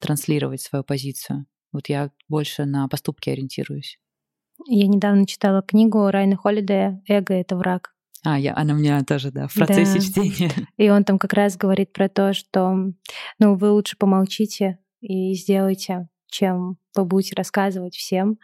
транслировать 0.00 0.62
свою 0.62 0.84
позицию. 0.84 1.46
Вот 1.72 1.88
я 1.88 2.10
больше 2.28 2.64
на 2.64 2.88
поступки 2.88 3.28
ориентируюсь. 3.28 3.98
Я 4.66 4.86
недавно 4.88 5.26
читала 5.26 5.62
книгу 5.62 6.10
Райна 6.10 6.36
Холидея 6.36 7.02
«Эго— 7.06 7.34
это 7.34 7.56
враг». 7.56 7.94
А, 8.24 8.38
я, 8.38 8.54
она 8.54 8.74
у 8.74 8.76
меня 8.76 9.02
тоже, 9.02 9.30
да, 9.30 9.48
в 9.48 9.54
процессе 9.54 9.98
да. 9.98 10.04
чтения. 10.04 10.50
И 10.76 10.90
он 10.90 11.04
там 11.04 11.18
как 11.18 11.32
раз 11.32 11.56
говорит 11.56 11.92
про 11.92 12.08
то, 12.08 12.32
что 12.34 12.74
ну, 13.38 13.56
вы 13.56 13.70
лучше 13.70 13.96
помолчите 13.96 14.78
и 15.00 15.32
сделайте, 15.34 16.08
чем 16.28 16.76
вы 16.94 17.04
будете 17.06 17.34
рассказывать 17.34 17.94
всем 17.94 18.38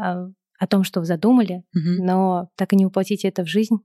э, 0.00 0.02
о 0.02 0.66
том, 0.68 0.84
что 0.84 1.00
вы 1.00 1.06
задумали, 1.06 1.64
угу. 1.74 2.04
но 2.04 2.48
так 2.56 2.72
и 2.72 2.76
не 2.76 2.84
воплотите 2.84 3.26
это 3.26 3.42
в 3.42 3.48
жизнь. 3.48 3.78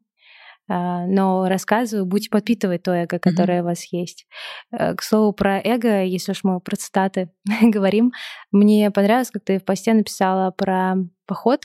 А, 0.70 1.06
но 1.08 1.48
рассказываю, 1.50 2.06
будете 2.06 2.30
подпитывать 2.30 2.84
то 2.84 2.92
эго, 2.92 3.20
которое 3.20 3.60
mm-hmm. 3.60 3.64
у 3.64 3.66
вас 3.66 3.84
есть. 3.92 4.26
Э, 4.72 4.96
к 4.96 5.04
слову 5.04 5.34
про 5.34 5.60
эго, 5.60 6.04
если 6.04 6.32
уж 6.32 6.44
мы 6.44 6.60
про 6.62 6.76
цитаты 6.78 7.32
говорим, 7.62 8.14
мне 8.52 8.90
понравилось, 8.92 9.32
как 9.32 9.44
ты 9.44 9.60
в 9.60 9.66
посте 9.66 9.94
написала 9.94 10.52
про 10.52 10.96
поход, 11.26 11.64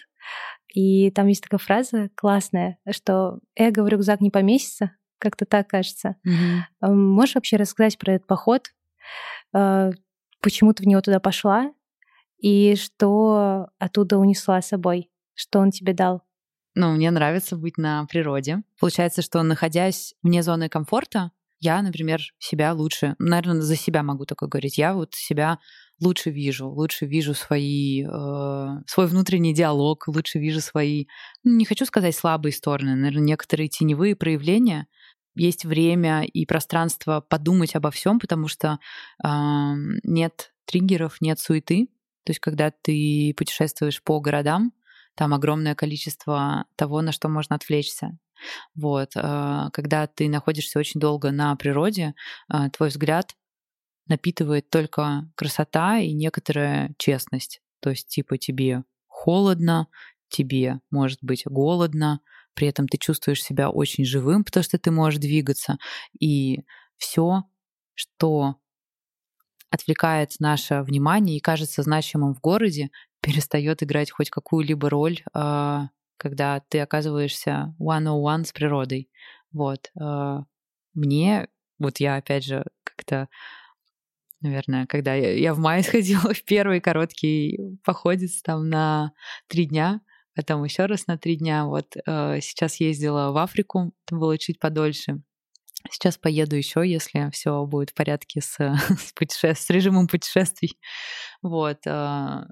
и 0.74 1.10
там 1.10 1.26
есть 1.26 1.42
такая 1.42 1.58
фраза 1.58 2.10
классная, 2.14 2.78
что 2.90 3.40
эго 3.56 3.82
в 3.82 3.88
рюкзак 3.88 4.20
не 4.20 4.30
поместится, 4.30 4.92
как-то 5.18 5.44
так 5.44 5.68
кажется. 5.68 6.16
Mm-hmm. 6.26 6.92
Можешь 6.92 7.34
вообще 7.34 7.56
рассказать 7.56 7.98
про 7.98 8.14
этот 8.14 8.26
поход? 8.26 8.68
Э, 9.54 9.90
почему 10.40 10.72
ты 10.72 10.82
в 10.82 10.86
него 10.86 11.00
туда 11.00 11.20
пошла? 11.20 11.72
И 12.38 12.76
что 12.76 13.68
оттуда 13.78 14.18
унесла 14.18 14.62
с 14.62 14.68
собой? 14.68 15.10
Что 15.34 15.58
он 15.60 15.70
тебе 15.70 15.92
дал? 15.92 16.22
Ну, 16.74 16.92
мне 16.92 17.10
нравится 17.10 17.56
быть 17.56 17.78
на 17.78 18.04
природе. 18.06 18.62
Получается, 18.78 19.22
что 19.22 19.42
находясь 19.42 20.14
вне 20.22 20.42
зоны 20.42 20.68
комфорта, 20.68 21.32
я, 21.60 21.82
например, 21.82 22.20
себя 22.38 22.72
лучше, 22.72 23.16
наверное, 23.18 23.62
за 23.62 23.74
себя 23.74 24.04
могу 24.04 24.26
только 24.26 24.46
говорить, 24.46 24.78
я 24.78 24.94
вот 24.94 25.14
себя 25.14 25.58
лучше 26.00 26.30
вижу, 26.30 26.68
лучше 26.68 27.06
вижу 27.06 27.34
свои, 27.34 28.04
э, 28.04 28.82
свой 28.86 29.06
внутренний 29.06 29.54
диалог, 29.54 30.08
лучше 30.08 30.38
вижу 30.38 30.60
свои, 30.60 31.06
ну, 31.44 31.56
не 31.56 31.64
хочу 31.64 31.84
сказать 31.84 32.14
слабые 32.14 32.52
стороны, 32.52 32.94
наверное, 32.94 33.22
некоторые 33.26 33.68
теневые 33.68 34.16
проявления. 34.16 34.86
Есть 35.34 35.64
время 35.64 36.24
и 36.24 36.46
пространство 36.46 37.20
подумать 37.20 37.74
обо 37.76 37.90
всем, 37.90 38.18
потому 38.18 38.48
что 38.48 38.78
э, 39.24 39.28
нет 40.04 40.52
триггеров, 40.64 41.20
нет 41.20 41.38
суеты. 41.40 41.88
То 42.24 42.30
есть, 42.30 42.40
когда 42.40 42.70
ты 42.70 43.34
путешествуешь 43.36 44.02
по 44.02 44.20
городам, 44.20 44.72
там 45.14 45.34
огромное 45.34 45.74
количество 45.74 46.66
того, 46.76 47.02
на 47.02 47.12
что 47.12 47.28
можно 47.28 47.56
отвлечься. 47.56 48.18
Вот. 48.74 49.10
Э, 49.16 49.68
когда 49.72 50.06
ты 50.06 50.28
находишься 50.28 50.78
очень 50.78 51.00
долго 51.00 51.30
на 51.30 51.54
природе, 51.56 52.14
э, 52.52 52.70
твой 52.70 52.88
взгляд 52.90 53.34
напитывает 54.08 54.70
только 54.70 55.30
красота 55.34 55.98
и 55.98 56.12
некоторая 56.12 56.94
честность. 56.98 57.60
То 57.80 57.90
есть, 57.90 58.08
типа, 58.08 58.38
тебе 58.38 58.84
холодно, 59.06 59.88
тебе 60.28 60.80
может 60.90 61.18
быть 61.22 61.42
голодно, 61.46 62.20
при 62.54 62.66
этом 62.66 62.88
ты 62.88 62.98
чувствуешь 62.98 63.42
себя 63.42 63.70
очень 63.70 64.04
живым, 64.04 64.44
потому 64.44 64.64
что 64.64 64.78
ты 64.78 64.90
можешь 64.90 65.20
двигаться. 65.20 65.78
И 66.18 66.64
все, 66.96 67.44
что 67.94 68.56
отвлекает 69.70 70.32
наше 70.40 70.82
внимание 70.82 71.36
и 71.36 71.40
кажется 71.40 71.82
значимым 71.82 72.34
в 72.34 72.40
городе, 72.40 72.90
перестает 73.20 73.82
играть 73.82 74.10
хоть 74.10 74.30
какую-либо 74.30 74.90
роль, 74.90 75.22
а, 75.32 75.90
когда 76.16 76.60
ты 76.68 76.80
оказываешься 76.80 77.74
one-on-one 77.80 78.44
с 78.44 78.52
природой. 78.52 79.08
Вот. 79.52 79.90
А, 80.00 80.44
мне, 80.94 81.48
вот 81.78 82.00
я 82.00 82.16
опять 82.16 82.44
же 82.44 82.64
как-то 82.82 83.28
наверное, 84.40 84.86
когда 84.86 85.14
я, 85.14 85.32
я 85.34 85.54
в 85.54 85.58
мае 85.58 85.82
сходила 85.84 86.32
в 86.32 86.44
первый 86.44 86.80
короткий 86.80 87.58
походец 87.84 88.42
там 88.42 88.68
на 88.68 89.12
три 89.48 89.66
дня, 89.66 90.00
потом 90.34 90.64
еще 90.64 90.86
раз 90.86 91.06
на 91.06 91.18
три 91.18 91.36
дня. 91.36 91.66
Вот 91.66 91.96
э, 91.96 92.40
сейчас 92.40 92.80
ездила 92.80 93.32
в 93.32 93.36
Африку, 93.38 93.92
это 94.06 94.16
было 94.16 94.38
чуть 94.38 94.58
подольше. 94.58 95.22
Сейчас 95.90 96.18
поеду 96.18 96.56
еще, 96.56 96.82
если 96.84 97.30
все 97.30 97.64
будет 97.64 97.90
в 97.90 97.94
порядке 97.94 98.40
с, 98.40 98.56
с, 98.98 99.12
путеше... 99.14 99.54
с 99.54 99.70
режимом 99.70 100.08
путешествий. 100.08 100.78
Вот. 101.42 101.78
А, 101.86 102.46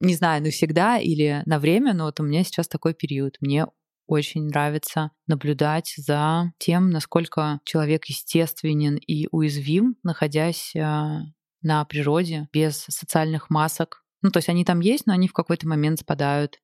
не 0.00 0.14
знаю, 0.14 0.42
навсегда 0.42 0.98
или 0.98 1.42
на 1.46 1.58
время, 1.58 1.94
но 1.94 2.06
вот 2.06 2.18
у 2.18 2.24
меня 2.24 2.44
сейчас 2.44 2.66
такой 2.66 2.94
период. 2.94 3.36
Мне 3.40 3.66
очень 4.06 4.46
нравится 4.46 5.10
наблюдать 5.26 5.94
за 5.96 6.52
тем, 6.58 6.90
насколько 6.90 7.60
человек 7.64 8.06
естественен 8.06 8.96
и 8.96 9.28
уязвим, 9.30 9.96
находясь 10.02 10.74
а, 10.76 11.22
на 11.62 11.84
природе, 11.84 12.48
без 12.52 12.78
социальных 12.78 13.50
масок. 13.50 14.04
Ну, 14.20 14.30
то 14.30 14.38
есть 14.38 14.48
они 14.48 14.64
там 14.64 14.80
есть, 14.80 15.06
но 15.06 15.12
они 15.12 15.28
в 15.28 15.32
какой-то 15.32 15.66
момент 15.68 16.00
спадают, 16.00 16.60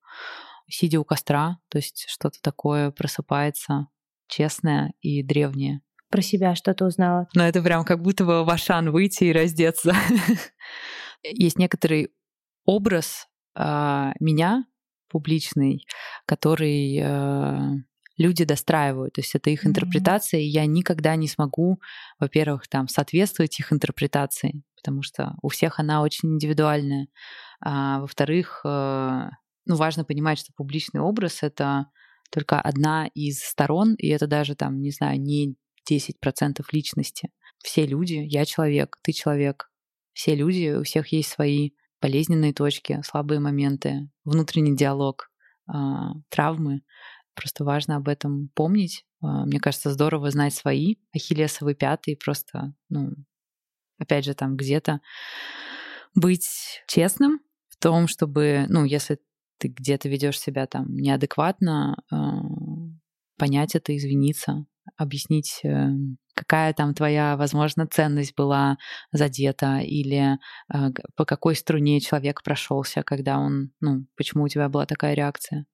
сидя 0.68 1.00
у 1.00 1.04
костра, 1.04 1.58
то 1.68 1.78
есть 1.78 2.06
что-то 2.08 2.38
такое 2.42 2.90
просыпается 2.90 3.88
честное 4.28 4.92
и 5.00 5.22
древнее. 5.22 5.80
Про 6.10 6.22
себя 6.22 6.54
что-то 6.54 6.86
узнала. 6.86 7.28
Но 7.34 7.46
это 7.46 7.62
прям 7.62 7.84
как 7.84 8.02
будто 8.02 8.24
бы 8.24 8.44
в 8.44 8.50
Ашан 8.50 8.90
выйти 8.90 9.24
и 9.24 9.32
раздеться. 9.32 9.94
Есть 11.22 11.58
некоторый 11.58 12.10
образ 12.64 13.26
э, 13.54 14.12
меня 14.20 14.64
публичный, 15.08 15.86
который 16.26 16.98
э, 17.02 17.82
люди 18.18 18.44
достраивают. 18.44 19.14
То 19.14 19.20
есть 19.20 19.34
это 19.34 19.50
их 19.50 19.64
mm-hmm. 19.64 19.68
интерпретация, 19.68 20.40
и 20.40 20.46
я 20.46 20.66
никогда 20.66 21.16
не 21.16 21.28
смогу, 21.28 21.80
во-первых, 22.18 22.68
там 22.68 22.88
соответствовать 22.88 23.58
их 23.58 23.72
интерпретации, 23.72 24.62
потому 24.76 25.02
что 25.02 25.34
у 25.42 25.48
всех 25.48 25.78
она 25.78 26.02
очень 26.02 26.34
индивидуальная. 26.34 27.06
А, 27.60 28.00
во-вторых, 28.00 28.60
э, 28.64 29.30
ну, 29.66 29.76
важно 29.76 30.04
понимать, 30.04 30.38
что 30.38 30.52
публичный 30.54 31.00
образ 31.00 31.42
это 31.42 31.86
только 32.30 32.60
одна 32.60 33.06
из 33.14 33.40
сторон, 33.42 33.94
и 33.94 34.08
это 34.08 34.26
даже 34.26 34.54
там, 34.54 34.80
не 34.80 34.90
знаю, 34.90 35.20
не 35.20 35.56
10% 35.90 36.62
личности. 36.72 37.30
Все 37.62 37.86
люди, 37.86 38.14
я 38.14 38.44
человек, 38.44 38.98
ты 39.02 39.12
человек, 39.12 39.70
все 40.12 40.34
люди, 40.34 40.76
у 40.78 40.82
всех 40.82 41.08
есть 41.12 41.30
свои 41.30 41.70
болезненные 42.00 42.52
точки, 42.52 43.00
слабые 43.04 43.40
моменты, 43.40 44.08
внутренний 44.24 44.76
диалог, 44.76 45.30
э, 45.68 45.72
травмы. 46.28 46.82
Просто 47.34 47.64
важно 47.64 47.96
об 47.96 48.08
этом 48.08 48.50
помнить. 48.54 49.04
Э, 49.22 49.44
мне 49.46 49.60
кажется, 49.60 49.90
здорово 49.92 50.30
знать 50.30 50.54
свои 50.54 50.96
ахиллесовые 51.14 51.74
пятые, 51.74 52.16
просто, 52.16 52.74
ну, 52.88 53.12
опять 53.98 54.24
же, 54.24 54.34
там 54.34 54.56
где-то 54.56 55.00
быть 56.14 56.82
честным 56.86 57.40
в 57.68 57.76
том, 57.76 58.08
чтобы, 58.08 58.66
ну, 58.68 58.84
если 58.84 59.18
ты 59.58 59.68
где-то 59.68 60.08
ведешь 60.08 60.38
себя 60.40 60.66
там 60.66 60.94
неадекватно, 60.94 62.02
э, 62.10 62.16
понять 63.36 63.74
это, 63.74 63.96
извиниться, 63.96 64.66
объяснить, 64.96 65.60
э, 65.64 65.88
какая 66.38 66.72
там 66.72 66.94
твоя, 66.94 67.36
возможно, 67.36 67.86
ценность 67.86 68.34
была 68.36 68.78
задета, 69.10 69.78
или 69.78 70.38
э, 70.72 70.90
по 71.16 71.24
какой 71.24 71.56
струне 71.56 72.00
человек 72.00 72.42
прошелся, 72.44 73.02
когда 73.02 73.38
он, 73.38 73.72
ну, 73.80 74.06
почему 74.16 74.44
у 74.44 74.48
тебя 74.48 74.68
была 74.68 74.86
такая 74.86 75.14
реакция. 75.14 75.66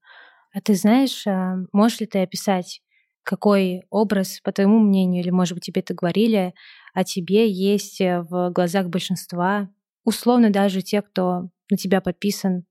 А 0.55 0.61
ты 0.61 0.75
знаешь, 0.75 1.25
можешь 1.73 2.01
ли 2.01 2.07
ты 2.07 2.23
описать, 2.23 2.81
какой 3.25 3.83
образ, 3.91 4.41
по 4.45 4.53
твоему 4.53 4.79
мнению, 4.79 5.23
или, 5.23 5.31
может 5.31 5.55
быть, 5.55 5.65
тебе 5.65 5.81
это 5.81 5.95
говорили, 5.95 6.55
о 6.93 7.05
тебе 7.05 7.51
есть 7.51 8.01
в 8.01 8.51
глазах 8.51 8.89
большинства, 8.89 9.69
условно 10.05 10.51
даже 10.51 10.83
те, 10.83 11.03
кто 11.03 11.49
на 11.71 11.77
тебя 11.77 12.01
подписан, 12.01 12.65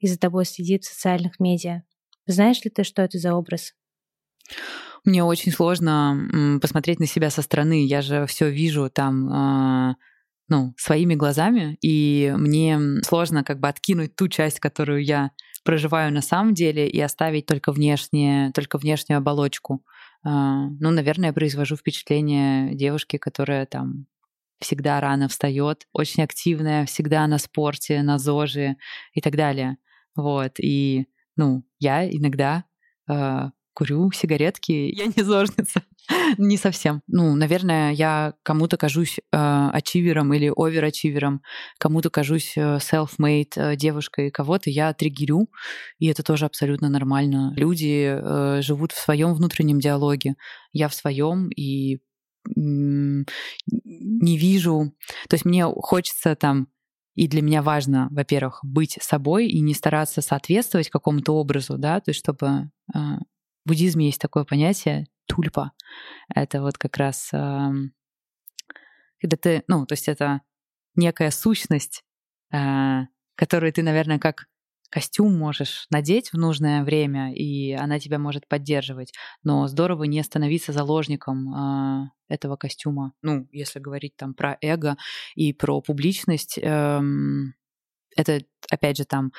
и 0.00 0.08
за 0.08 0.18
тобой 0.18 0.44
следит 0.44 0.84
в 0.84 0.92
социальных 0.92 1.40
медиа. 1.40 1.82
Знаешь 2.26 2.62
ли 2.64 2.70
ты, 2.70 2.84
что 2.84 3.02
это 3.02 3.18
за 3.18 3.34
образ? 3.34 3.72
Мне 5.06 5.22
очень 5.24 5.52
сложно 5.52 6.58
посмотреть 6.60 6.98
на 6.98 7.06
себя 7.06 7.30
со 7.30 7.40
стороны. 7.40 7.86
Я 7.86 8.02
же 8.02 8.26
все 8.26 8.50
вижу 8.50 8.90
там 8.90 9.32
а, 9.32 9.96
ну, 10.48 10.74
своими 10.76 11.14
глазами, 11.14 11.78
и 11.80 12.34
мне 12.36 12.78
сложно 13.02 13.44
как 13.44 13.60
бы 13.60 13.68
откинуть 13.68 14.16
ту 14.16 14.28
часть, 14.28 14.58
которую 14.60 15.04
я 15.04 15.30
проживаю 15.64 16.12
на 16.12 16.22
самом 16.22 16.54
деле, 16.54 16.88
и 16.88 17.00
оставить 17.00 17.46
только 17.46 17.72
внешнее, 17.72 18.52
только 18.52 18.78
внешнюю 18.78 19.18
оболочку. 19.18 19.84
А, 20.24 20.66
ну, 20.80 20.90
наверное, 20.90 21.28
я 21.28 21.32
произвожу 21.32 21.76
впечатление 21.76 22.74
девушки, 22.74 23.16
которая 23.16 23.64
там 23.66 24.06
всегда 24.58 25.00
рано 25.00 25.28
встает, 25.28 25.86
очень 25.92 26.24
активная, 26.24 26.84
всегда 26.86 27.26
на 27.28 27.38
спорте, 27.38 28.02
на 28.02 28.18
ЗОЖе 28.18 28.76
и 29.12 29.20
так 29.20 29.36
далее. 29.36 29.76
Вот, 30.16 30.58
и, 30.58 31.06
ну, 31.36 31.64
я 31.78 32.08
иногда 32.10 32.64
э, 33.08 33.50
курю 33.76 34.10
сигаретки, 34.10 34.72
я 34.72 35.06
не 35.06 35.22
зожница. 35.22 35.82
не 36.38 36.56
совсем. 36.56 37.02
Ну, 37.06 37.36
наверное, 37.36 37.92
я 37.92 38.34
кому-то 38.42 38.76
кажусь 38.76 39.18
э, 39.18 39.68
ачивером 39.72 40.32
или 40.32 40.50
оверачивером, 40.56 41.42
кому-то 41.78 42.08
кажусь 42.08 42.56
э, 42.56 42.78
self-made 42.78 43.52
э, 43.56 43.76
девушкой, 43.76 44.30
кого-то 44.30 44.70
я 44.70 44.94
триггерю, 44.94 45.50
и 45.98 46.06
это 46.06 46.22
тоже 46.22 46.46
абсолютно 46.46 46.88
нормально. 46.88 47.52
Люди 47.56 48.18
э, 48.18 48.62
живут 48.62 48.92
в 48.92 48.98
своем 48.98 49.34
внутреннем 49.34 49.78
диалоге, 49.78 50.36
я 50.72 50.88
в 50.88 50.94
своем, 50.94 51.50
и 51.50 51.98
не 52.54 53.26
вижу, 54.38 54.94
то 55.28 55.34
есть 55.34 55.44
мне 55.44 55.64
хочется 55.66 56.36
там 56.36 56.68
и 57.16 57.26
для 57.26 57.42
меня 57.42 57.62
важно, 57.62 58.08
во-первых, 58.12 58.60
быть 58.62 58.98
собой 59.00 59.48
и 59.48 59.60
не 59.60 59.74
стараться 59.74 60.20
соответствовать 60.20 60.90
какому-то 60.90 61.32
образу, 61.32 61.76
да, 61.76 61.98
то 62.00 62.10
есть 62.10 62.20
чтобы 62.20 62.70
э, 62.94 62.98
в 63.66 63.68
буддизме 63.68 64.06
есть 64.06 64.20
такое 64.20 64.44
понятие 64.44 65.08
тульпа. 65.26 65.72
Это 66.34 66.62
вот 66.62 66.78
как 66.78 66.96
раз 66.96 67.30
когда 69.20 69.36
ты, 69.36 69.64
ну, 69.66 69.86
то 69.86 69.94
есть 69.94 70.08
это 70.08 70.42
некая 70.94 71.30
сущность, 71.30 72.04
э, 72.52 73.02
которую 73.34 73.72
ты, 73.72 73.82
наверное, 73.82 74.18
как 74.18 74.46
костюм 74.90 75.36
можешь 75.36 75.86
надеть 75.90 76.32
в 76.32 76.38
нужное 76.38 76.84
время, 76.84 77.34
и 77.34 77.72
она 77.72 77.98
тебя 77.98 78.18
может 78.18 78.46
поддерживать. 78.46 79.12
Но 79.42 79.66
здорово 79.66 80.04
не 80.04 80.22
становиться 80.22 80.72
заложником 80.72 81.54
э, 81.54 82.10
этого 82.28 82.56
костюма. 82.56 83.12
Ну, 83.22 83.48
если 83.52 83.80
говорить 83.80 84.16
там 84.16 84.34
про 84.34 84.56
эго 84.60 84.96
и 85.34 85.52
про 85.52 85.80
публичность, 85.80 86.58
э, 86.58 87.00
это, 88.16 88.40
опять 88.70 88.96
же, 88.96 89.04
там, 89.04 89.32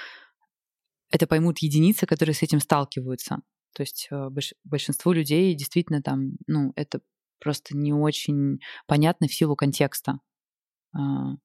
это 1.09 1.25
поймут 1.25 1.59
единицы, 1.59 2.05
которые 2.05 2.35
с 2.35 2.43
этим 2.43 2.59
сталкиваются. 2.59 3.39
То 3.77 3.83
есть 3.83 4.07
э, 4.09 4.29
большинству 4.63 5.11
людей 5.11 5.53
действительно 5.53 6.01
там, 6.01 6.31
ну, 6.47 6.73
это 6.75 6.99
просто 7.39 7.77
не 7.77 7.93
очень 7.93 8.59
понятно 8.87 9.27
в 9.27 9.33
силу 9.35 9.55
контекста, 9.55 10.17
а, 10.95 11.35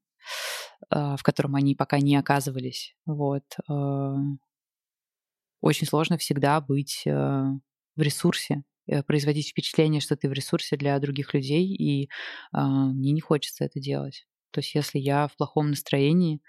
а, 0.89 1.19
в 1.19 1.23
котором 1.23 1.57
они 1.57 1.75
пока 1.75 1.99
не 1.99 2.17
оказывались. 2.17 2.97
Вот. 3.05 3.45
Очень 5.61 5.87
сложно 5.87 6.17
всегда 6.17 6.59
быть 6.63 7.03
э, 7.05 7.11
в 7.11 8.01
ресурсе, 8.01 8.65
э, 8.87 9.03
производить 9.03 9.51
впечатление, 9.51 10.01
что 10.01 10.17
ты 10.17 10.31
в 10.31 10.33
ресурсе 10.33 10.79
для 10.79 10.99
других 11.01 11.35
людей, 11.35 11.67
и 11.67 12.09
мне 12.55 13.13
не 13.13 13.21
хочется 13.21 13.65
это 13.65 13.79
делать. 13.79 14.27
То 14.53 14.61
есть 14.61 14.75
если 14.75 14.99
я 14.99 15.29
в 15.29 15.37
плохом 15.37 15.69
настроении, 15.69 16.41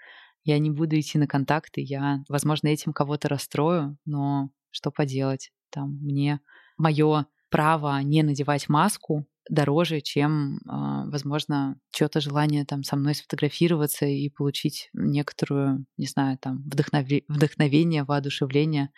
я 0.44 0.58
не 0.58 0.70
буду 0.70 0.98
идти 0.98 1.18
на 1.18 1.26
контакты, 1.26 1.82
я, 1.82 2.24
возможно, 2.30 2.68
этим 2.68 2.94
кого-то 2.94 3.28
расстрою, 3.28 3.98
но 4.06 4.48
что 4.70 4.90
поделать? 4.90 5.52
Там 5.70 5.98
мне 6.00 6.40
мое 6.76 7.26
право 7.50 8.00
не 8.02 8.22
надевать 8.22 8.68
маску 8.68 9.26
дороже, 9.48 10.00
чем, 10.00 10.58
а, 10.66 11.04
возможно, 11.06 11.78
чье-то 11.92 12.20
желание 12.20 12.64
там 12.64 12.82
со 12.82 12.96
мной 12.96 13.14
сфотографироваться 13.14 14.06
и 14.06 14.30
получить 14.30 14.88
некоторую, 14.94 15.84
не 15.96 16.06
знаю, 16.06 16.38
там 16.38 16.64
вдохнове- 16.66 17.24
вдохновение, 17.28 18.04
воодушевление. 18.04 18.90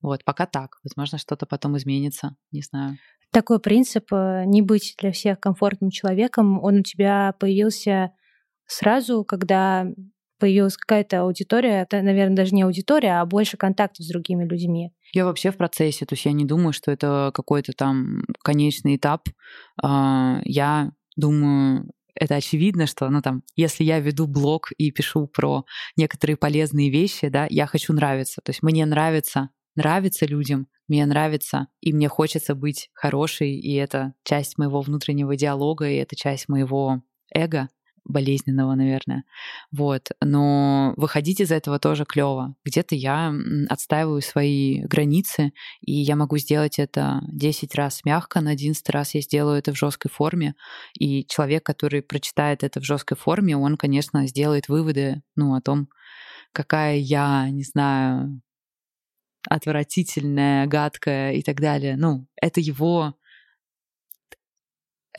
Вот, 0.00 0.24
пока 0.24 0.46
так. 0.46 0.78
Возможно, 0.84 1.18
что-то 1.18 1.46
потом 1.46 1.76
изменится, 1.76 2.36
не 2.52 2.62
знаю. 2.62 2.98
Такой 3.32 3.60
принцип 3.60 4.12
э, 4.12 4.44
не 4.46 4.62
быть 4.62 4.94
для 4.98 5.12
всех 5.12 5.38
комфортным 5.38 5.90
человеком, 5.90 6.62
он 6.62 6.76
у 6.76 6.82
тебя 6.82 7.34
появился 7.38 8.12
сразу, 8.66 9.24
когда 9.24 9.86
появилась 10.40 10.76
какая-то 10.76 11.20
аудитория, 11.20 11.82
это, 11.82 12.02
наверное, 12.02 12.36
даже 12.36 12.54
не 12.54 12.62
аудитория, 12.62 13.20
а 13.20 13.26
больше 13.26 13.56
контактов 13.56 14.04
с 14.04 14.08
другими 14.08 14.44
людьми. 14.44 14.92
Я 15.12 15.24
вообще 15.24 15.50
в 15.50 15.56
процессе, 15.56 16.06
то 16.06 16.14
есть 16.14 16.24
я 16.24 16.32
не 16.32 16.44
думаю, 16.44 16.72
что 16.72 16.90
это 16.90 17.30
какой-то 17.34 17.72
там 17.72 18.22
конечный 18.42 18.96
этап. 18.96 19.28
А, 19.82 20.40
я 20.44 20.90
думаю, 21.16 21.90
это 22.14 22.36
очевидно, 22.36 22.86
что, 22.86 23.08
ну 23.08 23.22
там, 23.22 23.42
если 23.56 23.84
я 23.84 24.00
веду 24.00 24.26
блог 24.26 24.72
и 24.76 24.90
пишу 24.90 25.26
про 25.26 25.64
некоторые 25.96 26.36
полезные 26.36 26.90
вещи, 26.90 27.28
да, 27.28 27.46
я 27.48 27.66
хочу 27.66 27.92
нравиться. 27.92 28.40
То 28.42 28.50
есть 28.50 28.62
мне 28.62 28.84
нравится, 28.86 29.50
нравится 29.76 30.26
людям, 30.26 30.66
мне 30.88 31.06
нравится, 31.06 31.68
и 31.80 31.92
мне 31.92 32.08
хочется 32.08 32.54
быть 32.54 32.90
хорошей, 32.94 33.52
и 33.54 33.74
это 33.74 34.14
часть 34.24 34.58
моего 34.58 34.80
внутреннего 34.80 35.36
диалога, 35.36 35.88
и 35.88 35.96
это 35.96 36.16
часть 36.16 36.48
моего 36.48 37.02
эго 37.32 37.68
болезненного, 38.10 38.74
наверное. 38.74 39.24
Вот. 39.72 40.10
Но 40.22 40.94
выходить 40.96 41.40
из 41.40 41.50
этого 41.50 41.78
тоже 41.78 42.04
клево. 42.04 42.54
Где-то 42.64 42.94
я 42.94 43.32
отстаиваю 43.68 44.20
свои 44.22 44.82
границы, 44.82 45.52
и 45.80 45.92
я 45.92 46.16
могу 46.16 46.38
сделать 46.38 46.78
это 46.78 47.20
10 47.28 47.74
раз 47.74 48.04
мягко, 48.04 48.40
на 48.40 48.50
11 48.50 48.88
раз 48.90 49.14
я 49.14 49.20
сделаю 49.20 49.58
это 49.58 49.72
в 49.72 49.78
жесткой 49.78 50.10
форме. 50.10 50.54
И 50.98 51.24
человек, 51.26 51.64
который 51.64 52.02
прочитает 52.02 52.62
это 52.64 52.80
в 52.80 52.84
жесткой 52.84 53.16
форме, 53.16 53.56
он, 53.56 53.76
конечно, 53.76 54.26
сделает 54.26 54.68
выводы 54.68 55.22
ну, 55.36 55.54
о 55.54 55.60
том, 55.60 55.88
какая 56.52 56.96
я, 56.96 57.48
не 57.50 57.64
знаю, 57.64 58.40
отвратительная, 59.48 60.66
гадкая 60.66 61.32
и 61.32 61.42
так 61.42 61.60
далее. 61.60 61.96
Ну, 61.96 62.26
это 62.36 62.60
его 62.60 63.14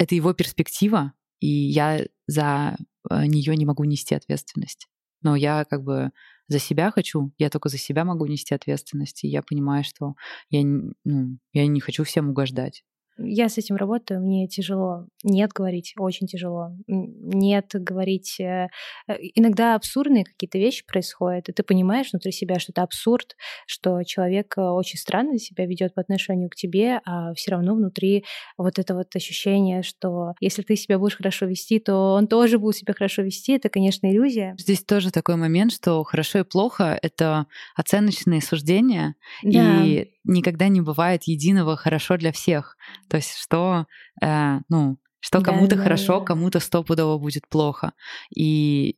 это 0.02 0.16
его 0.16 0.34
перспектива, 0.34 1.14
и 1.40 1.48
я 1.48 2.06
за 2.32 2.78
э, 3.10 3.26
нее 3.26 3.56
не 3.56 3.66
могу 3.66 3.84
нести 3.84 4.16
ответственность. 4.16 4.88
Но 5.22 5.36
я 5.36 5.66
как 5.66 5.84
бы 5.84 6.12
за 6.48 6.60
себя 6.60 6.92
хочу, 6.92 7.32
я 7.38 7.50
только 7.50 7.70
за 7.70 7.78
себя 7.78 8.06
могу 8.06 8.26
нести 8.26 8.56
ответственность, 8.56 9.24
и 9.24 9.28
я 9.28 9.42
понимаю, 9.42 9.84
что 9.84 10.16
я, 10.50 10.64
ну, 10.64 11.38
я 11.54 11.68
не 11.68 11.80
хочу 11.82 12.04
всем 12.04 12.30
угождать. 12.30 12.84
Я 13.18 13.50
с 13.50 13.58
этим 13.58 13.76
работаю, 13.76 14.22
мне 14.22 14.48
тяжело. 14.48 15.08
Нет 15.24 15.52
говорить, 15.52 15.94
очень 15.98 16.28
тяжело. 16.28 16.72
Нет 16.88 17.68
говорить. 17.74 18.40
Э, 18.40 18.70
э, 19.08 19.14
иногда 19.36 19.76
абсурдные 19.76 20.24
какие-то 20.24 20.58
вещи 20.58 20.86
происходят, 20.86 21.50
и 21.50 21.52
ты 21.52 21.64
понимаешь 21.64 22.12
внутри 22.12 22.32
себя, 22.32 22.60
что 22.60 22.72
это 22.72 22.84
абсурд, 22.84 23.36
что 23.68 24.04
человек 24.04 24.58
э, 24.58 24.62
очень 24.62 24.98
странно 24.98 25.38
себя 25.38 25.66
ведет 25.66 25.94
по 25.94 26.02
отношению 26.02 26.50
к 26.50 26.56
тебе, 26.56 27.02
а 27.06 27.34
все 27.34 27.52
равно 27.52 27.76
внутри 27.76 28.26
вот 28.58 28.80
это 28.80 28.96
вот 28.96 29.16
ощущение, 29.16 29.84
что 29.84 30.34
если 30.40 30.62
ты 30.62 30.76
себя 30.76 30.98
будешь 30.98 31.18
хорошо 31.18 31.46
вести, 31.46 31.80
то 31.80 32.14
он 32.14 32.28
тоже 32.28 32.60
будет 32.60 32.78
себя 32.78 32.94
хорошо 32.94 33.22
вести. 33.22 33.54
Это, 33.54 33.70
конечно, 33.70 34.10
иллюзия. 34.10 34.56
Здесь 34.58 34.84
тоже 34.84 35.12
такой 35.12 35.36
момент, 35.36 35.74
что 35.74 36.04
хорошо 36.04 36.40
и 36.40 36.44
плохо— 36.44 36.98
это 37.02 37.48
оценочные 37.76 38.42
суждения, 38.42 39.16
да. 39.44 39.84
и 39.84 40.12
никогда 40.24 40.68
не 40.68 40.82
бывает 40.82 41.24
единого 41.24 41.76
хорошо 41.76 42.18
для 42.18 42.32
всех. 42.32 42.78
То 43.12 43.18
есть 43.18 43.36
что, 43.36 43.88
э, 44.24 44.60
ну, 44.70 44.98
что 45.20 45.42
кому-то 45.42 45.76
да, 45.76 45.84
хорошо, 45.84 46.20
да. 46.22 46.28
кому-то 46.28 46.62
стопудово 46.62 47.18
будет 47.18 47.46
плохо. 47.50 47.92
И 48.34 48.96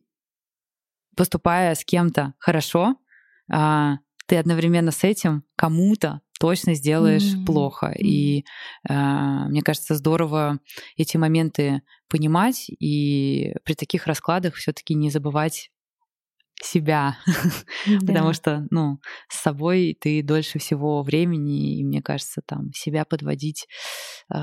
поступая 1.17 1.73
с 1.73 1.83
кем-то 1.83 2.35
хорошо, 2.37 2.95
э, 3.51 3.93
ты 4.27 4.37
одновременно 4.37 4.91
с 4.91 5.03
этим 5.03 5.43
кому-то 5.55 6.21
точно 6.39 6.75
сделаешь 6.75 7.23
mm-hmm. 7.23 7.45
плохо. 7.45 7.87
И 7.97 8.45
э, 8.87 8.93
мне 8.93 9.63
кажется, 9.63 9.95
здорово 9.95 10.59
эти 10.95 11.17
моменты 11.17 11.81
понимать 12.07 12.69
и 12.69 13.55
при 13.63 13.73
таких 13.73 14.05
раскладах 14.05 14.53
все-таки 14.53 14.93
не 14.93 15.09
забывать 15.09 15.71
себя, 16.63 17.17
да. 17.87 17.99
потому 18.05 18.33
что, 18.33 18.65
ну, 18.69 18.99
с 19.29 19.41
собой 19.41 19.97
ты 19.99 20.23
дольше 20.23 20.59
всего 20.59 21.01
времени, 21.03 21.79
и 21.79 21.83
мне 21.83 22.01
кажется, 22.01 22.41
там 22.45 22.71
себя 22.73 23.05
подводить 23.05 23.67
э, 24.33 24.37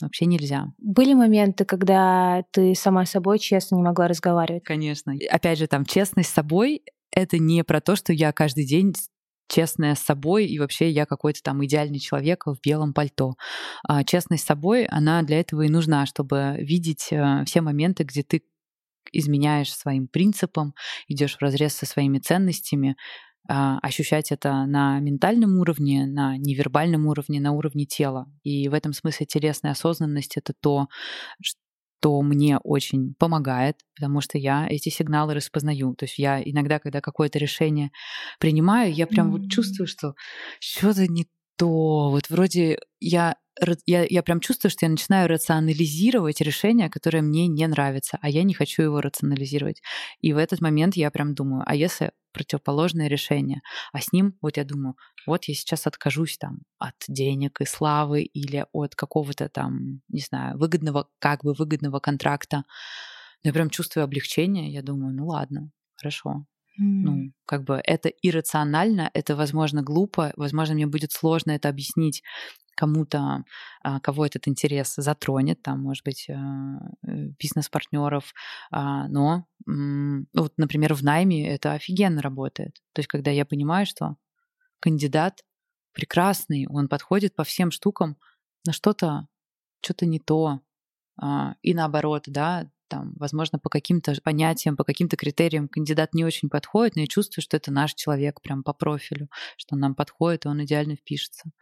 вообще 0.00 0.26
нельзя. 0.26 0.66
Были 0.78 1.14
моменты, 1.14 1.64
когда 1.64 2.42
ты 2.52 2.74
сама 2.74 3.06
с 3.06 3.10
собой 3.10 3.38
честно 3.38 3.76
не 3.76 3.82
могла 3.82 4.08
разговаривать? 4.08 4.64
Конечно. 4.64 5.14
Опять 5.30 5.58
же, 5.58 5.66
там 5.66 5.84
честность 5.84 6.30
с 6.30 6.34
собой 6.34 6.82
это 7.14 7.38
не 7.38 7.62
про 7.62 7.80
то, 7.80 7.94
что 7.94 8.12
я 8.12 8.32
каждый 8.32 8.66
день 8.66 8.94
честная 9.48 9.94
с 9.94 10.00
собой, 10.00 10.46
и 10.46 10.58
вообще 10.58 10.90
я 10.90 11.04
какой-то 11.04 11.42
там 11.42 11.64
идеальный 11.64 11.98
человек 11.98 12.46
в 12.46 12.56
белом 12.64 12.94
пальто. 12.94 13.34
А 13.86 14.02
честность 14.02 14.44
с 14.44 14.46
собой, 14.46 14.86
она 14.86 15.22
для 15.22 15.40
этого 15.40 15.62
и 15.62 15.68
нужна, 15.68 16.06
чтобы 16.06 16.56
видеть 16.58 17.08
э, 17.10 17.44
все 17.44 17.60
моменты, 17.60 18.04
где 18.04 18.22
ты 18.22 18.42
изменяешь 19.12 19.74
своим 19.74 20.08
принципам, 20.08 20.74
идешь 21.08 21.36
в 21.36 21.42
разрез 21.42 21.74
со 21.74 21.86
своими 21.86 22.18
ценностями, 22.18 22.96
а, 23.48 23.78
ощущать 23.80 24.30
это 24.30 24.66
на 24.66 25.00
ментальном 25.00 25.58
уровне, 25.58 26.06
на 26.06 26.36
невербальном 26.36 27.06
уровне, 27.06 27.40
на 27.40 27.52
уровне 27.52 27.86
тела. 27.86 28.26
И 28.44 28.68
в 28.68 28.74
этом 28.74 28.92
смысле 28.92 29.26
телесная 29.26 29.72
осознанность— 29.72 30.36
это 30.36 30.52
то, 30.52 30.86
что 31.40 32.22
мне 32.22 32.58
очень 32.58 33.14
помогает, 33.18 33.78
потому 33.96 34.20
что 34.20 34.38
я 34.38 34.66
эти 34.68 34.90
сигналы 34.90 35.34
распознаю. 35.34 35.94
То 35.94 36.04
есть 36.04 36.18
я 36.18 36.40
иногда, 36.40 36.78
когда 36.78 37.00
какое-то 37.00 37.38
решение 37.38 37.90
принимаю, 38.38 38.92
я 38.92 39.06
прям 39.08 39.28
mm-hmm. 39.28 39.40
вот 39.40 39.50
чувствую, 39.50 39.86
что 39.88 40.14
что-то 40.60 41.08
не 41.08 41.26
то. 41.56 42.10
Вот 42.10 42.30
вроде 42.30 42.78
я 43.00 43.36
я, 43.86 44.04
я 44.08 44.22
прям 44.22 44.40
чувствую, 44.40 44.70
что 44.70 44.86
я 44.86 44.90
начинаю 44.90 45.28
рационализировать 45.28 46.40
решение, 46.40 46.88
которое 46.90 47.22
мне 47.22 47.46
не 47.46 47.66
нравится, 47.66 48.18
а 48.22 48.28
я 48.28 48.42
не 48.44 48.54
хочу 48.54 48.82
его 48.82 49.00
рационализировать. 49.00 49.82
И 50.20 50.32
в 50.32 50.38
этот 50.38 50.60
момент 50.60 50.96
я 50.96 51.10
прям 51.10 51.34
думаю, 51.34 51.62
а 51.66 51.74
если 51.74 52.12
противоположное 52.32 53.08
решение, 53.08 53.60
а 53.92 54.00
с 54.00 54.12
ним 54.12 54.34
вот 54.40 54.56
я 54.56 54.64
думаю, 54.64 54.96
вот 55.26 55.44
я 55.44 55.54
сейчас 55.54 55.86
откажусь 55.86 56.38
там 56.38 56.60
от 56.78 56.94
денег 57.08 57.60
и 57.60 57.66
славы 57.66 58.22
или 58.22 58.64
от 58.72 58.94
какого-то 58.94 59.48
там, 59.50 60.00
не 60.08 60.20
знаю, 60.20 60.58
выгодного, 60.58 61.08
как 61.18 61.44
бы 61.44 61.52
выгодного 61.52 62.00
контракта. 62.00 62.64
Но 63.44 63.48
я 63.48 63.52
прям 63.52 63.70
чувствую 63.70 64.04
облегчение, 64.04 64.72
я 64.72 64.82
думаю, 64.82 65.14
ну 65.14 65.26
ладно, 65.26 65.70
хорошо, 65.96 66.46
ну, 67.02 67.24
как 67.46 67.64
бы 67.64 67.80
это 67.84 68.08
иррационально, 68.08 69.10
это, 69.14 69.36
возможно, 69.36 69.82
глупо, 69.82 70.32
возможно, 70.36 70.74
мне 70.74 70.86
будет 70.86 71.12
сложно 71.12 71.52
это 71.52 71.68
объяснить 71.68 72.22
кому-то, 72.74 73.44
а, 73.82 74.00
кого 74.00 74.26
этот 74.26 74.48
интерес 74.48 74.94
затронет, 74.96 75.62
там, 75.62 75.80
может 75.82 76.04
быть, 76.04 76.28
а, 76.30 76.80
э, 77.06 77.28
бизнес-партнеров, 77.38 78.34
а, 78.70 79.08
но, 79.08 79.46
вот, 79.66 80.52
например, 80.56 80.94
в 80.94 81.02
найме 81.02 81.48
это 81.48 81.72
офигенно 81.72 82.22
работает. 82.22 82.80
То 82.92 83.00
есть, 83.00 83.08
когда 83.08 83.30
я 83.30 83.44
понимаю, 83.44 83.86
что 83.86 84.16
кандидат 84.80 85.44
прекрасный, 85.92 86.66
он 86.68 86.88
подходит 86.88 87.34
по 87.36 87.44
всем 87.44 87.70
штукам, 87.70 88.16
на 88.66 88.72
что-то, 88.72 89.28
что-то 89.82 90.06
не 90.06 90.18
то, 90.18 90.60
и 91.62 91.74
наоборот, 91.74 92.24
да, 92.26 92.70
там, 92.92 93.14
возможно, 93.16 93.58
по 93.58 93.70
каким-то 93.70 94.14
понятиям, 94.22 94.76
по 94.76 94.84
каким-то 94.84 95.16
критериям 95.16 95.66
кандидат 95.66 96.12
не 96.12 96.26
очень 96.26 96.50
подходит, 96.50 96.94
но 96.94 97.00
я 97.00 97.06
чувствую, 97.06 97.42
что 97.42 97.56
это 97.56 97.72
наш 97.72 97.94
человек 97.94 98.42
прям 98.42 98.62
по 98.62 98.74
профилю, 98.74 99.28
что 99.56 99.76
он 99.76 99.80
нам 99.80 99.94
подходит, 99.94 100.44
и 100.44 100.48
он 100.48 100.62
идеально 100.62 100.96
впишется. 100.96 101.52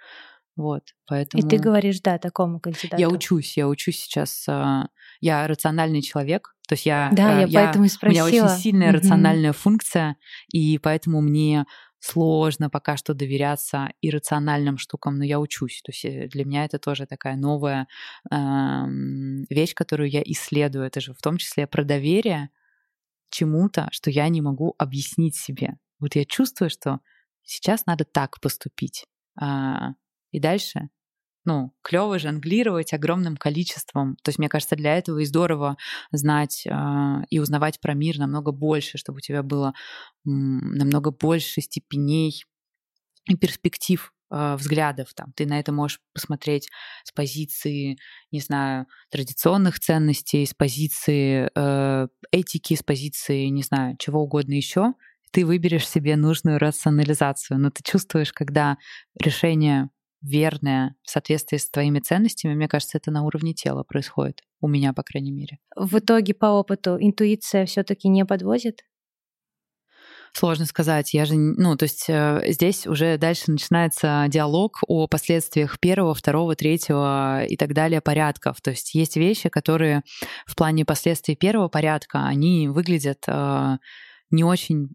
Вот, 0.61 0.83
поэтому... 1.07 1.43
И 1.43 1.49
ты 1.49 1.59
говоришь, 1.59 2.01
да, 2.01 2.19
такому 2.19 2.61
кандидату. 2.61 3.01
Я 3.01 3.09
учусь, 3.09 3.57
я 3.57 3.67
учусь 3.67 4.01
сейчас. 4.01 4.45
А, 4.49 4.89
я 5.21 5.47
рациональный 5.47 6.03
человек, 6.03 6.55
то 6.69 6.75
есть 6.75 6.87
я... 6.87 7.11
Да, 7.13 7.41
я, 7.41 7.47
я 7.47 7.65
поэтому 7.65 7.87
и 7.87 7.89
спросила. 7.89 8.27
У 8.27 8.29
меня 8.29 8.45
очень 8.45 8.61
сильная 8.61 8.91
mm-hmm. 8.91 8.97
рациональная 8.97 9.53
функция, 9.53 10.17
и 10.53 10.79
поэтому 10.79 11.21
мне 11.21 11.65
сложно 11.99 12.71
пока 12.71 12.97
что 12.97 13.15
доверяться 13.15 13.89
иррациональным 14.01 14.79
штукам, 14.79 15.19
но 15.19 15.25
я 15.25 15.39
учусь. 15.39 15.83
То 15.83 15.93
есть 15.93 16.05
э, 16.05 16.29
для 16.29 16.45
меня 16.45 16.65
это 16.65 16.79
тоже 16.79 17.07
такая 17.07 17.37
новая 17.37 17.87
э, 18.31 18.37
вещь, 19.51 19.75
которую 19.75 20.11
я 20.11 20.23
исследую. 20.25 20.85
Это 20.85 21.01
же 21.01 21.15
в 21.15 21.21
том 21.21 21.37
числе 21.37 21.67
про 21.67 21.85
доверие 21.85 22.51
чему-то, 23.31 23.89
что 23.93 24.11
я 24.11 24.29
не 24.29 24.41
могу 24.41 24.75
объяснить 24.79 25.37
себе. 25.37 25.77
Вот 26.01 26.17
я 26.17 26.25
чувствую, 26.25 26.71
что 26.71 27.01
сейчас 27.43 27.87
надо 27.87 28.05
так 28.05 28.41
поступить. 28.41 29.05
А, 29.41 29.95
и 30.33 30.41
дальше 30.41 30.91
ну, 31.45 31.73
клево 31.83 32.19
жонглировать 32.19 32.93
огромным 32.93 33.37
количеством. 33.37 34.17
То 34.23 34.29
есть, 34.29 34.39
мне 34.39 34.49
кажется, 34.49 34.77
для 34.77 34.97
этого 34.99 35.21
и 35.21 35.25
здорово 35.25 35.77
знать 36.13 36.67
э, 36.67 36.71
и 37.31 37.39
узнавать 37.39 37.81
про 37.81 37.95
мир 37.95 38.19
намного 38.19 38.53
больше, 38.53 38.99
чтобы 38.99 39.19
у 39.19 39.21
тебя 39.21 39.43
было 39.43 39.73
м, 40.27 40.73
намного 40.75 41.11
больше 41.11 41.63
степеней 41.63 42.45
и 43.29 43.37
перспектив 43.37 44.13
э, 44.31 44.57
взглядов. 44.57 45.15
Там, 45.15 45.33
ты 45.35 45.47
на 45.47 45.59
это 45.61 45.73
можешь 45.73 46.01
посмотреть 46.15 46.69
с 47.05 47.13
позиции, 47.13 47.99
не 48.33 48.41
знаю, 48.41 48.87
традиционных 49.11 49.81
ценностей, 49.81 50.47
с 50.47 50.55
позиции 50.55 51.51
э, 51.55 52.09
этики, 52.33 52.75
с 52.75 52.83
позиции, 52.83 53.47
не 53.47 53.63
знаю, 53.63 53.97
чего 53.99 54.23
угодно 54.23 54.55
еще. 54.55 54.95
Ты 55.33 55.47
выберешь 55.47 55.89
себе 55.89 56.17
нужную 56.17 56.59
рационализацию, 56.59 57.59
но 57.59 57.71
ты 57.71 57.83
чувствуешь, 57.85 58.33
когда 58.33 58.79
решение 59.19 59.91
верное 60.23 60.95
в 61.03 61.11
соответствии 61.11 61.57
с 61.57 61.71
твоими 61.71 62.01
ценностями, 62.01 62.55
мне 62.55 62.69
кажется, 62.69 62.99
это 62.99 63.11
на 63.11 63.25
уровне 63.25 63.55
тела 63.55 63.83
происходит. 63.83 64.43
У 64.61 64.69
меня, 64.69 64.93
по 64.93 65.03
крайней 65.03 65.33
мере. 65.33 65.59
В 65.77 65.99
итоге 65.99 66.35
по 66.35 66.47
опыту 66.47 66.97
интуиция 67.01 67.67
все-таки 67.67 68.09
не 68.09 68.25
подводит? 68.25 68.83
Сложно 70.33 70.65
сказать. 70.67 71.13
Я 71.13 71.25
же, 71.25 71.35
ну, 71.35 71.77
то 71.77 71.85
есть 71.85 72.05
э, 72.09 72.43
здесь 72.49 72.87
уже 72.87 73.19
дальше 73.19 73.51
начинается 73.51 74.27
диалог 74.29 74.79
о 74.87 75.09
последствиях 75.09 75.81
первого, 75.81 76.15
второго, 76.15 76.55
третьего 76.55 77.45
и 77.45 77.57
так 77.57 77.75
далее 77.75 78.01
порядков. 78.01 78.61
То 78.61 78.71
есть 78.71 78.95
есть 78.95 79.17
вещи, 79.17 79.49
которые 79.49 80.03
в 80.47 80.55
плане 80.55 80.85
последствий 80.85 81.35
первого 81.35 81.69
порядка, 81.69 82.27
они 82.27 82.69
выглядят 82.69 83.25
э, 83.27 83.79
не 84.31 84.45
очень 84.45 84.91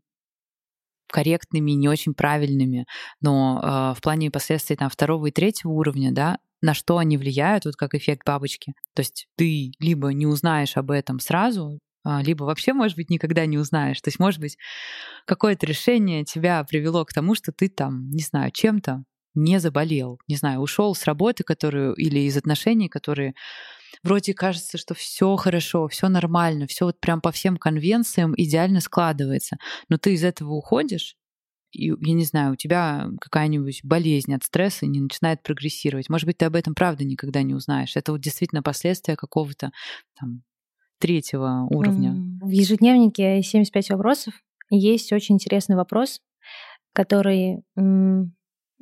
корректными, 1.16 1.72
не 1.72 1.88
очень 1.88 2.14
правильными, 2.14 2.86
но 3.22 3.62
э, 3.64 3.98
в 3.98 4.02
плане 4.02 4.30
последствий 4.30 4.76
там 4.76 4.90
второго 4.90 5.28
и 5.28 5.32
третьего 5.32 5.72
уровня, 5.72 6.12
да, 6.12 6.40
на 6.62 6.74
что 6.74 6.98
они 6.98 7.18
влияют, 7.18 7.64
вот 7.64 7.78
как 7.78 7.96
эффект 7.96 8.24
бабочки. 8.26 8.74
То 8.94 9.00
есть 9.00 9.28
ты 9.38 9.72
либо 9.80 10.10
не 10.10 10.26
узнаешь 10.26 10.76
об 10.76 10.92
этом 10.92 11.20
сразу, 11.20 11.80
а, 12.04 12.22
либо 12.22 12.44
вообще, 12.44 12.74
может 12.74 12.98
быть, 12.98 13.10
никогда 13.10 13.46
не 13.46 13.58
узнаешь. 13.58 14.02
То 14.02 14.10
есть, 14.10 14.20
может 14.20 14.42
быть, 14.42 14.58
какое-то 15.26 15.66
решение 15.66 16.26
тебя 16.26 16.62
привело 16.66 17.06
к 17.06 17.14
тому, 17.14 17.34
что 17.34 17.54
ты 17.54 17.70
там, 17.70 18.10
не 18.10 18.24
знаю, 18.24 18.52
чем-то 18.52 19.04
не 19.36 19.60
заболел, 19.60 20.20
не 20.28 20.36
знаю, 20.36 20.60
ушел 20.60 20.96
с 20.96 21.06
работы, 21.06 21.44
которую 21.44 21.94
или 21.94 22.20
из 22.20 22.36
отношений, 22.36 22.90
которые 22.90 23.36
вроде 24.04 24.34
кажется, 24.34 24.78
что 24.78 24.94
все 24.94 25.36
хорошо, 25.36 25.88
все 25.88 26.08
нормально, 26.10 26.68
все 26.68 26.86
вот 26.86 27.00
прям 27.00 27.22
по 27.22 27.32
всем 27.32 27.58
конвенциям 27.58 28.34
идеально 28.38 28.82
складывается, 28.82 29.58
но 29.90 29.98
ты 29.98 30.14
из 30.14 30.24
этого 30.24 30.54
уходишь, 30.54 31.16
и, 31.72 31.88
я 31.88 32.14
не 32.14 32.24
знаю, 32.24 32.54
у 32.54 32.56
тебя 32.56 33.10
какая-нибудь 33.20 33.82
болезнь 33.84 34.34
от 34.34 34.44
стресса 34.44 34.86
не 34.86 35.02
начинает 35.02 35.44
прогрессировать. 35.44 36.10
Может 36.10 36.26
быть, 36.26 36.38
ты 36.38 36.46
об 36.46 36.56
этом 36.56 36.74
правда 36.74 37.04
никогда 37.04 37.42
не 37.42 37.54
узнаешь. 37.54 37.98
Это 37.98 38.14
вот 38.14 38.22
действительно 38.22 38.64
последствия 38.64 39.18
какого-то 39.18 39.72
там 40.18 40.44
третьего 41.00 41.68
уровня. 41.70 42.16
В 42.42 42.50
ежедневнике 42.50 43.42
75 43.42 43.90
вопросов 43.90 44.34
есть 44.70 45.12
очень 45.12 45.36
интересный 45.36 45.76
вопрос, 45.76 46.22
который 46.94 47.64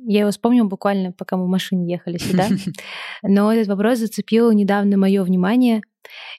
я 0.06 0.20
его 0.20 0.30
вспомнила 0.30 0.66
буквально, 0.66 1.12
пока 1.12 1.36
мы 1.36 1.44
в 1.44 1.48
машине 1.48 1.90
ехали 1.90 2.18
сюда. 2.18 2.46
Но 3.22 3.52
этот 3.52 3.68
вопрос 3.68 3.98
зацепил 3.98 4.52
недавно 4.52 4.96
мое 4.96 5.22
внимание, 5.22 5.82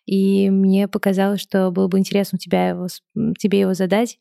и 0.06 0.50
мне 0.50 0.88
показалось, 0.88 1.42
что 1.42 1.72
было 1.72 1.88
бы 1.88 2.00
интересно 2.00 2.38
тебя 2.38 2.70
его, 2.70 2.88
тебе 3.38 3.62
его 3.62 3.74
задать. 3.74 4.18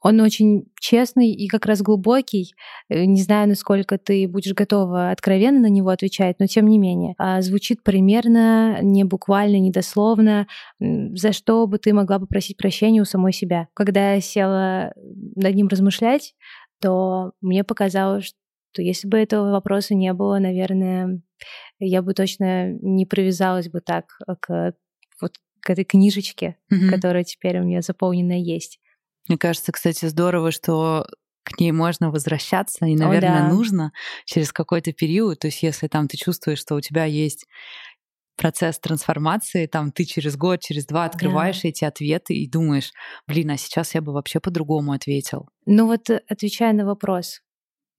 Он 0.00 0.20
очень 0.20 0.66
честный 0.80 1.32
и 1.32 1.48
как 1.48 1.66
раз 1.66 1.82
глубокий. 1.82 2.54
Э, 2.88 3.04
не 3.04 3.20
знаю, 3.20 3.48
насколько 3.48 3.98
ты 3.98 4.28
будешь 4.28 4.54
готова 4.54 5.10
откровенно 5.10 5.60
на 5.60 5.66
него 5.66 5.88
отвечать, 5.90 6.36
но 6.38 6.46
тем 6.46 6.66
не 6.66 6.78
менее. 6.78 7.14
А 7.18 7.42
звучит 7.42 7.82
примерно, 7.82 8.80
не 8.80 9.04
буквально, 9.04 9.58
не 9.58 9.70
дословно. 9.70 10.46
За 10.78 11.32
что 11.32 11.66
бы 11.66 11.78
ты 11.78 11.92
могла 11.92 12.20
попросить 12.20 12.56
прощения 12.56 13.02
у 13.02 13.04
самой 13.04 13.32
себя? 13.32 13.68
Когда 13.74 14.14
я 14.14 14.20
села 14.20 14.92
над 15.34 15.54
ним 15.54 15.68
размышлять, 15.68 16.34
то 16.80 17.32
мне 17.40 17.64
показалось, 17.64 18.34
что 18.72 18.82
если 18.82 19.06
бы 19.08 19.18
этого 19.18 19.50
вопроса 19.50 19.94
не 19.94 20.12
было, 20.12 20.38
наверное, 20.38 21.20
я 21.78 22.02
бы 22.02 22.14
точно 22.14 22.72
не 22.72 23.06
привязалась 23.06 23.68
бы 23.68 23.80
так 23.80 24.06
к 24.40 24.74
вот 25.20 25.32
к 25.60 25.70
этой 25.70 25.84
книжечке, 25.84 26.56
mm-hmm. 26.72 26.90
которая 26.90 27.24
теперь 27.24 27.60
у 27.60 27.64
меня 27.64 27.82
заполненная 27.82 28.38
есть. 28.38 28.80
Мне 29.28 29.38
кажется, 29.38 29.70
кстати, 29.70 30.06
здорово, 30.06 30.50
что 30.50 31.06
к 31.44 31.58
ней 31.60 31.72
можно 31.72 32.10
возвращаться, 32.10 32.86
и, 32.86 32.96
наверное, 32.96 33.46
О, 33.46 33.48
да. 33.48 33.54
нужно 33.54 33.92
через 34.24 34.52
какой-то 34.52 34.92
период. 34.92 35.40
То 35.40 35.48
есть, 35.48 35.62
если 35.62 35.88
там 35.88 36.08
ты 36.08 36.16
чувствуешь, 36.16 36.58
что 36.58 36.74
у 36.74 36.80
тебя 36.80 37.04
есть 37.04 37.46
процесс 38.36 38.78
трансформации, 38.78 39.66
там 39.66 39.92
ты 39.92 40.04
через 40.04 40.36
год, 40.36 40.60
через 40.60 40.86
два 40.86 41.04
открываешь 41.04 41.62
да. 41.62 41.68
эти 41.68 41.84
ответы 41.84 42.34
и 42.34 42.50
думаешь, 42.50 42.92
блин, 43.28 43.50
а 43.50 43.56
сейчас 43.56 43.94
я 43.94 44.00
бы 44.00 44.12
вообще 44.12 44.40
по-другому 44.40 44.92
ответил. 44.92 45.48
Ну 45.66 45.86
вот 45.86 46.10
э, 46.10 46.22
отвечая 46.28 46.72
на 46.72 46.84
вопрос, 46.84 47.40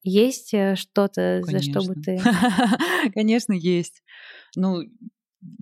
есть 0.03 0.53
э, 0.53 0.75
что-то, 0.75 1.41
за 1.43 1.61
что 1.61 1.81
бы 1.81 1.95
ты... 1.95 2.19
Конечно, 3.13 3.53
есть. 3.53 4.03
Ну, 4.55 4.81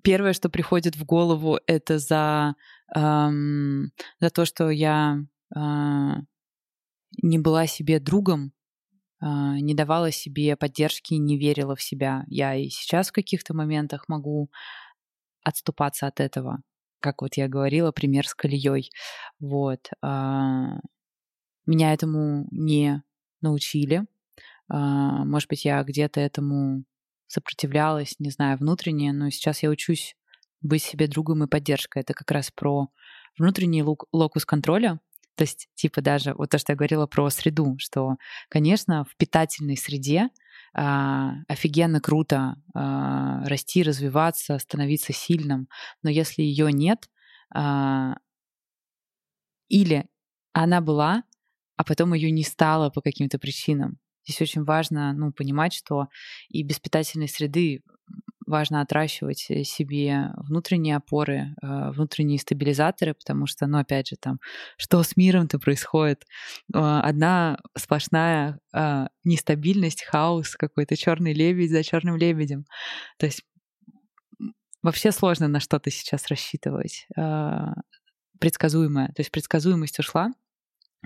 первое, 0.03 0.33
что 0.33 0.49
приходит 0.49 0.95
в 0.95 1.05
голову, 1.05 1.59
это 1.67 1.99
за, 1.99 2.55
эм, 2.95 3.91
за 4.19 4.29
то, 4.29 4.45
что 4.45 4.69
я 4.69 5.19
э, 5.55 5.59
не 7.21 7.39
была 7.39 7.67
себе 7.67 7.99
другом, 7.99 8.51
э, 9.21 9.25
не 9.59 9.75
давала 9.75 10.11
себе 10.11 10.55
поддержки, 10.55 11.13
не 11.13 11.37
верила 11.37 11.75
в 11.75 11.81
себя. 11.81 12.25
Я 12.27 12.55
и 12.55 12.69
сейчас 12.69 13.09
в 13.09 13.13
каких-то 13.13 13.53
моментах 13.53 14.05
могу 14.07 14.49
отступаться 15.43 16.07
от 16.07 16.19
этого. 16.19 16.61
Как 16.99 17.21
вот 17.21 17.35
я 17.35 17.47
говорила, 17.47 17.91
пример 17.91 18.27
с 18.27 18.33
колеей. 18.33 18.91
Вот. 19.39 19.89
Э, 20.03 20.79
меня 21.67 21.93
этому 21.93 22.47
не 22.51 23.03
научили. 23.41 24.05
А, 24.71 25.25
может 25.25 25.49
быть, 25.49 25.65
я 25.65 25.83
где-то 25.83 26.21
этому 26.21 26.83
сопротивлялась, 27.27 28.15
не 28.19 28.29
знаю, 28.31 28.57
внутренне, 28.57 29.13
но 29.13 29.29
сейчас 29.29 29.63
я 29.63 29.69
учусь 29.69 30.15
быть 30.61 30.83
себе 30.83 31.07
другом 31.07 31.43
и 31.43 31.47
поддержкой. 31.47 31.99
Это 32.03 32.13
как 32.13 32.31
раз 32.31 32.51
про 32.51 32.89
внутренний 33.37 33.83
локус 34.11 34.45
контроля, 34.45 34.99
то 35.35 35.43
есть, 35.43 35.69
типа 35.75 36.01
даже 36.01 36.33
вот 36.33 36.49
то, 36.51 36.57
что 36.59 36.73
я 36.73 36.77
говорила 36.77 37.07
про 37.07 37.29
среду, 37.29 37.75
что, 37.79 38.17
конечно, 38.49 39.05
в 39.05 39.15
питательной 39.17 39.77
среде 39.77 40.29
а, 40.73 41.33
офигенно 41.47 41.99
круто 42.01 42.55
а, 42.75 43.43
расти, 43.47 43.83
развиваться, 43.83 44.57
становиться 44.59 45.13
сильным, 45.13 45.67
но 46.03 46.09
если 46.09 46.43
ее 46.43 46.71
нет, 46.71 47.09
а, 47.53 48.15
или 49.69 50.05
она 50.53 50.81
была, 50.81 51.23
а 51.77 51.83
потом 51.83 52.13
ее 52.13 52.31
не 52.31 52.43
стало 52.43 52.89
по 52.89 53.01
каким-то 53.01 53.39
причинам. 53.39 54.00
Здесь 54.25 54.41
очень 54.41 54.63
важно 54.63 55.13
ну, 55.13 55.31
понимать, 55.31 55.73
что 55.73 56.07
и 56.49 56.63
без 56.63 56.79
питательной 56.79 57.27
среды 57.27 57.81
важно 58.51 58.81
отращивать 58.81 59.45
э, 59.49 59.63
себе 59.63 60.31
внутренние 60.35 60.97
опоры, 60.97 61.55
э, 61.61 61.91
внутренние 61.91 62.37
стабилизаторы, 62.37 63.15
потому 63.15 63.47
что, 63.47 63.65
ну, 63.65 63.79
опять 63.79 64.09
же, 64.09 64.17
там, 64.19 64.39
что 64.77 65.01
с 65.01 65.15
миром-то 65.17 65.57
происходит? 65.57 66.25
Одна 66.73 67.57
сплошная 67.77 68.59
нестабильность, 69.23 70.03
хаос, 70.03 70.55
какой-то 70.55 70.95
черный 70.95 71.33
лебедь 71.33 71.71
за 71.71 71.83
черным 71.83 72.17
лебедем. 72.17 72.65
То 73.17 73.25
есть 73.25 73.43
вообще 74.83 75.11
сложно 75.11 75.47
на 75.47 75.59
что-то 75.59 75.89
сейчас 75.89 76.27
рассчитывать. 76.27 77.07
Предсказуемое. 78.39 79.07
То 79.07 79.19
есть 79.19 79.31
предсказуемость 79.31 79.99
ушла, 79.99 80.31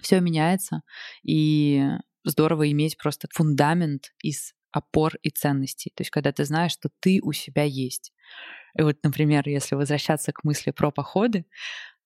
все 0.02 0.20
меняется, 0.20 0.82
и 1.24 1.84
здорово 2.26 2.70
иметь 2.72 2.98
просто 2.98 3.28
фундамент 3.32 4.14
из 4.22 4.54
опор 4.72 5.16
и 5.22 5.30
ценностей. 5.30 5.92
То 5.96 6.02
есть 6.02 6.12
когда 6.12 6.32
ты 6.32 6.44
знаешь, 6.44 6.74
что 6.74 6.90
ты 7.00 7.20
у 7.24 7.32
себя 7.32 7.64
есть. 7.64 8.12
И 8.78 8.82
вот, 8.82 8.98
например, 9.04 9.48
если 9.48 9.76
возвращаться 9.76 10.34
к 10.34 10.44
мысли 10.44 10.72
про 10.72 10.92
походы, 10.92 11.46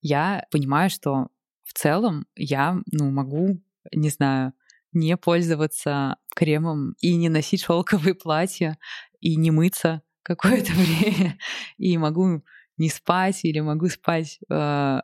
я 0.01 0.45
понимаю, 0.51 0.89
что 0.89 1.29
в 1.63 1.73
целом 1.73 2.27
я 2.35 2.79
ну, 2.91 3.09
могу, 3.09 3.61
не 3.91 4.09
знаю, 4.09 4.53
не 4.93 5.17
пользоваться 5.17 6.17
кремом 6.35 6.95
и 6.99 7.15
не 7.15 7.29
носить 7.29 7.63
шелковые 7.63 8.13
платья 8.13 8.77
и 9.19 9.35
не 9.35 9.51
мыться 9.51 10.01
какое-то 10.23 10.71
время, 10.73 11.37
и 11.77 11.97
могу 11.97 12.43
не 12.77 12.89
спать 12.89 13.43
или 13.43 13.59
могу 13.59 13.87
спать, 13.89 14.39
э, 14.49 14.99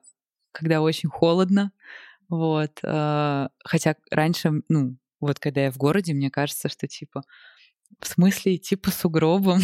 когда 0.52 0.82
очень 0.82 1.10
холодно, 1.10 1.72
вот. 2.30 2.80
Э, 2.84 3.50
хотя 3.64 3.96
раньше, 4.10 4.62
ну, 4.70 4.98
вот 5.20 5.40
когда 5.40 5.66
я 5.66 5.72
в 5.72 5.78
городе, 5.78 6.14
мне 6.14 6.30
кажется, 6.30 6.70
что 6.70 6.88
типа 6.88 7.24
в 8.00 8.08
смысле 8.08 8.56
идти 8.56 8.76
по 8.76 8.92
сугробам? 8.92 9.60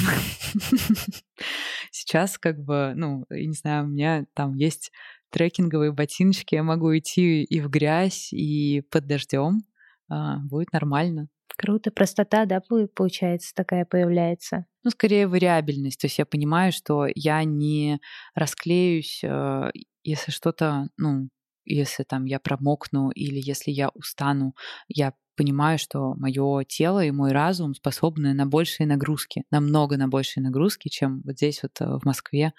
Сейчас 1.91 2.37
как 2.37 2.59
бы, 2.59 2.93
ну, 2.95 3.25
я 3.29 3.45
не 3.45 3.53
знаю, 3.53 3.85
у 3.85 3.87
меня 3.87 4.25
там 4.33 4.55
есть 4.55 4.91
трекинговые 5.31 5.91
ботиночки, 5.91 6.55
я 6.55 6.63
могу 6.63 6.97
идти 6.97 7.43
и 7.43 7.59
в 7.59 7.69
грязь, 7.69 8.31
и 8.33 8.81
под 8.91 9.07
дождем, 9.07 9.61
а, 10.09 10.37
будет 10.39 10.73
нормально. 10.73 11.29
Круто, 11.57 11.91
простота, 11.91 12.45
да, 12.45 12.61
получается, 12.95 13.53
такая 13.55 13.85
появляется. 13.85 14.65
Ну, 14.83 14.89
скорее 14.89 15.27
вариабельность. 15.27 15.99
То 15.99 16.05
есть 16.05 16.17
я 16.17 16.25
понимаю, 16.25 16.71
что 16.71 17.07
я 17.13 17.43
не 17.43 17.99
расклеюсь, 18.33 19.21
э, 19.23 19.71
если 20.03 20.31
что-то, 20.31 20.89
ну, 20.97 21.29
если 21.65 22.03
там 22.03 22.25
я 22.25 22.39
промокну 22.39 23.11
или 23.11 23.39
если 23.39 23.71
я 23.71 23.89
устану, 23.89 24.55
я 24.87 25.13
понимаю, 25.35 25.79
что 25.79 26.13
мое 26.15 26.63
тело 26.63 27.03
и 27.03 27.11
мой 27.11 27.31
разум 27.31 27.73
способны 27.73 28.33
на 28.33 28.45
большие 28.45 28.87
нагрузки, 28.87 29.43
намного 29.51 29.97
на 29.97 30.07
большие 30.07 30.43
нагрузки, 30.43 30.89
чем 30.89 31.21
вот 31.23 31.35
здесь 31.35 31.63
вот 31.63 31.79
э, 31.79 31.99
в 31.99 32.05
Москве 32.05 32.53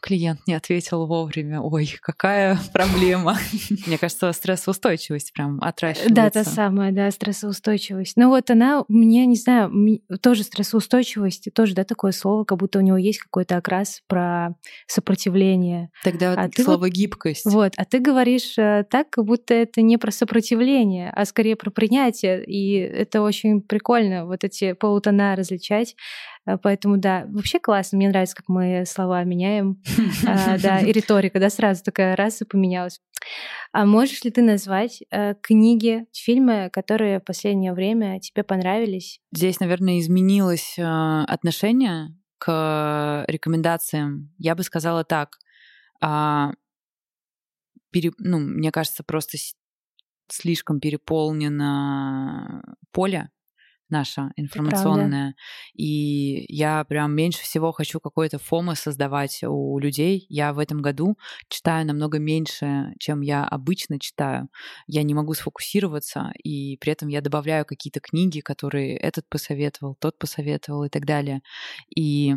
клиент 0.00 0.40
не 0.46 0.54
ответил 0.54 1.06
вовремя. 1.06 1.60
Ой, 1.60 1.94
какая 2.00 2.58
проблема. 2.72 3.36
Мне 3.86 3.98
кажется, 3.98 4.32
стрессоустойчивость 4.32 5.32
прям 5.32 5.60
отращивается. 5.60 6.14
Да, 6.14 6.30
та 6.30 6.44
самая, 6.44 6.92
да, 6.92 7.10
стрессоустойчивость. 7.10 8.16
Ну 8.16 8.28
вот 8.28 8.50
она, 8.50 8.84
мне, 8.88 9.26
не 9.26 9.36
знаю, 9.36 9.70
тоже 10.20 10.42
стрессоустойчивость, 10.42 11.48
тоже, 11.54 11.74
да, 11.74 11.84
такое 11.84 12.12
слово, 12.12 12.44
как 12.44 12.58
будто 12.58 12.78
у 12.78 12.82
него 12.82 12.96
есть 12.96 13.20
какой-то 13.20 13.56
окрас 13.56 14.02
про 14.06 14.54
сопротивление. 14.86 15.90
Тогда 16.04 16.34
а 16.34 16.48
ты 16.48 16.62
слово 16.62 16.90
гибкость. 16.90 17.46
Вот, 17.46 17.72
а 17.76 17.84
ты 17.84 17.98
говоришь 17.98 18.58
э, 18.58 18.84
так, 18.88 19.10
как 19.10 19.24
будто 19.24 19.54
это 19.54 19.82
не 19.82 19.96
про 19.96 20.10
сопротивление, 20.10 21.10
а 21.10 21.24
скорее 21.24 21.56
про 21.56 21.70
принятие. 21.70 22.44
И 22.44 22.74
это 22.76 23.22
очень 23.22 23.60
прикольно, 23.62 24.26
вот 24.26 24.44
эти 24.44 24.72
полутона 24.72 25.36
различать. 25.36 25.96
Э, 26.46 26.56
поэтому 26.58 26.96
да, 26.96 27.26
вообще 27.28 27.58
классно. 27.58 27.98
Мне 27.98 28.08
нравится, 28.08 28.36
как 28.36 28.48
мы 28.48 28.84
слова 28.86 29.24
меняем. 29.24 29.82
А, 30.26 30.58
да, 30.58 30.80
и 30.80 30.92
риторика, 30.92 31.40
да, 31.40 31.50
сразу 31.50 31.82
такая 31.82 32.16
раз 32.16 32.40
и 32.42 32.44
поменялась. 32.44 33.00
А 33.72 33.84
можешь 33.84 34.22
ли 34.24 34.30
ты 34.30 34.42
назвать 34.42 35.02
э, 35.10 35.34
книги, 35.40 36.06
фильмы, 36.12 36.70
которые 36.72 37.18
в 37.18 37.24
последнее 37.24 37.72
время 37.72 38.20
тебе 38.20 38.44
понравились? 38.44 39.20
Здесь, 39.32 39.60
наверное, 39.60 39.98
изменилось 39.98 40.78
э, 40.78 40.82
отношение 40.82 42.16
к 42.38 43.24
рекомендациям. 43.28 44.32
Я 44.38 44.54
бы 44.54 44.62
сказала 44.62 45.04
так. 45.04 45.38
А, 46.00 46.52
пере, 47.90 48.12
ну, 48.18 48.38
мне 48.38 48.70
кажется, 48.70 49.04
просто 49.04 49.38
слишком 50.28 50.80
переполнено 50.80 52.62
поле 52.90 53.30
наша 53.92 54.32
информационная. 54.36 55.34
И 55.74 56.44
я 56.48 56.84
прям 56.84 57.14
меньше 57.14 57.42
всего 57.42 57.70
хочу 57.70 58.00
какой-то 58.00 58.38
фомы 58.38 58.74
создавать 58.74 59.44
у 59.44 59.78
людей. 59.78 60.26
Я 60.28 60.52
в 60.52 60.58
этом 60.58 60.82
году 60.82 61.16
читаю 61.48 61.86
намного 61.86 62.18
меньше, 62.18 62.94
чем 62.98 63.20
я 63.20 63.44
обычно 63.44 64.00
читаю. 64.00 64.48
Я 64.88 65.04
не 65.04 65.14
могу 65.14 65.34
сфокусироваться, 65.34 66.32
и 66.42 66.76
при 66.78 66.92
этом 66.92 67.08
я 67.08 67.20
добавляю 67.20 67.64
какие-то 67.64 68.00
книги, 68.00 68.40
которые 68.40 68.96
этот 68.96 69.28
посоветовал, 69.28 69.96
тот 70.00 70.18
посоветовал 70.18 70.84
и 70.84 70.88
так 70.88 71.04
далее. 71.04 71.42
И 71.94 72.34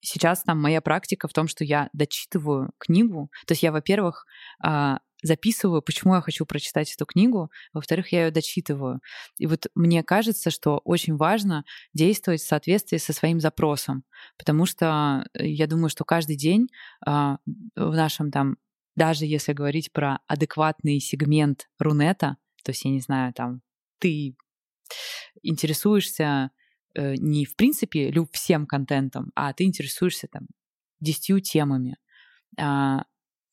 сейчас 0.00 0.42
там 0.42 0.60
моя 0.60 0.80
практика 0.80 1.28
в 1.28 1.32
том, 1.32 1.48
что 1.48 1.64
я 1.64 1.88
дочитываю 1.92 2.70
книгу. 2.78 3.30
То 3.46 3.52
есть 3.52 3.62
я, 3.62 3.72
во-первых, 3.72 4.24
а, 4.62 4.98
записываю, 5.26 5.82
почему 5.82 6.14
я 6.14 6.20
хочу 6.20 6.46
прочитать 6.46 6.92
эту 6.92 7.06
книгу, 7.06 7.50
во-вторых, 7.72 8.12
я 8.12 8.26
ее 8.26 8.30
дочитываю. 8.30 9.00
И 9.38 9.46
вот 9.46 9.66
мне 9.74 10.02
кажется, 10.02 10.50
что 10.50 10.80
очень 10.84 11.16
важно 11.16 11.64
действовать 11.92 12.40
в 12.40 12.46
соответствии 12.46 12.96
со 12.96 13.12
своим 13.12 13.40
запросом, 13.40 14.04
потому 14.38 14.66
что 14.66 15.26
э, 15.34 15.46
я 15.46 15.66
думаю, 15.66 15.90
что 15.90 16.04
каждый 16.04 16.36
день 16.36 16.68
а, 17.04 17.38
в 17.74 17.94
нашем 17.94 18.30
там, 18.30 18.56
даже 18.94 19.26
если 19.26 19.52
говорить 19.52 19.92
про 19.92 20.20
адекватный 20.26 21.00
сегмент 21.00 21.68
Рунета, 21.78 22.36
то 22.64 22.70
есть, 22.70 22.84
я 22.84 22.90
не 22.90 23.00
знаю, 23.00 23.32
там, 23.32 23.60
ты 23.98 24.36
интересуешься 25.42 26.50
э, 26.94 27.14
не 27.16 27.44
в 27.44 27.56
принципе 27.56 28.10
люб 28.10 28.30
всем 28.32 28.66
контентом, 28.66 29.30
а 29.34 29.52
ты 29.52 29.64
интересуешься 29.64 30.28
там 30.28 30.46
десятью 31.00 31.40
темами. 31.40 31.96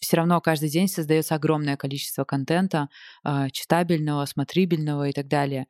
А, 0.04 0.06
все 0.06 0.18
равно 0.18 0.42
каждый 0.42 0.70
день 0.70 0.88
создается 0.88 1.36
огромное 1.36 1.78
количество 1.78 2.24
контента, 2.26 2.90
э, 3.26 3.48
читабельного, 3.52 4.26
смотрибельного 4.26 5.10
и 5.10 5.14
так 5.14 5.28
далее. 5.28 5.68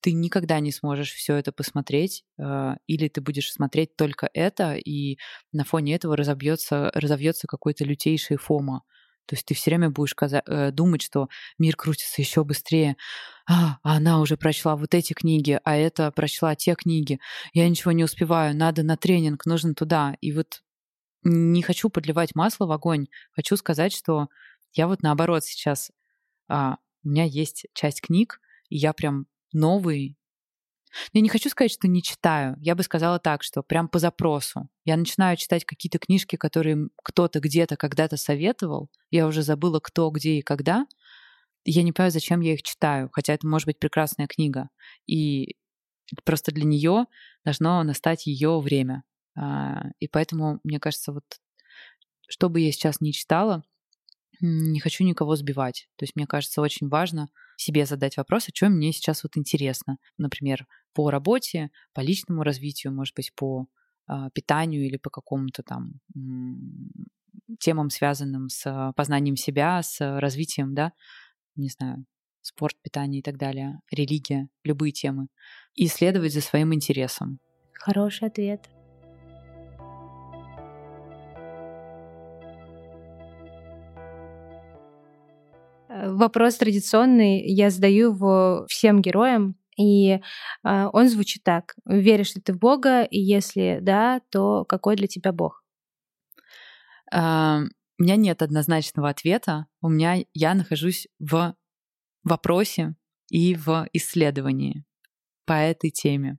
Ты 0.00 0.12
никогда 0.12 0.60
не 0.60 0.72
сможешь 0.72 1.12
все 1.12 1.36
это 1.36 1.52
посмотреть, 1.52 2.24
э, 2.38 2.74
или 2.86 3.08
ты 3.08 3.20
будешь 3.20 3.52
смотреть 3.52 3.96
только 3.96 4.28
это, 4.34 4.74
и 4.74 5.18
на 5.52 5.64
фоне 5.64 5.94
этого 5.94 6.16
разобьется, 6.16 6.90
разовьется 6.94 7.46
какой-то 7.46 7.84
лютейший 7.84 8.36
фома. 8.36 8.82
То 9.26 9.36
есть 9.36 9.46
ты 9.46 9.54
все 9.54 9.70
время 9.70 9.90
будешь 9.90 10.14
э, 10.20 10.72
думать, 10.72 11.02
что 11.02 11.28
мир 11.58 11.76
крутится 11.76 12.20
еще 12.20 12.44
быстрее. 12.44 12.96
А, 13.48 13.78
она 13.82 14.20
уже 14.20 14.36
прочла 14.36 14.76
вот 14.76 14.94
эти 14.94 15.12
книги, 15.14 15.60
а 15.64 15.76
это 15.76 16.10
прочла 16.10 16.54
те 16.56 16.74
книги. 16.74 17.20
Я 17.54 17.68
ничего 17.68 17.92
не 17.92 18.04
успеваю, 18.04 18.56
надо 18.56 18.82
на 18.82 18.96
тренинг, 18.96 19.46
нужно 19.46 19.74
туда. 19.74 20.16
И 20.20 20.32
вот 20.32 20.62
не 21.24 21.62
хочу 21.62 21.88
подливать 21.88 22.34
масло 22.34 22.66
в 22.66 22.72
огонь. 22.72 23.06
Хочу 23.32 23.56
сказать, 23.56 23.92
что 23.92 24.28
я 24.72 24.86
вот 24.86 25.02
наоборот 25.02 25.44
сейчас... 25.44 25.90
А, 26.48 26.76
у 27.04 27.08
меня 27.08 27.24
есть 27.24 27.66
часть 27.74 28.00
книг, 28.00 28.40
и 28.68 28.76
я 28.76 28.92
прям 28.92 29.26
новый. 29.52 30.16
Я 31.12 31.20
не 31.20 31.28
хочу 31.28 31.48
сказать, 31.48 31.72
что 31.72 31.88
не 31.88 32.02
читаю. 32.02 32.56
Я 32.60 32.74
бы 32.74 32.82
сказала 32.82 33.18
так, 33.18 33.42
что 33.42 33.62
прям 33.62 33.88
по 33.88 33.98
запросу. 33.98 34.68
Я 34.84 34.96
начинаю 34.96 35.36
читать 35.36 35.64
какие-то 35.64 35.98
книжки, 35.98 36.36
которые 36.36 36.88
кто-то 37.02 37.40
где-то 37.40 37.76
когда-то 37.76 38.16
советовал. 38.16 38.90
Я 39.10 39.26
уже 39.26 39.42
забыла, 39.42 39.80
кто, 39.80 40.10
где 40.10 40.38
и 40.38 40.42
когда. 40.42 40.86
Я 41.64 41.82
не 41.82 41.92
понимаю, 41.92 42.12
зачем 42.12 42.40
я 42.40 42.54
их 42.54 42.62
читаю, 42.62 43.08
хотя 43.12 43.32
это 43.34 43.46
может 43.46 43.66
быть 43.66 43.78
прекрасная 43.78 44.26
книга. 44.26 44.68
И 45.06 45.56
просто 46.24 46.52
для 46.52 46.64
нее 46.64 47.06
должно 47.44 47.82
настать 47.82 48.26
ее 48.26 48.60
время. 48.60 49.04
А, 49.36 49.90
и 49.98 50.08
поэтому, 50.08 50.60
мне 50.64 50.78
кажется, 50.78 51.12
вот 51.12 51.24
что 52.28 52.48
бы 52.48 52.60
я 52.60 52.72
сейчас 52.72 53.00
не 53.00 53.12
читала, 53.12 53.62
не 54.40 54.80
хочу 54.80 55.04
никого 55.04 55.36
сбивать. 55.36 55.88
То 55.96 56.04
есть 56.04 56.16
мне 56.16 56.26
кажется, 56.26 56.60
очень 56.60 56.88
важно 56.88 57.28
себе 57.56 57.86
задать 57.86 58.16
вопрос, 58.16 58.48
а 58.48 58.52
что 58.54 58.68
мне 58.68 58.92
сейчас 58.92 59.22
вот 59.22 59.36
интересно. 59.36 59.98
Например, 60.18 60.66
по 60.94 61.10
работе, 61.10 61.70
по 61.92 62.00
личному 62.00 62.42
развитию, 62.42 62.92
может 62.92 63.14
быть, 63.14 63.32
по 63.34 63.68
э, 64.08 64.30
питанию 64.34 64.84
или 64.84 64.96
по 64.96 65.10
какому-то 65.10 65.62
там 65.62 66.00
темам, 67.60 67.90
связанным 67.90 68.48
с 68.48 68.92
познанием 68.96 69.36
себя, 69.36 69.82
с 69.82 70.00
развитием, 70.18 70.74
да, 70.74 70.92
не 71.54 71.68
знаю, 71.68 72.04
спорт, 72.40 72.76
питание 72.82 73.20
и 73.20 73.22
так 73.22 73.36
далее, 73.38 73.80
религия, 73.90 74.48
любые 74.64 74.92
темы, 74.92 75.28
и 75.74 75.86
следовать 75.86 76.32
за 76.32 76.40
своим 76.40 76.74
интересом. 76.74 77.38
Хороший 77.74 78.28
ответ. 78.28 78.68
Вопрос 86.02 86.56
традиционный, 86.56 87.42
я 87.46 87.70
задаю 87.70 88.12
его 88.12 88.66
всем 88.68 89.00
героям, 89.00 89.56
и 89.78 90.10
э, 90.12 90.20
он 90.92 91.08
звучит 91.08 91.42
так. 91.44 91.74
Веришь 91.86 92.34
ли 92.34 92.42
ты 92.42 92.52
в 92.52 92.58
Бога? 92.58 93.04
И 93.04 93.18
если 93.18 93.78
да, 93.80 94.20
то 94.30 94.64
какой 94.64 94.96
для 94.96 95.06
тебя 95.06 95.32
Бог? 95.32 95.62
Uh, 97.14 97.64
у 97.98 98.02
меня 98.02 98.16
нет 98.16 98.40
однозначного 98.40 99.10
ответа. 99.10 99.66
У 99.82 99.90
меня 99.90 100.24
я 100.32 100.54
нахожусь 100.54 101.08
в 101.18 101.54
вопросе 102.24 102.94
и 103.28 103.54
в 103.54 103.86
исследовании 103.92 104.84
по 105.44 105.52
этой 105.52 105.90
теме. 105.90 106.38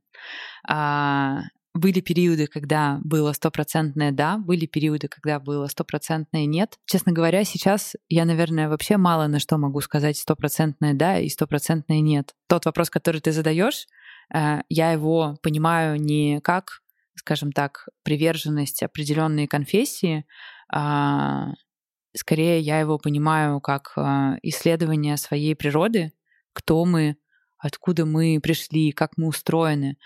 Uh, 0.68 1.42
были 1.74 2.02
периоды, 2.02 2.48
когда 2.48 3.00
было 3.04 3.34
стопроцентное 3.34 4.12
«да», 4.12 4.38
были 4.38 4.68
периоды, 4.68 5.08
когда 5.08 5.40
было 5.40 5.68
стопроцентное 5.68 6.46
«нет». 6.46 6.78
Честно 6.86 7.12
говоря, 7.12 7.44
сейчас 7.44 7.96
я, 8.10 8.26
наверное, 8.26 8.70
вообще 8.70 8.98
мало 8.98 9.28
на 9.28 9.40
что 9.40 9.58
могу 9.58 9.82
сказать 9.82 10.18
стопроцентное 10.18 10.94
«да» 10.94 11.18
и 11.18 11.30
стопроцентное 11.30 12.00
«нет». 12.00 12.36
Тот 12.48 12.66
вопрос, 12.66 12.92
который 12.92 13.22
ты 13.22 13.32
задаешь, 13.32 13.88
э, 14.34 14.62
я 14.70 14.92
его 14.92 15.38
понимаю 15.42 16.00
не 16.00 16.42
как, 16.42 16.82
скажем 17.16 17.52
так, 17.52 17.88
приверженность 18.04 18.84
определенной 18.84 19.48
конфессии, 19.48 20.26
а 20.72 21.54
скорее 22.16 22.60
я 22.60 22.80
его 22.80 23.00
понимаю 23.00 23.60
как 23.62 23.94
э, 23.98 24.38
исследование 24.44 25.18
своей 25.18 25.56
природы, 25.56 26.14
кто 26.54 26.86
мы, 26.86 27.18
откуда 27.58 28.06
мы 28.06 28.40
пришли, 28.44 28.92
как 28.92 29.14
мы 29.18 29.28
устроены 29.28 29.98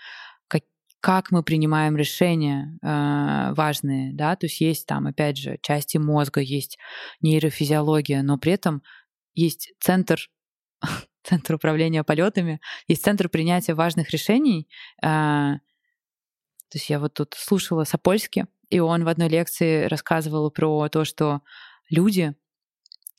как 1.00 1.30
мы 1.30 1.42
принимаем 1.42 1.96
решения 1.96 2.76
э, 2.82 3.54
важные, 3.54 4.12
да, 4.14 4.34
то 4.36 4.46
есть 4.46 4.60
есть 4.60 4.86
там, 4.86 5.06
опять 5.06 5.36
же, 5.36 5.58
части 5.62 5.96
мозга, 5.96 6.40
есть 6.40 6.78
нейрофизиология, 7.20 8.22
но 8.22 8.36
при 8.38 8.52
этом 8.52 8.82
есть 9.34 9.72
центр, 9.80 10.28
центр 11.22 11.54
управления 11.54 12.02
полетами, 12.02 12.60
есть 12.88 13.04
центр 13.04 13.28
принятия 13.28 13.74
важных 13.74 14.10
решений. 14.10 14.68
Э, 15.02 15.58
то 16.70 16.76
есть 16.76 16.90
я 16.90 16.98
вот 16.98 17.14
тут 17.14 17.34
слушала 17.36 17.84
Сапольски, 17.84 18.46
и 18.68 18.80
он 18.80 19.04
в 19.04 19.08
одной 19.08 19.28
лекции 19.28 19.84
рассказывал 19.84 20.50
про 20.50 20.88
то, 20.88 21.04
что 21.04 21.42
люди, 21.88 22.34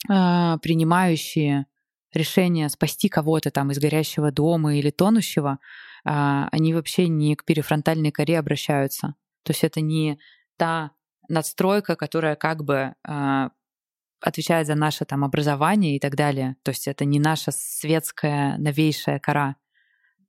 э, 0.10 0.58
принимающие 0.62 1.66
решение 2.14 2.70
спасти 2.70 3.08
кого-то 3.08 3.52
там 3.52 3.72
из 3.72 3.80
горящего 3.80 4.32
дома 4.32 4.76
или 4.76 4.90
тонущего, 4.90 5.60
они 6.04 6.74
вообще 6.74 7.08
не 7.08 7.36
к 7.36 7.45
перифронтальной 7.45 8.12
коре 8.12 8.39
обращаются. 8.39 9.16
То 9.43 9.52
есть 9.52 9.64
это 9.64 9.82
не 9.82 10.20
та 10.58 10.91
надстройка, 11.28 11.95
которая 11.95 12.36
как 12.36 12.64
бы 12.64 12.95
а, 13.04 13.52
отвечает 14.22 14.68
за 14.68 14.76
наше 14.76 15.06
там 15.06 15.24
образование 15.24 15.95
и 15.95 16.00
так 16.00 16.16
далее. 16.16 16.58
То 16.64 16.70
есть 16.70 16.88
это 16.88 17.06
не 17.06 17.20
наша 17.20 17.52
светская 17.52 18.58
новейшая 18.58 19.20
кора. 19.20 19.56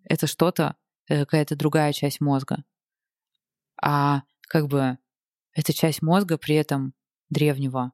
Это 0.05 0.27
что-то, 0.27 0.77
э, 1.09 1.21
какая-то 1.21 1.57
другая 1.57 1.93
часть 1.93 2.21
мозга. 2.21 2.64
А 3.83 4.23
как 4.49 4.68
бы 4.68 4.99
эта 5.53 5.73
часть 5.73 6.03
мозга 6.03 6.39
при 6.39 6.55
этом 6.55 6.95
древнего, 7.29 7.93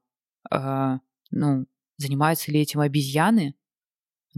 э, 0.51 0.99
ну, 1.31 1.65
занимаются 1.97 2.51
ли 2.51 2.61
этим 2.61 2.81
обезьяны? 2.81 3.55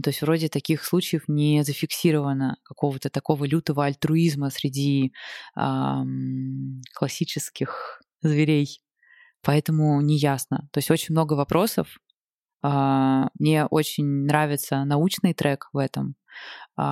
То 0.02 0.10
есть 0.10 0.22
вроде 0.22 0.48
таких 0.48 0.84
случаев 0.84 1.24
не 1.28 1.62
зафиксировано 1.64 2.56
какого-то 2.64 3.10
такого 3.10 3.44
лютого 3.44 3.84
альтруизма 3.84 4.50
среди 4.50 5.12
эм, 5.56 6.82
классических 6.94 8.00
зверей. 8.22 8.80
Поэтому 9.42 10.00
не 10.00 10.16
ясно. 10.16 10.68
То 10.72 10.78
есть 10.78 10.90
очень 10.90 11.14
много 11.14 11.34
вопросов. 11.34 11.98
Э, 12.62 13.24
мне 13.38 13.66
очень 13.66 14.26
нравится 14.26 14.84
научный 14.84 15.34
трек 15.34 15.68
в 15.72 15.78
этом. 15.78 16.16
Э, 16.78 16.82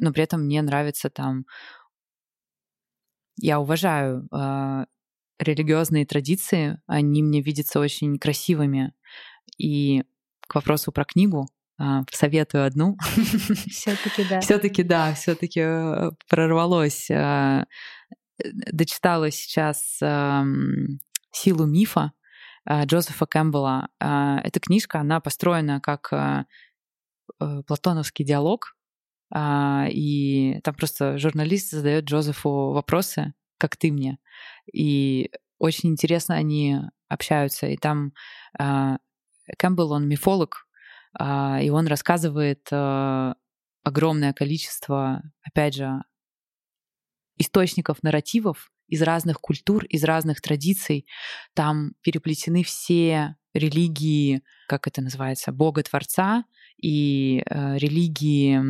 но 0.00 0.12
при 0.12 0.22
этом 0.22 0.44
мне 0.44 0.62
нравится 0.62 1.10
там... 1.10 1.44
Я 3.40 3.60
уважаю 3.60 4.28
э, 4.32 4.86
религиозные 5.38 6.06
традиции, 6.06 6.80
они 6.86 7.22
мне 7.22 7.40
видятся 7.40 7.80
очень 7.80 8.18
красивыми. 8.18 8.94
И 9.58 10.04
к 10.48 10.54
вопросу 10.54 10.90
про 10.90 11.04
книгу, 11.04 11.48
а, 11.78 12.02
советую 12.10 12.66
одну. 12.66 12.96
Все-таки 13.70 14.24
да. 14.28 14.40
Все-таки 14.40 14.82
да, 14.82 15.14
все-таки 15.14 15.60
э, 15.60 16.10
прорвалось. 16.28 17.08
А, 17.10 17.66
дочитала 18.72 19.30
сейчас 19.30 20.00
«Силу 21.30 21.66
мифа» 21.66 22.12
а, 22.64 22.84
Джозефа 22.84 23.26
Кэмпбелла. 23.26 23.88
Эта 24.00 24.60
книжка, 24.60 25.00
она 25.00 25.20
построена 25.20 25.80
как 25.80 26.12
э, 26.12 26.44
платоновский 27.66 28.24
диалог, 28.24 28.74
и 29.36 30.60
там 30.64 30.74
просто 30.74 31.18
журналист 31.18 31.70
задает 31.70 32.04
Джозефу 32.04 32.72
вопросы, 32.72 33.34
как 33.58 33.76
ты 33.76 33.92
мне. 33.92 34.18
И 34.72 35.30
очень 35.58 35.90
интересно 35.90 36.36
они 36.36 36.78
общаются. 37.08 37.66
И 37.66 37.76
там 37.76 38.14
Кэмпбелл, 39.56 39.92
он 39.92 40.08
мифолог, 40.08 40.66
а, 41.12 41.60
и 41.62 41.70
он 41.70 41.86
рассказывает 41.86 42.66
э, 42.70 43.34
огромное 43.82 44.32
количество, 44.32 45.22
опять 45.42 45.74
же, 45.74 46.02
источников 47.38 48.02
нарративов 48.02 48.70
из 48.88 49.02
разных 49.02 49.40
культур, 49.40 49.84
из 49.84 50.04
разных 50.04 50.40
традиций. 50.40 51.06
Там 51.54 51.92
переплетены 52.02 52.64
все 52.64 53.36
религии, 53.54 54.42
как 54.66 54.86
это 54.86 55.00
называется, 55.02 55.52
Бога-творца 55.52 56.44
и 56.76 57.42
э, 57.46 57.78
религии 57.78 58.60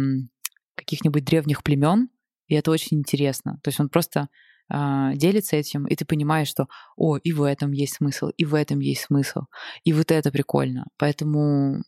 каких-нибудь 0.74 1.24
древних 1.24 1.62
племен. 1.62 2.08
И 2.46 2.54
это 2.54 2.70
очень 2.70 2.98
интересно. 2.98 3.60
То 3.62 3.68
есть 3.68 3.80
он 3.80 3.88
просто 3.88 4.28
а, 4.70 5.14
делится 5.14 5.56
этим, 5.56 5.86
и 5.86 5.96
ты 5.96 6.04
понимаешь, 6.04 6.48
что, 6.48 6.68
о, 6.96 7.16
и 7.16 7.32
в 7.32 7.42
этом 7.42 7.72
есть 7.72 7.94
смысл, 7.94 8.28
и 8.36 8.44
в 8.44 8.54
этом 8.54 8.80
есть 8.80 9.02
смысл, 9.02 9.42
и 9.84 9.92
вот 9.92 10.10
это 10.10 10.30
прикольно. 10.30 10.86
Поэтому, 10.98 11.82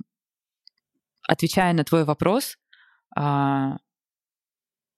отвечая 1.28 1.72
на 1.72 1.84
твой 1.84 2.04
вопрос, 2.04 2.56
а, 3.16 3.78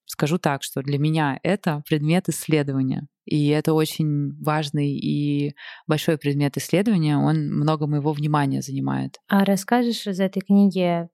скажу 0.05 0.37
так, 0.37 0.63
что 0.63 0.81
для 0.81 0.97
меня 0.97 1.39
это 1.43 1.83
предмет 1.87 2.29
исследования. 2.29 3.07
И 3.25 3.47
это 3.47 3.73
очень 3.73 4.33
важный 4.41 4.91
и 4.91 5.55
большой 5.87 6.17
предмет 6.17 6.57
исследования. 6.57 7.17
Он 7.17 7.49
много 7.49 7.87
моего 7.87 8.11
внимания 8.11 8.61
занимает. 8.61 9.17
А 9.27 9.45
расскажешь 9.45 10.05
из 10.07 10.19
этой 10.19 10.41
книги, 10.41 11.07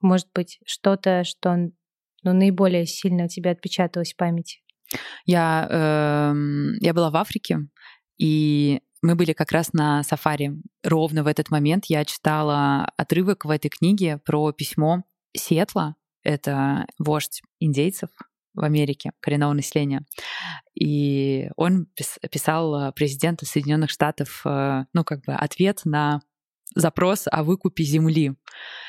может 0.00 0.28
быть, 0.34 0.58
что-то, 0.66 1.24
что 1.24 1.56
ну, 2.22 2.32
наиболее 2.32 2.86
сильно 2.86 3.24
у 3.24 3.28
тебя 3.28 3.52
отпечаталось 3.52 4.12
в 4.12 4.16
памяти? 4.16 4.58
Я, 5.24 5.66
э, 5.70 6.34
я 6.80 6.94
была 6.94 7.10
в 7.10 7.16
Африке, 7.16 7.58
и 8.18 8.80
мы 9.02 9.14
были 9.14 9.32
как 9.32 9.52
раз 9.52 9.72
на 9.72 10.02
сафари. 10.02 10.52
Ровно 10.82 11.22
в 11.22 11.26
этот 11.26 11.50
момент 11.50 11.86
я 11.86 12.04
читала 12.04 12.90
отрывок 12.96 13.44
в 13.44 13.50
этой 13.50 13.68
книге 13.68 14.18
про 14.24 14.52
письмо 14.52 15.04
Сиэтла. 15.36 15.96
Это 16.22 16.86
вождь 16.98 17.42
индейцев 17.60 18.10
в 18.54 18.64
Америке, 18.64 19.12
коренного 19.20 19.52
населения. 19.52 20.04
И 20.74 21.50
он 21.56 21.86
писал 22.30 22.92
президенту 22.92 23.46
Соединенных 23.46 23.90
Штатов, 23.90 24.42
э, 24.44 24.84
ну, 24.92 25.04
как 25.04 25.24
бы 25.24 25.34
ответ 25.34 25.82
на 25.84 26.20
запрос 26.74 27.26
о 27.30 27.44
выкупе 27.44 27.84
земли. 27.84 28.34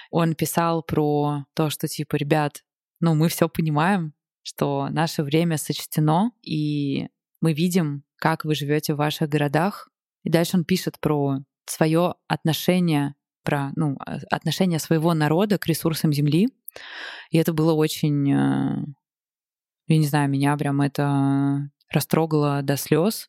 Он 0.10 0.36
писал 0.36 0.84
про 0.84 1.46
то, 1.54 1.70
что 1.70 1.88
типа, 1.88 2.16
ребят, 2.16 2.64
ну, 3.00 3.14
мы 3.14 3.30
все 3.30 3.48
понимаем, 3.50 4.14
что 4.48 4.88
наше 4.90 5.24
время 5.24 5.58
сочтено, 5.58 6.32
и 6.42 7.10
мы 7.42 7.52
видим, 7.52 8.06
как 8.16 8.46
вы 8.46 8.56
живете 8.56 8.94
в 8.94 8.98
ваших 8.98 9.28
городах. 9.28 9.90
И 10.24 10.30
дальше 10.30 10.56
он 10.56 10.64
пишет 10.64 11.02
про 11.02 11.40
свое 11.66 12.16
отношение, 12.30 13.16
про 13.44 13.72
ну, 13.76 13.98
а, 14.00 14.20
отношение 14.32 14.80
своего 14.80 15.14
народа 15.14 15.58
к 15.58 15.68
ресурсам 15.68 16.14
Земли. 16.14 16.48
И 17.30 17.38
это 17.38 17.52
было 17.52 17.74
очень, 17.74 18.32
э, 18.32 18.86
я 19.88 19.98
не 19.98 20.08
знаю, 20.08 20.30
меня 20.30 20.56
прям 20.56 20.80
это 20.80 21.70
растрогало 21.92 22.62
до 22.62 22.78
слез. 22.78 23.28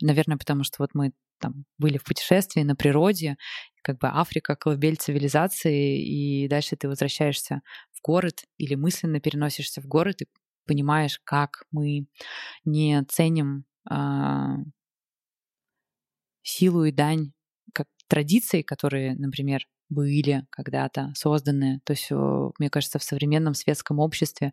Наверное, 0.00 0.38
потому 0.38 0.64
что 0.64 0.76
вот 0.78 0.94
мы 0.94 1.12
там 1.38 1.66
были 1.76 1.98
в 1.98 2.04
путешествии 2.04 2.62
на 2.62 2.76
природе, 2.76 3.36
как 3.82 3.98
бы 3.98 4.08
Африка, 4.08 4.56
колыбель 4.56 4.96
цивилизации, 4.96 6.02
и 6.02 6.48
дальше 6.48 6.76
ты 6.76 6.88
возвращаешься 6.88 7.60
в 7.92 8.00
город 8.00 8.44
или 8.56 8.74
мысленно 8.74 9.20
переносишься 9.20 9.82
в 9.82 9.86
город 9.86 10.22
и 10.22 10.26
понимаешь, 10.66 11.20
как 11.24 11.64
мы 11.70 12.06
не 12.64 13.02
ценим 13.04 13.64
э, 13.90 13.94
силу 16.42 16.84
и 16.84 16.92
дань 16.92 17.32
как 17.72 17.86
традиции, 18.08 18.62
которые, 18.62 19.14
например, 19.16 19.66
были 19.88 20.46
когда-то 20.50 21.12
созданы. 21.14 21.80
То 21.84 21.92
есть, 21.92 22.10
мне 22.10 22.70
кажется, 22.70 22.98
в 22.98 23.04
современном 23.04 23.54
светском 23.54 24.00
обществе 24.00 24.52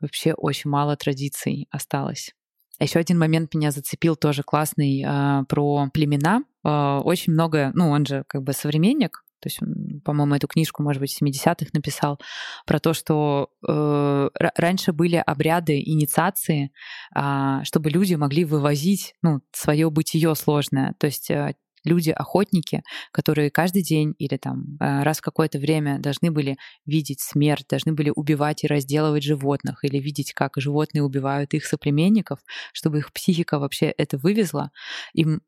вообще 0.00 0.34
очень 0.34 0.70
мало 0.70 0.96
традиций 0.96 1.68
осталось. 1.70 2.34
Еще 2.80 2.98
один 2.98 3.18
момент 3.18 3.54
меня 3.54 3.70
зацепил 3.70 4.16
тоже 4.16 4.42
классный 4.42 5.04
э, 5.06 5.44
про 5.48 5.88
племена. 5.92 6.42
Э, 6.64 6.98
очень 7.04 7.32
много, 7.32 7.70
ну 7.74 7.90
он 7.90 8.04
же 8.06 8.24
как 8.26 8.42
бы 8.42 8.52
современник, 8.52 9.24
то 9.42 9.48
есть 9.48 9.58
по-моему, 10.04 10.34
эту 10.36 10.46
книжку, 10.46 10.82
может 10.82 11.00
быть, 11.00 11.12
в 11.12 11.22
70-х 11.22 11.66
написал, 11.72 12.20
про 12.66 12.78
то, 12.78 12.94
что 12.94 13.50
э, 13.66 14.28
раньше 14.56 14.92
были 14.92 15.16
обряды 15.16 15.80
инициации, 15.80 16.72
э, 17.14 17.64
чтобы 17.64 17.90
люди 17.90 18.14
могли 18.14 18.44
вывозить 18.44 19.14
ну, 19.22 19.40
свое 19.52 19.90
бытие 19.90 20.34
сложное. 20.34 20.94
То 20.98 21.06
есть 21.06 21.30
э, 21.30 21.54
люди-охотники, 21.84 22.82
которые 23.10 23.50
каждый 23.50 23.82
день 23.82 24.14
или 24.18 24.36
там 24.36 24.76
э, 24.80 25.02
раз 25.02 25.18
в 25.18 25.22
какое-то 25.22 25.58
время 25.58 25.98
должны 25.98 26.30
были 26.30 26.56
видеть 26.86 27.20
смерть, 27.20 27.66
должны 27.68 27.92
были 27.92 28.12
убивать 28.14 28.64
и 28.64 28.68
разделывать 28.68 29.24
животных 29.24 29.84
или 29.84 29.98
видеть, 29.98 30.32
как 30.32 30.52
животные 30.56 31.02
убивают 31.02 31.54
их 31.54 31.64
соплеменников, 31.64 32.40
чтобы 32.72 32.98
их 32.98 33.12
психика 33.12 33.58
вообще 33.58 33.86
это 33.86 34.18
вывезла, 34.18 34.70
им 35.12 35.42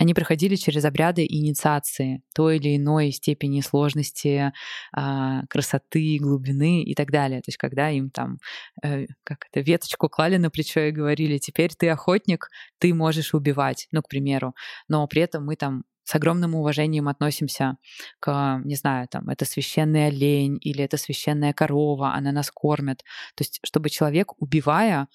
они 0.00 0.14
проходили 0.14 0.56
через 0.56 0.86
обряды 0.86 1.26
инициации 1.28 2.22
той 2.34 2.56
или 2.56 2.78
иной 2.78 3.10
степени 3.12 3.60
сложности, 3.60 4.50
а, 4.96 5.42
красоты, 5.50 6.16
глубины 6.18 6.82
и 6.82 6.94
так 6.94 7.10
далее. 7.10 7.40
То 7.40 7.48
есть 7.48 7.58
когда 7.58 7.90
им 7.90 8.08
там 8.08 8.38
э, 8.82 9.06
как 9.24 9.44
это, 9.50 9.60
веточку 9.60 10.08
клали 10.08 10.38
на 10.38 10.48
плечо 10.48 10.80
и 10.80 10.90
говорили, 10.90 11.36
теперь 11.36 11.72
ты 11.78 11.90
охотник, 11.90 12.48
ты 12.78 12.94
можешь 12.94 13.34
убивать, 13.34 13.88
ну, 13.92 14.00
к 14.00 14.08
примеру. 14.08 14.54
Но 14.88 15.06
при 15.06 15.20
этом 15.20 15.44
мы 15.44 15.56
там 15.56 15.84
с 16.04 16.14
огромным 16.14 16.54
уважением 16.54 17.06
относимся 17.06 17.76
к, 18.20 18.62
не 18.64 18.76
знаю, 18.76 19.06
там, 19.06 19.28
это 19.28 19.44
священный 19.44 20.06
олень 20.06 20.58
или 20.62 20.82
это 20.82 20.96
священная 20.96 21.52
корова, 21.52 22.14
она 22.14 22.32
нас 22.32 22.50
кормит. 22.50 23.04
То 23.34 23.42
есть, 23.42 23.60
чтобы 23.64 23.90
человек, 23.90 24.32
убивая, 24.40 25.08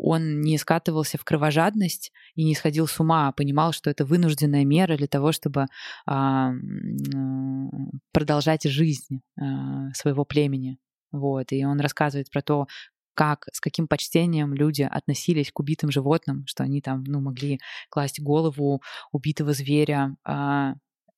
он 0.00 0.40
не 0.40 0.58
скатывался 0.58 1.18
в 1.18 1.24
кровожадность 1.24 2.12
и 2.34 2.44
не 2.44 2.54
сходил 2.54 2.86
с 2.86 3.00
ума, 3.00 3.28
а 3.28 3.32
понимал, 3.32 3.72
что 3.72 3.90
это 3.90 4.04
вынужденная 4.04 4.64
мера 4.64 4.96
для 4.96 5.08
того, 5.08 5.32
чтобы 5.32 5.66
а, 6.06 6.52
продолжать 8.12 8.64
жизнь 8.64 9.20
а, 9.40 9.92
своего 9.94 10.24
племени. 10.24 10.78
Вот. 11.10 11.52
И 11.52 11.64
он 11.64 11.80
рассказывает 11.80 12.30
про 12.30 12.42
то, 12.42 12.66
как, 13.14 13.48
с 13.52 13.60
каким 13.60 13.88
почтением 13.88 14.54
люди 14.54 14.82
относились 14.82 15.50
к 15.50 15.58
убитым 15.58 15.90
животным, 15.90 16.44
что 16.46 16.62
они 16.62 16.80
там, 16.80 17.02
ну, 17.04 17.20
могли 17.20 17.58
класть 17.90 18.20
голову 18.20 18.80
убитого 19.10 19.52
зверя 19.52 20.16
а, 20.24 20.74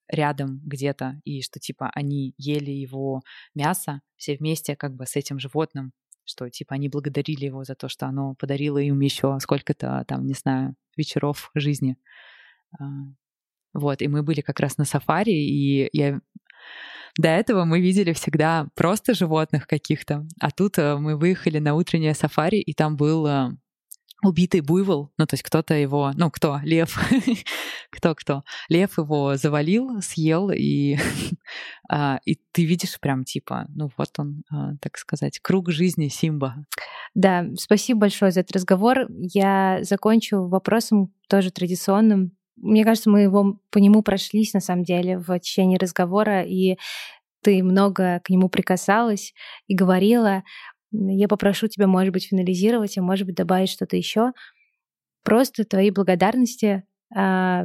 рядом 0.09 0.61
где-то, 0.65 1.21
и 1.25 1.43
что, 1.43 1.61
типа, 1.61 1.91
они 1.95 2.35
ели 2.39 2.71
его 2.71 3.21
мясо 3.55 4.01
все 4.17 4.37
вместе 4.37 4.77
как 4.77 4.95
бы 4.95 5.07
с 5.07 5.17
этим 5.17 5.39
животным, 5.39 5.93
что 6.25 6.49
типа 6.49 6.75
они 6.75 6.89
благодарили 6.89 7.47
его 7.47 7.65
за 7.65 7.75
то, 7.75 7.89
что 7.89 8.07
оно 8.07 8.35
подарило 8.35 8.79
им 8.79 9.01
еще 9.01 9.39
сколько-то 9.41 10.05
там, 10.07 10.27
не 10.27 10.35
знаю, 10.35 10.75
вечеров 10.97 11.51
жизни. 11.55 11.97
А, 12.79 12.85
вот, 13.73 14.03
и 14.03 14.09
мы 14.09 14.23
были 14.23 14.41
как 14.41 14.61
раз 14.61 14.79
на 14.79 14.85
сафари, 14.85 15.33
и 15.33 15.89
я 15.93 16.21
до 17.19 17.29
этого 17.29 17.65
мы 17.65 17.81
видели 17.81 18.13
всегда 18.13 18.69
просто 18.75 19.15
животных 19.15 19.67
каких-то, 19.67 20.27
а 20.41 20.51
тут 20.51 20.79
э, 20.79 20.97
мы 20.97 21.17
выехали 21.17 21.59
на 21.59 21.75
утреннее 21.75 22.15
сафари, 22.15 22.61
и 22.61 22.73
там 22.73 22.97
был 22.97 23.27
э, 23.27 23.51
убитый 24.23 24.61
буйвол, 24.61 25.11
ну, 25.17 25.27
то 25.27 25.35
есть 25.35 25.43
кто-то 25.43 25.75
его, 25.75 26.13
ну, 26.15 26.31
кто, 26.31 26.61
лев, 26.63 26.99
кто-кто, 27.91 28.45
лев 28.69 28.99
его 28.99 29.37
завалил, 29.37 30.03
съел, 30.03 30.51
и, 30.51 30.99
а, 31.91 32.21
и 32.25 32.37
ты 32.53 32.65
видишь 32.65 33.01
прям 33.01 33.25
типа, 33.25 33.67
ну, 33.69 33.91
вот 33.97 34.11
он, 34.19 34.43
а, 34.51 34.77
так 34.81 34.99
сказать, 34.99 35.41
круг 35.41 35.71
жизни 35.71 36.09
Симба. 36.09 36.67
Да, 37.15 37.47
спасибо 37.57 38.01
большое 38.01 38.31
за 38.31 38.41
этот 38.41 38.57
разговор. 38.57 39.07
Я 39.09 39.79
закончу 39.83 40.47
вопросом 40.49 41.13
тоже 41.29 41.51
традиционным. 41.51 42.33
Мне 42.57 42.85
кажется, 42.85 43.09
мы 43.09 43.23
его 43.23 43.59
по 43.71 43.79
нему 43.79 44.03
прошлись, 44.03 44.53
на 44.53 44.61
самом 44.61 44.85
деле, 44.85 45.19
в 45.19 45.39
течение 45.39 45.79
разговора, 45.79 46.43
и 46.43 46.77
ты 47.43 47.63
много 47.63 48.21
к 48.23 48.29
нему 48.29 48.51
прикасалась 48.51 49.33
и 49.67 49.75
говорила. 49.75 50.43
Я 50.93 51.29
попрошу 51.29 51.69
тебя, 51.69 51.87
может 51.87 52.13
быть, 52.13 52.27
финализировать, 52.27 52.99
а 52.99 53.03
может 53.03 53.27
быть, 53.27 53.37
добавить 53.37 53.71
что-то 53.71 53.97
еще. 53.97 54.33
Просто 55.23 55.65
твои 55.65 55.91
благодарности 55.91 56.85
э, 57.17 57.65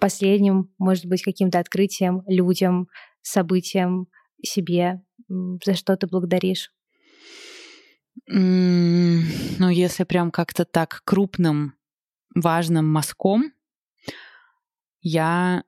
последним, 0.00 0.72
может 0.78 1.06
быть, 1.06 1.22
каким-то 1.22 1.58
открытием, 1.58 2.22
людям, 2.26 2.88
событиям, 3.20 4.08
себе, 4.42 5.02
за 5.28 5.74
что 5.74 5.96
ты 5.96 6.06
благодаришь? 6.06 6.72
Ну, 8.26 9.68
если 9.68 10.04
прям 10.04 10.30
как-то 10.30 10.64
так 10.64 11.02
крупным, 11.04 11.74
важным 12.34 12.90
мазком, 12.90 13.52
я 15.00 15.64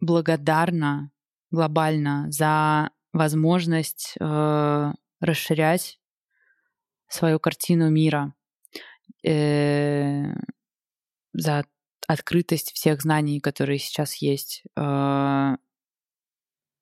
благодарна 0.00 1.10
глобально 1.50 2.26
за 2.30 2.90
возможность 3.12 4.14
э, 4.20 4.92
расширять 5.20 6.00
свою 7.08 7.38
картину 7.38 7.90
мира, 7.90 8.34
э, 9.24 10.32
за 11.34 11.64
открытость 12.08 12.72
всех 12.72 13.02
знаний, 13.02 13.40
которые 13.40 13.78
сейчас 13.78 14.14
есть. 14.16 14.64
Э, 14.76 15.56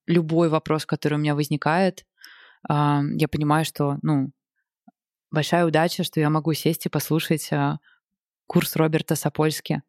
любой 0.07 0.49
вопрос, 0.49 0.87
который 0.87 1.15
у 1.15 1.19
меня 1.19 1.35
возникает, 1.35 2.07
э, 2.69 2.73
я 2.73 3.29
понимаю, 3.29 3.65
что, 3.65 3.99
ну, 4.03 4.31
большая 5.31 5.67
удача, 5.67 6.05
что 6.05 6.21
я 6.21 6.31
могу 6.31 6.53
сесть 6.55 6.87
и 6.87 6.89
послушать 6.89 7.49
э, 7.53 7.79
курс 8.47 8.77
Роберта 8.77 9.17
Сапольски 9.17 9.83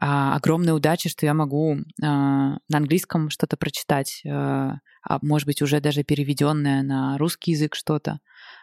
а, 0.00 0.36
огромная 0.36 0.74
удача, 0.74 1.08
что 1.08 1.26
я 1.26 1.34
могу 1.34 1.76
а, 2.00 2.58
на 2.68 2.76
английском 2.76 3.30
что-то 3.30 3.56
прочитать, 3.56 4.22
а, 4.26 4.78
а 5.02 5.18
может 5.22 5.46
быть 5.46 5.60
уже 5.60 5.80
даже 5.80 6.04
переведенное 6.04 6.82
на 6.82 7.18
русский 7.18 7.52
язык 7.52 7.74
что-то 7.74 8.20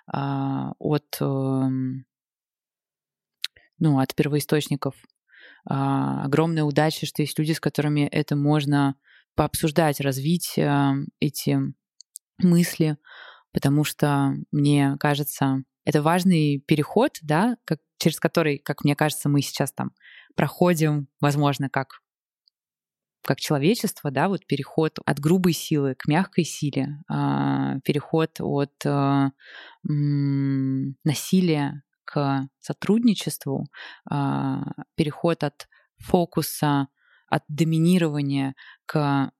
а, 0.08 0.72
от 0.80 1.18
а, 1.20 1.68
ну 3.80 4.00
от 4.00 4.16
первоисточников. 4.16 4.96
А, 5.68 6.24
огромная 6.24 6.64
удача, 6.64 7.06
что 7.06 7.22
есть 7.22 7.38
люди, 7.38 7.52
с 7.52 7.60
которыми 7.60 8.08
это 8.08 8.36
можно 8.36 8.96
пообсуждать, 9.36 10.00
развить 10.00 10.58
а, 10.58 10.94
эти 11.20 11.60
мысли, 12.38 12.98
потому 13.52 13.84
что 13.84 14.36
мне 14.52 14.96
кажется, 15.00 15.64
это 15.86 16.02
важный 16.02 16.60
переход, 16.60 17.18
да, 17.22 17.58
как, 17.66 17.80
через 17.98 18.20
который, 18.20 18.58
как 18.58 18.84
мне 18.84 18.96
кажется, 18.96 19.30
мы 19.30 19.42
сейчас 19.42 19.72
там 19.72 19.92
проходим, 20.36 21.08
возможно, 21.22 21.70
как 21.70 22.02
как 23.26 23.40
человечество, 23.40 24.12
да, 24.12 24.30
вот 24.30 24.46
переход 24.46 25.00
от 25.04 25.20
грубой 25.20 25.54
силы 25.54 25.96
к 25.96 26.08
мягкой 26.08 26.44
силе, 26.44 27.00
э, 27.10 27.80
переход 27.84 28.40
от 28.40 28.86
э, 28.86 29.30
насилия 31.04 31.82
к 32.04 32.48
сотрудничеству, 32.60 33.66
э, 34.12 34.56
переход 34.96 35.44
от 35.44 35.68
фокуса, 35.98 36.88
от 37.28 37.44
доминирования 37.48 38.54
к 38.86 39.32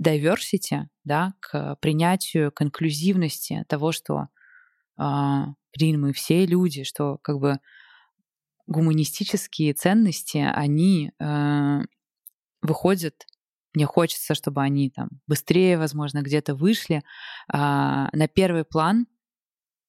diversity, 0.00 0.84
да, 1.04 1.34
к 1.40 1.76
принятию, 1.82 2.50
к 2.50 2.62
инклюзивности 2.62 3.64
того, 3.68 3.92
что, 3.92 4.28
блин, 4.96 6.00
мы 6.00 6.12
все 6.14 6.46
люди, 6.46 6.82
что 6.84 7.18
как 7.22 7.38
бы 7.38 7.60
гуманистические 8.66 9.74
ценности, 9.74 10.38
они 10.38 11.12
э, 11.18 11.80
выходят 12.62 13.26
мне 13.74 13.86
хочется, 13.86 14.34
чтобы 14.34 14.62
они 14.62 14.88
там 14.90 15.08
быстрее, 15.26 15.76
возможно, 15.78 16.22
где-то 16.22 16.54
вышли 16.54 16.98
э, 16.98 17.02
на 17.52 18.28
первый 18.32 18.64
план 18.64 19.06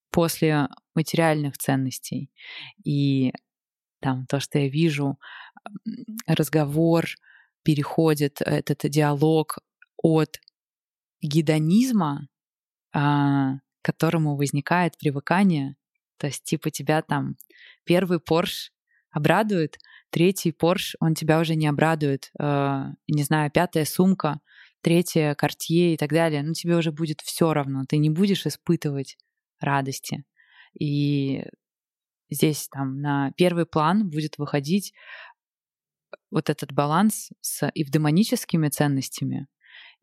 после 0.10 0.70
материальных 0.96 1.58
ценностей. 1.58 2.32
И 2.84 3.32
там 4.02 4.26
то, 4.26 4.40
что 4.40 4.58
я 4.58 4.70
вижу, 4.70 5.20
разговор 6.26 7.06
переходит, 7.64 8.42
этот 8.42 8.90
диалог 8.90 9.60
от 9.98 10.40
гедонизма, 11.22 12.28
э, 12.94 12.98
к 12.98 13.60
которому 13.84 14.36
возникает 14.36 14.98
привыкание, 14.98 15.76
то 16.18 16.28
есть 16.28 16.44
типа 16.44 16.72
тебя 16.72 17.02
там 17.02 17.38
первый 17.84 18.20
Порш 18.20 18.72
обрадует, 19.12 19.78
третий 20.10 20.52
Порш, 20.52 20.96
он 21.00 21.16
тебя 21.16 21.40
уже 21.40 21.56
не 21.56 21.68
обрадует, 21.68 22.32
э, 22.40 22.84
не 23.08 23.24
знаю, 23.24 23.52
пятая 23.52 23.86
сумка, 23.86 24.42
третья 24.82 25.36
Картье 25.36 25.94
и 25.94 25.98
так 25.98 26.12
далее, 26.12 26.44
ну 26.44 26.54
тебе 26.54 26.76
уже 26.76 26.92
будет 26.92 27.22
все 27.22 27.54
равно, 27.54 27.86
ты 27.88 27.98
не 27.98 28.10
будешь 28.10 28.46
испытывать 28.46 29.18
радости. 29.60 30.26
И 30.80 31.44
здесь 32.30 32.68
там 32.70 33.02
на 33.02 33.32
первый 33.38 33.66
план 33.66 34.10
будет 34.10 34.38
выходить 34.38 34.94
вот 36.32 36.50
этот 36.50 36.72
баланс 36.74 37.32
с 37.42 37.70
евдемоническими 37.74 38.70
ценностями 38.70 39.48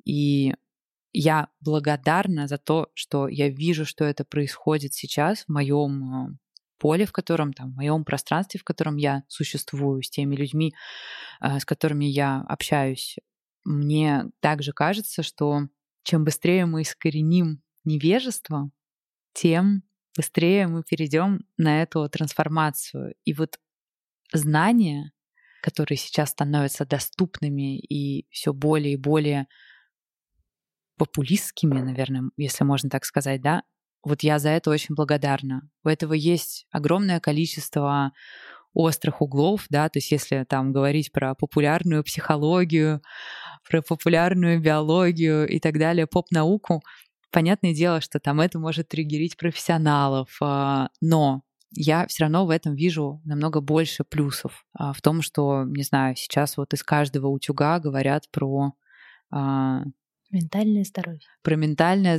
И 0.04 0.54
я 1.12 1.48
благодарна 1.60 2.46
за 2.48 2.58
то, 2.58 2.90
что 2.94 3.28
я 3.28 3.48
вижу, 3.48 3.84
что 3.84 4.04
это 4.04 4.24
происходит 4.24 4.94
сейчас 4.94 5.44
в 5.44 5.48
моем 5.48 6.14
э, 6.14 6.36
поле, 6.78 7.06
в 7.06 7.12
котором 7.12 7.52
там, 7.52 7.72
в 7.72 7.76
моем 7.76 8.04
пространстве, 8.04 8.58
в 8.58 8.64
котором 8.64 8.96
я 8.96 9.24
существую, 9.28 10.02
с 10.02 10.10
теми 10.10 10.34
людьми, 10.36 10.74
э, 11.40 11.58
с 11.58 11.64
которыми 11.64 12.06
я 12.06 12.40
общаюсь. 12.48 13.16
Мне 13.64 14.24
также 14.40 14.72
кажется, 14.72 15.22
что 15.22 15.68
чем 16.02 16.24
быстрее 16.24 16.66
мы 16.66 16.82
искореним 16.82 17.62
невежество, 17.84 18.70
тем 19.34 19.82
быстрее 20.16 20.66
мы 20.66 20.82
перейдем 20.82 21.40
на 21.56 21.82
эту 21.82 22.08
трансформацию. 22.08 23.14
И 23.24 23.32
вот 23.32 23.58
знания, 24.32 25.12
которые 25.62 25.98
сейчас 25.98 26.30
становятся 26.30 26.84
доступными 26.84 27.78
и 27.78 28.26
все 28.30 28.52
более 28.52 28.94
и 28.94 28.96
более 28.96 29.46
популистскими, 30.96 31.80
наверное, 31.80 32.30
если 32.36 32.64
можно 32.64 32.90
так 32.90 33.04
сказать, 33.04 33.40
да, 33.40 33.62
вот 34.04 34.22
я 34.22 34.38
за 34.38 34.50
это 34.50 34.70
очень 34.70 34.94
благодарна. 34.94 35.68
У 35.84 35.88
этого 35.88 36.12
есть 36.12 36.66
огромное 36.70 37.20
количество 37.20 38.12
острых 38.74 39.20
углов, 39.20 39.66
да, 39.68 39.88
то 39.88 39.98
есть 39.98 40.10
если 40.10 40.44
там 40.48 40.72
говорить 40.72 41.12
про 41.12 41.34
популярную 41.34 42.02
психологию, 42.02 43.02
про 43.68 43.82
популярную 43.82 44.60
биологию 44.60 45.46
и 45.46 45.60
так 45.60 45.78
далее, 45.78 46.06
поп-науку, 46.06 46.82
понятное 47.30 47.74
дело, 47.74 48.00
что 48.00 48.18
там 48.18 48.40
это 48.40 48.58
может 48.58 48.88
триггерить 48.88 49.36
профессионалов, 49.36 50.36
а, 50.40 50.88
но 51.00 51.42
я 51.74 52.06
все 52.06 52.24
равно 52.24 52.46
в 52.46 52.50
этом 52.50 52.74
вижу 52.74 53.20
намного 53.24 53.60
больше 53.60 54.04
плюсов. 54.04 54.64
А, 54.74 54.92
в 54.92 55.00
том, 55.00 55.22
что, 55.22 55.64
не 55.64 55.82
знаю, 55.82 56.16
сейчас 56.16 56.56
вот 56.56 56.72
из 56.74 56.82
каждого 56.82 57.28
утюга 57.28 57.78
говорят 57.78 58.30
про 58.30 58.72
а, 59.30 59.82
Ментальное 60.32 60.82
здоровье. 60.84 61.20
Про 61.42 61.56
ментальное, 61.56 62.18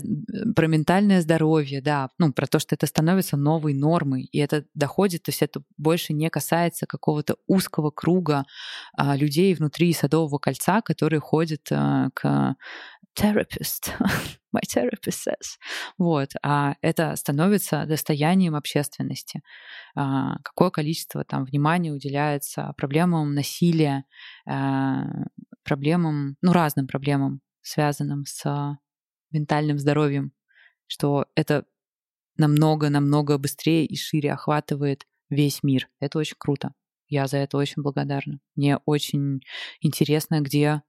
про 0.56 0.68
ментальное 0.68 1.20
здоровье, 1.20 1.82
да. 1.82 2.10
Ну, 2.20 2.32
про 2.32 2.46
то, 2.46 2.60
что 2.60 2.76
это 2.76 2.86
становится 2.86 3.38
новой 3.38 3.74
нормой. 3.74 4.30
И 4.32 4.38
это 4.38 4.66
доходит, 4.76 5.24
то 5.24 5.32
есть 5.32 5.42
это 5.42 5.64
больше 5.78 6.14
не 6.14 6.30
касается 6.30 6.86
какого-то 6.86 7.38
узкого 7.48 7.90
круга 7.90 8.46
а, 8.96 9.18
людей 9.18 9.56
внутри 9.56 9.92
Садового 9.94 10.38
кольца, 10.38 10.82
которые 10.82 11.22
ходят 11.22 11.68
а, 11.72 12.12
к 12.14 12.56
therapist, 13.20 13.92
my 14.56 14.62
therapist 14.62 15.28
says. 15.28 15.58
Вот. 15.98 16.34
А 16.44 16.76
это 16.82 17.16
становится 17.16 17.86
достоянием 17.88 18.54
общественности. 18.54 19.42
А, 19.96 20.38
какое 20.44 20.70
количество 20.70 21.24
там 21.24 21.46
внимания 21.46 21.92
уделяется 21.92 22.76
проблемам 22.78 23.34
насилия, 23.34 24.06
а, 24.48 25.06
проблемам, 25.64 26.38
ну, 26.44 26.54
разным 26.54 26.86
проблемам 26.86 27.42
связанным 27.64 28.26
с 28.26 28.78
ментальным 29.32 29.80
здоровьем, 29.80 30.32
что 30.86 31.26
это 31.36 31.66
намного-намного 32.38 33.38
быстрее 33.38 33.86
и 33.86 33.96
шире 33.96 34.34
охватывает 34.34 35.08
весь 35.30 35.64
мир. 35.64 35.90
Это 36.00 36.20
очень 36.20 36.36
круто. 36.38 36.74
Я 37.08 37.28
за 37.28 37.38
это 37.38 37.58
очень 37.58 37.82
благодарна. 37.82 38.40
Мне 38.56 38.78
очень 38.86 39.42
интересно, 39.82 40.42
где 40.42 40.82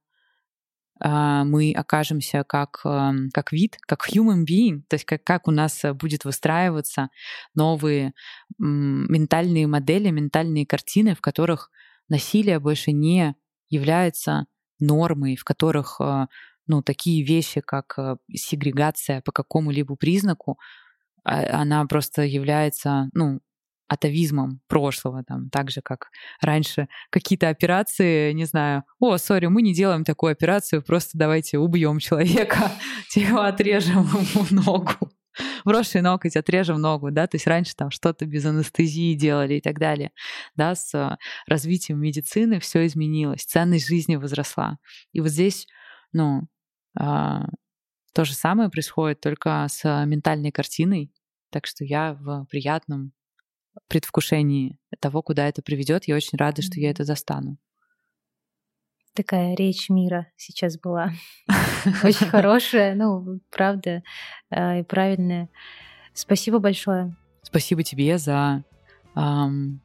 а, 0.99 1.43
мы 1.43 1.73
окажемся 1.73 2.43
как, 2.43 2.81
эм, 2.85 3.29
как 3.33 3.51
вид, 3.51 3.77
как 3.81 4.07
human 4.09 4.45
being, 4.45 4.83
то 4.87 4.95
есть 4.95 5.05
как, 5.05 5.23
как 5.23 5.47
у 5.47 5.51
нас 5.51 5.81
будет 5.93 6.23
выстраиваться 6.23 7.09
новые 7.53 8.13
ментальные 8.57 9.67
модели, 9.67 10.09
ментальные 10.09 10.65
картины, 10.65 11.13
в 11.15 11.21
которых 11.21 11.69
насилие 12.07 12.59
больше 12.59 12.91
не 12.91 13.35
является 13.69 14.45
нормой, 14.79 15.35
в 15.35 15.43
которых 15.43 15.97
э, 15.99 16.27
ну, 16.67 16.81
такие 16.81 17.23
вещи, 17.23 17.61
как 17.61 17.95
э, 17.97 18.17
сегрегация 18.33 19.21
по 19.21 19.31
какому-либо 19.31 19.95
признаку, 19.95 20.59
а, 21.23 21.61
она 21.61 21.85
просто 21.85 22.23
является, 22.23 23.09
ну, 23.13 23.39
атовизмом 23.87 24.61
прошлого, 24.67 25.23
там, 25.23 25.49
так 25.49 25.69
же, 25.69 25.81
как 25.81 26.09
раньше 26.41 26.87
какие-то 27.11 27.49
операции, 27.49 28.31
не 28.31 28.45
знаю, 28.45 28.83
о, 28.99 29.17
сори, 29.17 29.45
мы 29.45 29.61
не 29.61 29.73
делаем 29.73 30.03
такую 30.03 30.31
операцию, 30.31 30.81
просто 30.81 31.11
давайте 31.17 31.59
убьем 31.59 31.99
человека, 31.99 32.71
типа 33.09 33.47
отрежем 33.47 34.03
ему 34.03 34.45
ногу 34.63 35.11
брошенный 35.63 36.03
ноготь, 36.03 36.35
отрежем 36.35 36.79
ногу, 36.79 37.11
да, 37.11 37.27
то 37.27 37.35
есть 37.35 37.47
раньше 37.47 37.75
там 37.75 37.91
что-то 37.91 38.25
без 38.25 38.45
анестезии 38.45 39.15
делали 39.15 39.55
и 39.55 39.61
так 39.61 39.79
далее, 39.79 40.11
да, 40.55 40.75
с 40.75 41.17
развитием 41.47 41.99
медицины 41.99 42.59
все 42.59 42.85
изменилось, 42.85 43.43
ценность 43.43 43.87
жизни 43.87 44.15
возросла. 44.15 44.77
И 45.11 45.19
вот 45.19 45.29
здесь, 45.29 45.67
ну, 46.13 46.47
то 46.95 48.23
же 48.23 48.33
самое 48.33 48.69
происходит 48.69 49.19
только 49.19 49.67
с 49.69 49.83
ментальной 50.05 50.51
картиной, 50.51 51.11
так 51.49 51.67
что 51.67 51.83
я 51.83 52.13
в 52.13 52.45
приятном 52.49 53.11
предвкушении 53.87 54.79
того, 54.99 55.21
куда 55.21 55.47
это 55.47 55.61
приведет. 55.61 56.05
Я 56.05 56.15
очень 56.15 56.37
рада, 56.37 56.61
что 56.61 56.79
я 56.79 56.91
это 56.91 57.03
застану. 57.03 57.57
Такая 59.13 59.55
речь 59.55 59.89
мира 59.89 60.27
сейчас 60.35 60.77
была. 60.77 61.13
Очень 62.03 62.27
хорошая, 62.27 62.95
ну, 62.95 63.39
правда, 63.49 64.03
а, 64.49 64.79
и 64.79 64.83
правильная. 64.83 65.47
Спасибо 66.13 66.59
большое. 66.59 67.15
Спасибо 67.41 67.83
тебе 67.83 68.17
за 68.17 68.65
эм, 69.15 69.81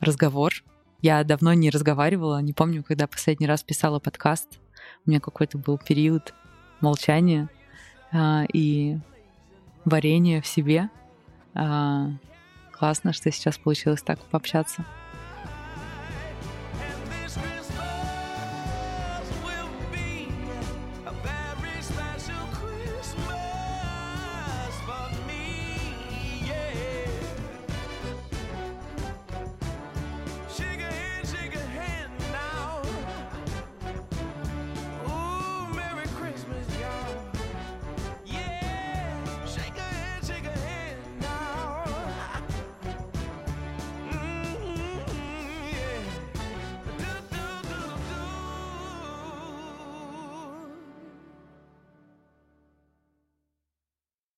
разговор. 0.00 0.52
Я 1.00 1.24
давно 1.24 1.54
не 1.54 1.70
разговаривала, 1.70 2.42
не 2.42 2.52
помню, 2.52 2.84
когда 2.84 3.06
последний 3.06 3.46
раз 3.46 3.62
писала 3.62 4.00
подкаст. 4.00 4.60
У 5.06 5.10
меня 5.10 5.20
какой-то 5.20 5.56
был 5.56 5.78
период 5.78 6.34
молчание 6.84 7.48
а, 8.12 8.44
и 8.52 8.98
варенье 9.84 10.40
в 10.40 10.46
себе. 10.46 10.88
А, 11.54 12.10
классно, 12.72 13.12
что 13.12 13.30
сейчас 13.32 13.58
получилось 13.58 14.02
так 14.02 14.20
пообщаться. 14.20 14.84